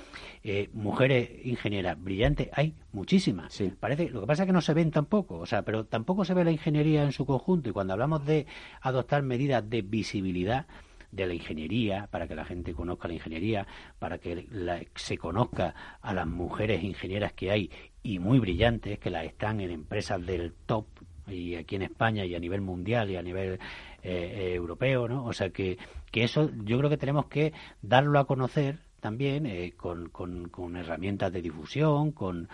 mujeres 0.72 1.28
ingenieras 1.44 2.00
brillantes, 2.00 2.50
hay 2.52 2.74
muchísimas. 2.92 3.60
Parece, 3.80 4.08
lo 4.10 4.20
que 4.20 4.26
pasa 4.28 4.44
es 4.44 4.46
que 4.46 4.52
no 4.52 4.60
se 4.60 4.74
ven 4.74 4.92
tampoco, 4.92 5.38
o 5.38 5.46
sea, 5.46 5.62
pero 5.62 5.86
tampoco 5.86 6.24
se 6.24 6.34
ve 6.34 6.44
la 6.44 6.52
ingeniería 6.52 7.02
en 7.02 7.12
su 7.12 7.26
conjunto. 7.26 7.68
Y 7.68 7.72
cuando 7.72 7.94
hablamos 7.94 8.24
de 8.24 8.46
adoptar 8.80 9.22
medidas 9.22 9.68
de 9.68 9.82
visibilidad, 9.82 10.66
de 11.12 11.26
la 11.26 11.34
ingeniería, 11.34 12.08
para 12.10 12.26
que 12.26 12.34
la 12.34 12.44
gente 12.44 12.72
conozca 12.72 13.06
la 13.06 13.14
ingeniería, 13.14 13.66
para 13.98 14.18
que 14.18 14.48
se 14.94 15.18
conozca 15.18 15.74
a 16.00 16.12
las 16.12 16.26
mujeres 16.26 16.82
ingenieras 16.82 17.32
que 17.34 17.50
hay 17.50 17.70
y 18.02 18.18
muy 18.18 18.40
brillantes, 18.40 18.98
que 18.98 19.10
las 19.10 19.24
están 19.26 19.60
en 19.60 19.70
empresas 19.70 20.24
del 20.26 20.54
top 20.66 20.86
y 21.28 21.54
aquí 21.54 21.76
en 21.76 21.82
España 21.82 22.24
y 22.24 22.34
a 22.34 22.40
nivel 22.40 22.62
mundial 22.62 23.10
y 23.10 23.16
a 23.16 23.22
nivel 23.22 23.52
eh, 23.52 23.58
eh, 24.02 24.54
europeo, 24.54 25.06
¿no? 25.06 25.24
O 25.24 25.32
sea 25.32 25.50
que, 25.50 25.78
que 26.10 26.24
eso 26.24 26.50
yo 26.64 26.78
creo 26.78 26.90
que 26.90 26.96
tenemos 26.96 27.26
que 27.26 27.52
darlo 27.80 28.18
a 28.18 28.26
conocer 28.26 28.78
también 29.00 29.46
eh, 29.46 29.74
con, 29.76 30.08
con, 30.08 30.48
con, 30.48 30.76
herramientas 30.76 31.32
de 31.32 31.42
difusión, 31.42 32.12
con, 32.12 32.48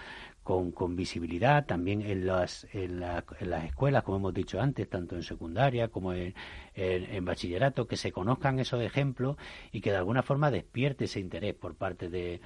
con, 0.49 0.96
visibilidad 0.96 1.66
también 1.66 2.01
en 2.01 2.26
las, 2.26 2.66
en, 2.72 3.01
las 3.01 3.64
escuelas, 3.66 4.03
como 4.03 4.16
hemos 4.16 4.32
dicho 4.32 4.59
antes, 4.59 4.88
tanto 4.88 5.14
en 5.14 5.22
secundaria 5.22 5.88
como 5.88 6.14
en, 6.14 6.32
en, 6.74 7.24
bachillerato, 7.26 7.86
que 7.86 7.99
se 7.99 8.12
conozcan 8.12 8.59
esos 8.59 8.80
ejemplos 8.82 9.36
y 9.72 9.82
que 9.82 9.90
de 9.90 9.99
alguna 9.99 10.22
forma 10.22 10.51
despierte 10.51 11.05
ese 11.05 11.20
interés 11.20 11.55
por 11.55 11.74
parte 11.74 12.09
de, 12.09 12.40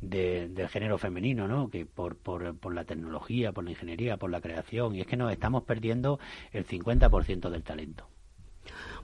del 0.00 0.68
género 0.68 0.98
femenino, 0.98 1.48
¿no? 1.48 1.68
que 1.68 1.84
por, 1.84 2.16
por, 2.16 2.56
por 2.56 2.72
la 2.74 2.84
tecnología, 2.84 3.50
por 3.50 3.64
la 3.64 3.70
ingeniería, 3.70 4.18
por 4.18 4.30
la 4.30 4.40
creación, 4.40 4.94
y 4.94 5.00
es 5.00 5.08
que 5.08 5.16
nos 5.16 5.32
estamos 5.32 5.64
perdiendo 5.64 6.20
el 6.52 6.64
50% 6.64 7.50
del 7.50 7.64
talento. 7.64 8.06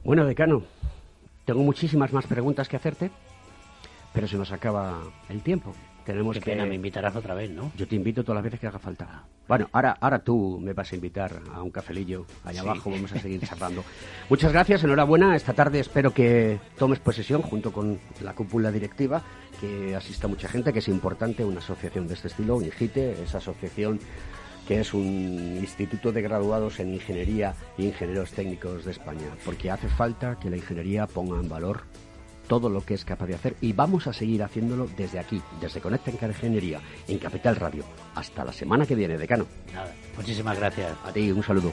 Bueno, 0.05 0.25
decano, 0.27 0.63
tengo 1.45 1.65
muchísimas 1.65 2.13
más 2.13 2.29
preguntas 2.29 2.69
que 2.69 2.77
hacerte, 2.77 3.11
pero 4.13 4.29
se 4.29 4.37
nos 4.37 4.53
acaba 4.53 5.03
el 5.29 5.43
tiempo. 5.43 5.75
Tenemos 6.05 6.39
que... 6.39 6.55
me 6.55 6.75
invitarás 6.75 7.17
otra 7.17 7.35
vez, 7.35 7.51
¿no? 7.51 7.73
Yo 7.77 7.87
te 7.89 7.97
invito 7.97 8.23
todas 8.23 8.37
las 8.37 8.45
veces 8.45 8.61
que 8.61 8.67
haga 8.67 8.79
falta. 8.79 9.25
Bueno, 9.49 9.69
ahora, 9.73 9.97
ahora 10.01 10.19
tú 10.19 10.59
me 10.63 10.73
vas 10.73 10.93
a 10.93 10.95
invitar 10.95 11.41
a 11.53 11.63
un 11.63 11.71
cafelillo 11.71 12.27
allá 12.45 12.61
abajo, 12.61 12.91
vamos 12.91 13.13
a 13.13 13.19
seguir 13.19 13.41
charlando. 13.41 13.85
Muchas 14.29 14.53
gracias, 14.53 14.85
enhorabuena. 14.85 15.37
Esta 15.37 15.53
tarde 15.53 15.81
espero 15.81 16.13
que 16.13 16.59
tomes 16.79 16.99
posesión 16.99 17.43
junto 17.43 17.73
con 17.73 17.99
la 18.21 18.35
cúpula 18.35 18.71
directiva, 18.71 19.23
que 19.61 19.95
asista 19.97 20.29
mucha 20.29 20.49
gente, 20.49 20.73
que 20.73 20.79
es 20.81 20.89
importante 20.89 21.45
una 21.45 21.59
asociación 21.59 22.07
de 22.07 22.15
este 22.15 22.29
estilo, 22.29 22.61
INGITE, 22.61 23.23
esa 23.23 23.39
asociación 23.39 23.99
que 24.67 24.81
es 24.81 24.95
un 24.95 25.59
instituto 25.61 26.11
de 26.11 26.23
graduados 26.23 26.81
en 26.81 26.95
ingeniería 26.95 27.55
e 27.77 27.85
ingenieros 27.85 28.31
técnicos 28.33 28.85
de 28.85 28.93
España, 28.93 29.29
porque 29.45 29.71
hace 29.71 29.89
falta 29.89 30.39
que 30.41 30.49
la 30.49 30.57
ingeniería 30.57 31.07
ponga 31.07 31.39
en 31.39 31.49
valor 31.49 31.83
todo 32.47 32.69
lo 32.69 32.85
que 32.85 32.95
es 32.95 33.05
capaz 33.05 33.27
de 33.27 33.35
hacer 33.35 33.57
y 33.61 33.73
vamos 33.73 34.07
a 34.07 34.13
seguir 34.13 34.43
haciéndolo 34.43 34.89
desde 34.97 35.19
aquí, 35.19 35.41
desde 35.61 35.81
Conecta 35.81 36.11
en 36.11 36.29
Ingeniería, 36.29 36.81
en 37.09 37.19
Capital 37.19 37.57
Radio. 37.57 37.85
Hasta 38.15 38.45
la 38.45 38.53
semana 38.53 38.87
que 38.87 38.95
viene, 38.95 39.19
decano. 39.19 39.47
Nada, 39.73 39.93
muchísimas 40.17 40.59
gracias. 40.59 40.93
A 41.05 41.13
ti, 41.13 41.31
un 41.31 41.43
saludo. 41.43 41.73